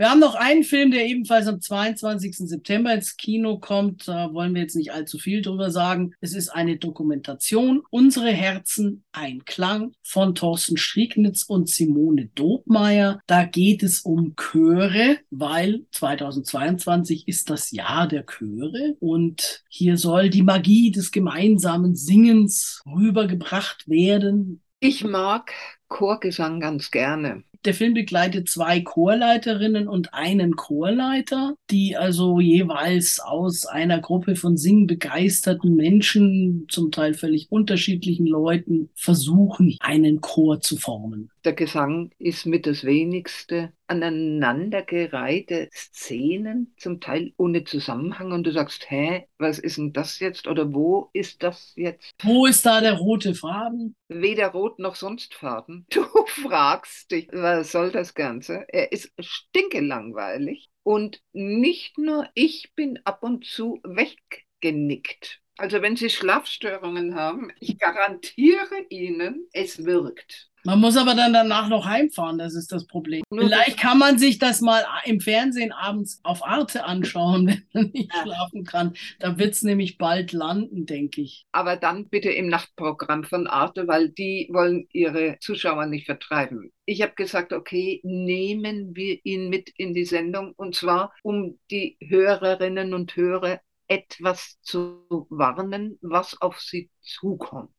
Wir 0.00 0.10
haben 0.10 0.20
noch 0.20 0.36
einen 0.36 0.62
Film, 0.62 0.92
der 0.92 1.06
ebenfalls 1.06 1.48
am 1.48 1.60
22. 1.60 2.36
September 2.36 2.94
ins 2.94 3.16
Kino 3.16 3.58
kommt. 3.58 4.06
Da 4.06 4.32
wollen 4.32 4.54
wir 4.54 4.62
jetzt 4.62 4.76
nicht 4.76 4.92
allzu 4.92 5.18
viel 5.18 5.42
drüber 5.42 5.72
sagen. 5.72 6.14
Es 6.20 6.34
ist 6.34 6.50
eine 6.50 6.76
Dokumentation. 6.76 7.82
Unsere 7.90 8.30
Herzen, 8.30 9.02
ein 9.10 9.44
Klang 9.44 9.90
von 10.04 10.36
Thorsten 10.36 10.76
Striegnitz 10.76 11.42
und 11.42 11.68
Simone 11.68 12.30
Dobmeier. 12.36 13.18
Da 13.26 13.42
geht 13.42 13.82
es 13.82 14.02
um 14.02 14.36
Chöre, 14.36 15.18
weil 15.30 15.82
2022 15.90 17.26
ist 17.26 17.50
das 17.50 17.72
Jahr 17.72 18.06
der 18.06 18.24
Chöre 18.24 18.94
und 19.00 19.64
hier 19.68 19.96
soll 19.96 20.30
die 20.30 20.44
Magie 20.44 20.92
des 20.92 21.10
gemeinsamen 21.10 21.96
Singens 21.96 22.84
rübergebracht 22.86 23.88
werden. 23.88 24.62
Ich 24.78 25.02
mag 25.02 25.52
Chorgesang 25.88 26.60
ganz 26.60 26.92
gerne. 26.92 27.42
Der 27.64 27.74
Film 27.74 27.94
begleitet 27.94 28.48
zwei 28.48 28.80
Chorleiterinnen 28.80 29.88
und 29.88 30.14
einen 30.14 30.54
Chorleiter, 30.54 31.56
die 31.70 31.96
also 31.96 32.38
jeweils 32.38 33.18
aus 33.18 33.66
einer 33.66 34.00
Gruppe 34.00 34.36
von 34.36 34.56
singbegeisterten 34.56 35.74
Menschen, 35.74 36.66
zum 36.68 36.92
Teil 36.92 37.14
völlig 37.14 37.50
unterschiedlichen 37.50 38.26
Leuten, 38.26 38.90
versuchen, 38.94 39.76
einen 39.80 40.20
Chor 40.20 40.60
zu 40.60 40.76
formen. 40.76 41.30
Der 41.48 41.54
Gesang 41.54 42.10
ist 42.18 42.44
mit 42.44 42.66
das 42.66 42.84
wenigste 42.84 43.72
aneinandergereihte 43.86 45.70
Szenen, 45.72 46.74
zum 46.76 47.00
Teil 47.00 47.32
ohne 47.38 47.64
Zusammenhang 47.64 48.32
und 48.32 48.44
du 48.44 48.52
sagst, 48.52 48.90
hä, 48.90 49.26
was 49.38 49.58
ist 49.58 49.78
denn 49.78 49.94
das 49.94 50.18
jetzt 50.18 50.46
oder 50.46 50.74
wo 50.74 51.08
ist 51.14 51.42
das 51.42 51.72
jetzt? 51.74 52.10
Wo 52.22 52.44
ist 52.44 52.66
da 52.66 52.82
der 52.82 52.98
rote 52.98 53.34
Faden? 53.34 53.96
Weder 54.08 54.48
rot 54.48 54.78
noch 54.78 54.94
sonst 54.94 55.32
Farben. 55.32 55.86
Du 55.90 56.04
fragst 56.26 57.12
dich, 57.12 57.28
was 57.32 57.72
soll 57.72 57.92
das 57.92 58.12
Ganze? 58.12 58.66
Er 58.68 58.92
ist 58.92 59.10
stinkelangweilig 59.18 60.68
und 60.82 61.22
nicht 61.32 61.96
nur 61.96 62.28
ich 62.34 62.74
bin 62.74 62.98
ab 63.06 63.22
und 63.22 63.46
zu 63.46 63.80
weggenickt. 63.84 65.40
Also 65.56 65.80
wenn 65.80 65.96
Sie 65.96 66.10
Schlafstörungen 66.10 67.14
haben, 67.14 67.50
ich 67.58 67.78
garantiere 67.78 68.84
Ihnen, 68.90 69.48
es 69.54 69.86
wirkt. 69.86 70.47
Man 70.64 70.80
muss 70.80 70.96
aber 70.96 71.14
dann 71.14 71.32
danach 71.32 71.68
noch 71.68 71.86
heimfahren, 71.86 72.38
das 72.38 72.54
ist 72.54 72.72
das 72.72 72.86
Problem. 72.86 73.22
Vielleicht 73.32 73.78
kann 73.78 73.98
man 73.98 74.18
sich 74.18 74.38
das 74.38 74.60
mal 74.60 74.84
im 75.04 75.20
Fernsehen 75.20 75.72
abends 75.72 76.20
auf 76.24 76.44
Arte 76.44 76.84
anschauen, 76.84 77.46
wenn 77.72 77.82
man 77.82 77.90
nicht 77.92 78.12
schlafen 78.12 78.64
kann. 78.64 78.94
Da 79.20 79.38
wird 79.38 79.54
es 79.54 79.62
nämlich 79.62 79.98
bald 79.98 80.32
landen, 80.32 80.86
denke 80.86 81.20
ich. 81.20 81.46
Aber 81.52 81.76
dann 81.76 82.08
bitte 82.08 82.30
im 82.30 82.48
Nachtprogramm 82.48 83.24
von 83.24 83.46
Arte, 83.46 83.88
weil 83.88 84.10
die 84.10 84.48
wollen 84.52 84.86
ihre 84.92 85.38
Zuschauer 85.40 85.86
nicht 85.86 86.06
vertreiben. 86.06 86.72
Ich 86.84 87.02
habe 87.02 87.12
gesagt, 87.14 87.52
okay, 87.52 88.00
nehmen 88.02 88.96
wir 88.96 89.18
ihn 89.24 89.50
mit 89.50 89.70
in 89.76 89.94
die 89.94 90.06
Sendung 90.06 90.52
und 90.56 90.74
zwar, 90.74 91.12
um 91.22 91.58
die 91.70 91.98
Hörerinnen 92.00 92.94
und 92.94 93.14
Hörer 93.14 93.60
etwas 93.88 94.58
zu 94.62 95.26
warnen, 95.30 95.98
was 96.02 96.40
auf 96.40 96.60
sie 96.60 96.90
zukommt. 97.00 97.70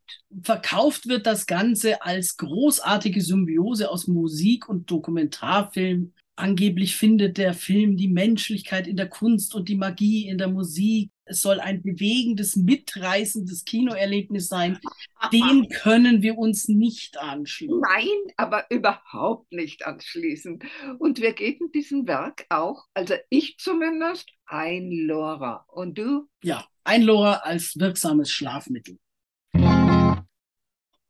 Verkauft 0.41 1.07
wird 1.07 1.25
das 1.25 1.45
Ganze 1.45 2.01
als 2.01 2.37
großartige 2.37 3.21
Symbiose 3.21 3.89
aus 3.89 4.07
Musik 4.07 4.67
und 4.67 4.89
Dokumentarfilm. 4.89 6.13
Angeblich 6.35 6.95
findet 6.95 7.37
der 7.37 7.53
Film 7.53 7.97
die 7.97 8.07
Menschlichkeit 8.07 8.87
in 8.87 8.95
der 8.95 9.09
Kunst 9.09 9.53
und 9.55 9.67
die 9.67 9.75
Magie 9.75 10.27
in 10.27 10.37
der 10.37 10.47
Musik. 10.47 11.11
Es 11.25 11.41
soll 11.41 11.59
ein 11.59 11.83
bewegendes, 11.83 12.55
mitreißendes 12.55 13.65
Kinoerlebnis 13.65 14.47
sein. 14.47 14.79
Dem 15.33 15.67
können 15.67 16.21
wir 16.21 16.37
uns 16.37 16.69
nicht 16.69 17.19
anschließen. 17.19 17.81
Nein, 17.81 18.33
aber 18.37 18.65
überhaupt 18.69 19.51
nicht 19.51 19.85
anschließen. 19.85 20.59
Und 20.97 21.19
wir 21.19 21.33
geben 21.33 21.73
diesem 21.73 22.07
Werk 22.07 22.45
auch, 22.47 22.85
also 22.93 23.15
ich 23.29 23.57
zumindest, 23.57 24.29
ein 24.49 24.91
Lora. 24.91 25.65
Und 25.67 25.97
du? 25.97 26.27
Ja, 26.43 26.65
ein 26.83 27.03
Lora 27.03 27.35
als 27.43 27.77
wirksames 27.77 28.31
Schlafmittel. 28.31 28.97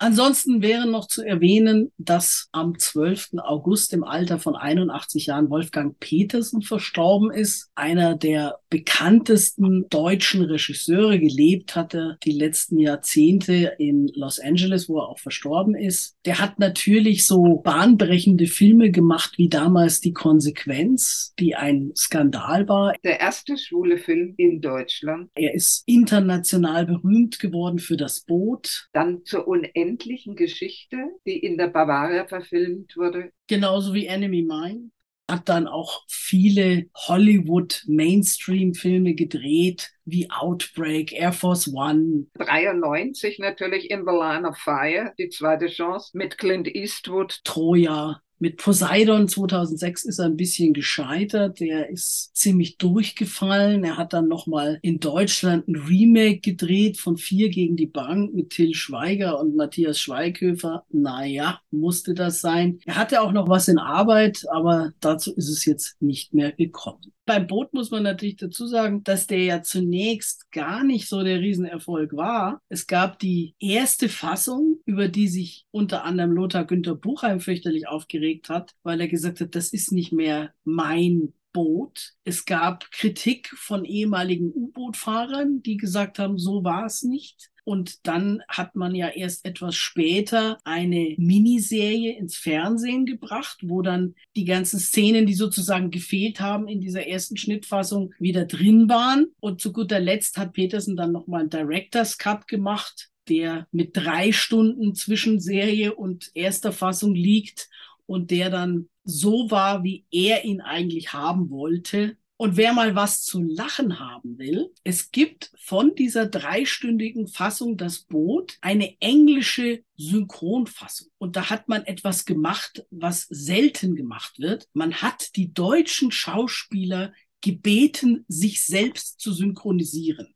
Ansonsten 0.01 0.61
wäre 0.61 0.87
noch 0.87 1.07
zu 1.07 1.25
erwähnen, 1.25 1.91
dass 1.97 2.47
am 2.53 2.79
12. 2.79 3.31
August 3.39 3.91
im 3.91 4.05
Alter 4.05 4.39
von 4.39 4.55
81 4.55 5.25
Jahren 5.25 5.49
Wolfgang 5.49 5.99
Petersen 5.99 6.61
verstorben 6.61 7.31
ist, 7.31 7.69
einer 7.75 8.15
der 8.15 8.59
bekanntesten 8.69 9.87
deutschen 9.89 10.43
Regisseure 10.43 11.19
gelebt 11.19 11.75
hatte 11.75 12.17
die 12.23 12.31
letzten 12.31 12.77
Jahrzehnte 12.77 13.73
in 13.79 14.07
Los 14.13 14.39
Angeles, 14.39 14.87
wo 14.87 14.99
er 14.99 15.09
auch 15.09 15.19
verstorben 15.19 15.75
ist. 15.75 16.15
Der 16.25 16.39
hat 16.39 16.59
natürlich 16.59 17.25
so 17.25 17.61
bahnbrechende 17.63 18.45
Filme 18.45 18.91
gemacht 18.91 19.37
wie 19.37 19.49
damals 19.49 20.01
Die 20.01 20.13
Konsequenz, 20.13 21.33
die 21.39 21.55
ein 21.55 21.91
Skandal 21.95 22.67
war. 22.67 22.93
Der 23.03 23.19
erste 23.19 23.57
schwule 23.57 23.97
Film 23.97 24.33
in 24.37 24.61
Deutschland. 24.61 25.29
Er 25.35 25.53
ist 25.53 25.83
international 25.87 26.85
berühmt 26.85 27.39
geworden 27.39 27.79
für 27.79 27.97
das 27.97 28.21
Boot. 28.21 28.89
Dann 28.93 29.25
zur 29.25 29.47
unendlichen 29.47 30.35
Geschichte, 30.35 30.97
die 31.25 31.39
in 31.39 31.57
der 31.57 31.67
Bavaria 31.67 32.25
verfilmt 32.25 32.95
wurde. 32.95 33.31
Genauso 33.47 33.93
wie 33.93 34.05
Enemy 34.05 34.43
Mine. 34.43 34.91
Hat 35.29 35.47
dann 35.47 35.67
auch 35.67 36.05
viele 36.07 36.87
Hollywood-Mainstream-Filme 36.95 39.13
gedreht, 39.13 39.91
wie 40.05 40.31
Outbreak, 40.31 41.13
Air 41.13 41.33
Force 41.33 41.71
One. 41.71 42.25
93 42.39 43.37
natürlich 43.37 43.91
In 43.91 44.05
the 44.07 44.11
Line 44.11 44.47
of 44.47 44.57
Fire, 44.57 45.13
die 45.19 45.29
zweite 45.29 45.67
Chance 45.67 46.17
mit 46.17 46.39
Clint 46.39 46.67
Eastwood. 46.67 47.41
Troja, 47.43 48.23
mit 48.39 48.57
Poseidon 48.57 49.27
2006 49.27 50.05
ist 50.05 50.19
er 50.19 50.25
ein 50.25 50.37
bisschen 50.37 50.73
gescheitert. 50.73 51.59
Der 51.59 51.89
ist 51.89 52.35
ziemlich 52.35 52.77
durchgefallen. 52.77 53.83
Er 53.83 53.97
hat 53.97 54.13
dann 54.13 54.29
nochmal 54.29 54.79
in 54.81 54.99
Deutschland 54.99 55.67
ein 55.67 55.75
Remake 55.75 56.39
gedreht 56.39 56.97
von 56.97 57.17
Vier 57.17 57.49
gegen 57.49 57.75
die 57.75 57.85
Bank 57.85 58.33
mit 58.33 58.51
Till 58.51 58.73
Schweiger 58.73 59.39
und 59.39 59.55
Matthias 59.55 59.99
Schweighöfer. 59.99 60.85
Naja, 60.89 61.59
musste 61.69 62.13
das 62.13 62.39
sein. 62.39 62.79
Er 62.85 62.95
hatte 62.95 63.21
auch 63.21 63.33
noch 63.33 63.49
was 63.49 63.67
in 63.67 63.77
Arbeit, 63.77 64.45
aber 64.51 64.93
dazu 65.01 65.35
ist 65.35 65.49
es 65.49 65.65
jetzt 65.65 66.01
nicht 66.01 66.33
mehr 66.33 66.53
gekommen. 66.53 67.11
Beim 67.29 67.45
Boot 67.45 67.75
muss 67.75 67.91
man 67.91 68.01
natürlich 68.01 68.37
dazu 68.37 68.65
sagen, 68.65 69.03
dass 69.03 69.27
der 69.27 69.43
ja 69.43 69.61
zunächst 69.61 70.49
gar 70.49 70.83
nicht 70.83 71.07
so 71.07 71.21
der 71.21 71.39
Riesenerfolg 71.39 72.15
war. 72.15 72.59
Es 72.69 72.87
gab 72.87 73.19
die 73.19 73.53
erste 73.59 74.09
Fassung, 74.09 74.79
über 74.85 75.09
die 75.09 75.27
sich 75.27 75.67
unter 75.69 76.05
anderem 76.05 76.31
Lothar 76.31 76.65
Günther 76.65 76.95
Buchheim 76.95 77.39
fürchterlich 77.39 77.87
aufgeregt 77.87 78.49
hat, 78.49 78.73
weil 78.81 78.99
er 78.99 79.07
gesagt 79.07 79.41
hat, 79.41 79.53
das 79.53 79.71
ist 79.73 79.91
nicht 79.91 80.11
mehr 80.11 80.55
mein 80.63 81.33
Boot. 81.53 82.13
Es 82.23 82.45
gab 82.45 82.89
Kritik 82.89 83.49
von 83.49 83.85
ehemaligen 83.85 84.51
U-Boot-Fahrern, 84.51 85.61
die 85.61 85.77
gesagt 85.77 86.17
haben, 86.17 86.39
so 86.39 86.63
war 86.63 86.87
es 86.87 87.03
nicht. 87.03 87.51
Und 87.69 88.07
dann 88.07 88.41
hat 88.47 88.75
man 88.75 88.95
ja 88.95 89.09
erst 89.09 89.45
etwas 89.45 89.75
später 89.75 90.57
eine 90.63 91.13
Miniserie 91.19 92.17
ins 92.17 92.35
Fernsehen 92.35 93.05
gebracht, 93.05 93.59
wo 93.61 93.83
dann 93.83 94.15
die 94.35 94.45
ganzen 94.45 94.79
Szenen, 94.79 95.27
die 95.27 95.35
sozusagen 95.35 95.91
gefehlt 95.91 96.39
haben 96.39 96.67
in 96.67 96.81
dieser 96.81 97.05
ersten 97.05 97.37
Schnittfassung, 97.37 98.15
wieder 98.17 98.45
drin 98.45 98.89
waren. 98.89 99.27
Und 99.39 99.61
zu 99.61 99.71
guter 99.71 99.99
Letzt 99.99 100.39
hat 100.39 100.53
Petersen 100.53 100.97
dann 100.97 101.11
nochmal 101.11 101.41
einen 101.41 101.51
Director's 101.51 102.17
Cut 102.17 102.47
gemacht, 102.47 103.11
der 103.27 103.67
mit 103.71 103.95
drei 103.95 104.31
Stunden 104.31 104.95
zwischen 104.95 105.39
Serie 105.39 105.93
und 105.93 106.31
erster 106.33 106.71
Fassung 106.71 107.13
liegt 107.13 107.69
und 108.07 108.31
der 108.31 108.49
dann 108.49 108.89
so 109.03 109.51
war, 109.51 109.83
wie 109.83 110.05
er 110.09 110.43
ihn 110.43 110.61
eigentlich 110.61 111.13
haben 111.13 111.51
wollte. 111.51 112.17
Und 112.41 112.55
wer 112.55 112.71
mal 112.71 112.95
was 112.95 113.23
zu 113.23 113.43
lachen 113.43 113.99
haben 113.99 114.37
will, 114.37 114.73
es 114.85 115.11
gibt 115.11 115.51
von 115.57 115.93
dieser 115.95 116.25
dreistündigen 116.25 117.27
Fassung 117.27 117.75
Das 117.75 117.99
Boot 117.99 118.57
eine 118.61 118.95
englische 119.01 119.83
Synchronfassung. 119.97 121.09
Und 121.17 121.35
da 121.35 121.49
hat 121.49 121.67
man 121.67 121.83
etwas 121.83 122.23
gemacht, 122.23 122.85
was 122.91 123.23
selten 123.23 123.97
gemacht 123.97 124.39
wird. 124.39 124.69
Man 124.71 125.01
hat 125.01 125.35
die 125.35 125.53
deutschen 125.53 126.13
Schauspieler 126.13 127.11
gebeten, 127.41 128.23
sich 128.29 128.65
selbst 128.65 129.19
zu 129.19 129.33
synchronisieren. 129.33 130.33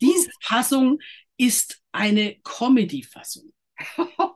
Diese 0.00 0.30
Fassung 0.40 1.00
ist 1.36 1.82
eine 1.90 2.36
Comedy-Fassung. 2.44 3.52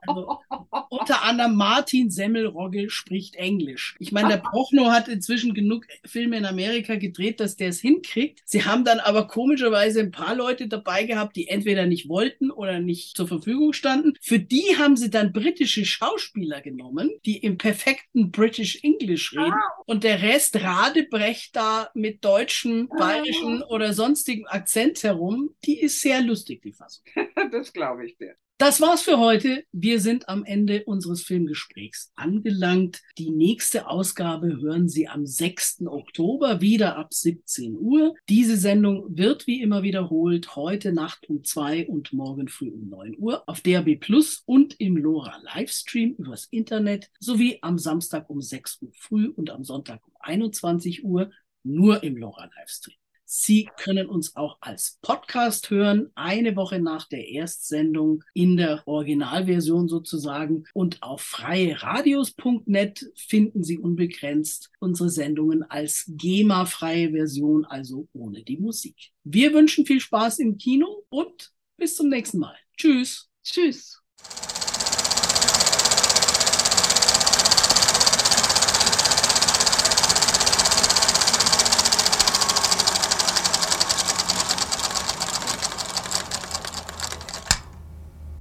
Also, 0.05 0.40
unter 0.91 1.22
anderem 1.22 1.57
Martin 1.57 2.11
Semmelrogge 2.11 2.91
spricht 2.91 3.36
Englisch. 3.36 3.97
Ich 3.99 4.12
meine, 4.12 4.28
der 4.28 4.36
Prochnow 4.39 4.91
hat 4.91 5.09
inzwischen 5.09 5.55
genug 5.55 5.86
Filme 6.05 6.36
in 6.36 6.45
Amerika 6.45 6.97
gedreht, 6.97 7.41
dass 7.41 7.57
der 7.57 7.68
es 7.68 7.80
hinkriegt. 7.80 8.41
Sie 8.45 8.64
haben 8.64 8.84
dann 8.84 9.01
aber 9.01 9.26
komischerweise 9.26 10.01
ein 10.01 10.11
paar 10.11 10.34
Leute 10.34 10.68
dabei 10.68 11.05
gehabt, 11.05 11.36
die 11.36 11.49
entweder 11.49 11.86
nicht 11.86 12.09
wollten 12.09 12.51
oder 12.51 12.80
nicht 12.80 13.16
zur 13.16 13.28
Verfügung 13.28 13.72
standen. 13.72 14.14
Für 14.20 14.39
die 14.39 14.76
haben 14.78 14.97
sie 14.97 15.11
dann 15.11 15.32
britische 15.32 15.84
Schauspieler 15.84 16.61
genommen, 16.61 17.11
die 17.24 17.39
im 17.39 17.59
perfekten 17.59 18.30
British 18.30 18.82
English 18.82 19.32
reden. 19.32 19.53
Ah. 19.53 19.82
Und 19.86 20.05
der 20.05 20.22
Rest 20.22 20.62
radebrecht 20.62 21.55
da 21.57 21.91
mit 21.95 22.24
deutschem, 22.24 22.89
bayerischen 22.89 23.62
oder 23.62 23.93
sonstigem 23.93 24.47
Akzent 24.47 25.03
herum. 25.03 25.51
Die 25.64 25.80
ist 25.80 26.01
sehr 26.01 26.22
lustig, 26.22 26.62
die 26.62 26.72
Fassung. 26.72 27.05
das 27.53 27.72
glaube 27.72 28.07
ich 28.07 28.16
dir. 28.16 28.36
Das 28.61 28.80
war's 28.80 29.02
für 29.02 29.20
heute. 29.20 29.62
Wir 29.70 30.00
sind 30.00 30.28
am 30.28 30.44
Ende 30.44 30.82
unseres 30.82 31.22
Filmgesprächs 31.22 32.11
angelangt. 32.16 33.02
Die 33.16 33.30
nächste 33.30 33.86
Ausgabe 33.86 34.61
hören 34.61 34.88
Sie 34.88 35.06
am 35.06 35.26
6. 35.26 35.82
Oktober 35.86 36.61
wieder 36.61 36.96
ab 36.96 37.14
17 37.14 37.76
Uhr. 37.78 38.16
Diese 38.28 38.56
Sendung 38.56 39.16
wird 39.16 39.46
wie 39.46 39.62
immer 39.62 39.84
wiederholt 39.84 40.56
heute 40.56 40.92
Nacht 40.92 41.30
um 41.30 41.44
2 41.44 41.86
und 41.86 42.12
morgen 42.12 42.48
früh 42.48 42.70
um 42.70 42.88
9 42.88 43.14
Uhr 43.18 43.48
auf 43.48 43.61
DRB 43.61 44.00
Plus 44.00 44.42
und 44.44 44.74
im 44.80 44.96
LoRa 44.96 45.40
Livestream 45.54 46.16
übers 46.18 46.46
Internet 46.46 47.12
sowie 47.20 47.61
am 47.62 47.78
Samstag 47.78 48.28
um 48.28 48.42
6 48.42 48.82
Uhr 48.82 48.90
früh 48.92 49.28
und 49.28 49.50
am 49.50 49.62
Sonntag 49.62 50.04
um 50.04 50.14
21 50.18 51.04
Uhr 51.04 51.30
nur 51.62 52.02
im 52.02 52.16
LoRa 52.16 52.50
Livestream. 52.56 52.96
Sie 53.30 53.68
können 53.76 54.08
uns 54.08 54.36
auch 54.36 54.56
als 54.62 54.96
Podcast 55.02 55.68
hören, 55.68 56.10
eine 56.14 56.56
Woche 56.56 56.80
nach 56.80 57.06
der 57.08 57.28
Erstsendung 57.28 58.24
in 58.32 58.56
der 58.56 58.82
Originalversion 58.86 59.86
sozusagen. 59.86 60.64
Und 60.72 61.02
auf 61.02 61.20
freieradios.net 61.20 63.12
finden 63.14 63.62
Sie 63.64 63.76
unbegrenzt 63.76 64.70
unsere 64.78 65.10
Sendungen 65.10 65.62
als 65.62 66.06
GEMA-freie 66.08 67.10
Version, 67.10 67.66
also 67.66 68.08
ohne 68.14 68.44
die 68.44 68.56
Musik. 68.56 69.10
Wir 69.24 69.52
wünschen 69.52 69.84
viel 69.84 70.00
Spaß 70.00 70.38
im 70.38 70.56
Kino 70.56 71.04
und 71.10 71.52
bis 71.76 71.96
zum 71.96 72.08
nächsten 72.08 72.38
Mal. 72.38 72.56
Tschüss. 72.78 73.28
Tschüss. 73.44 74.02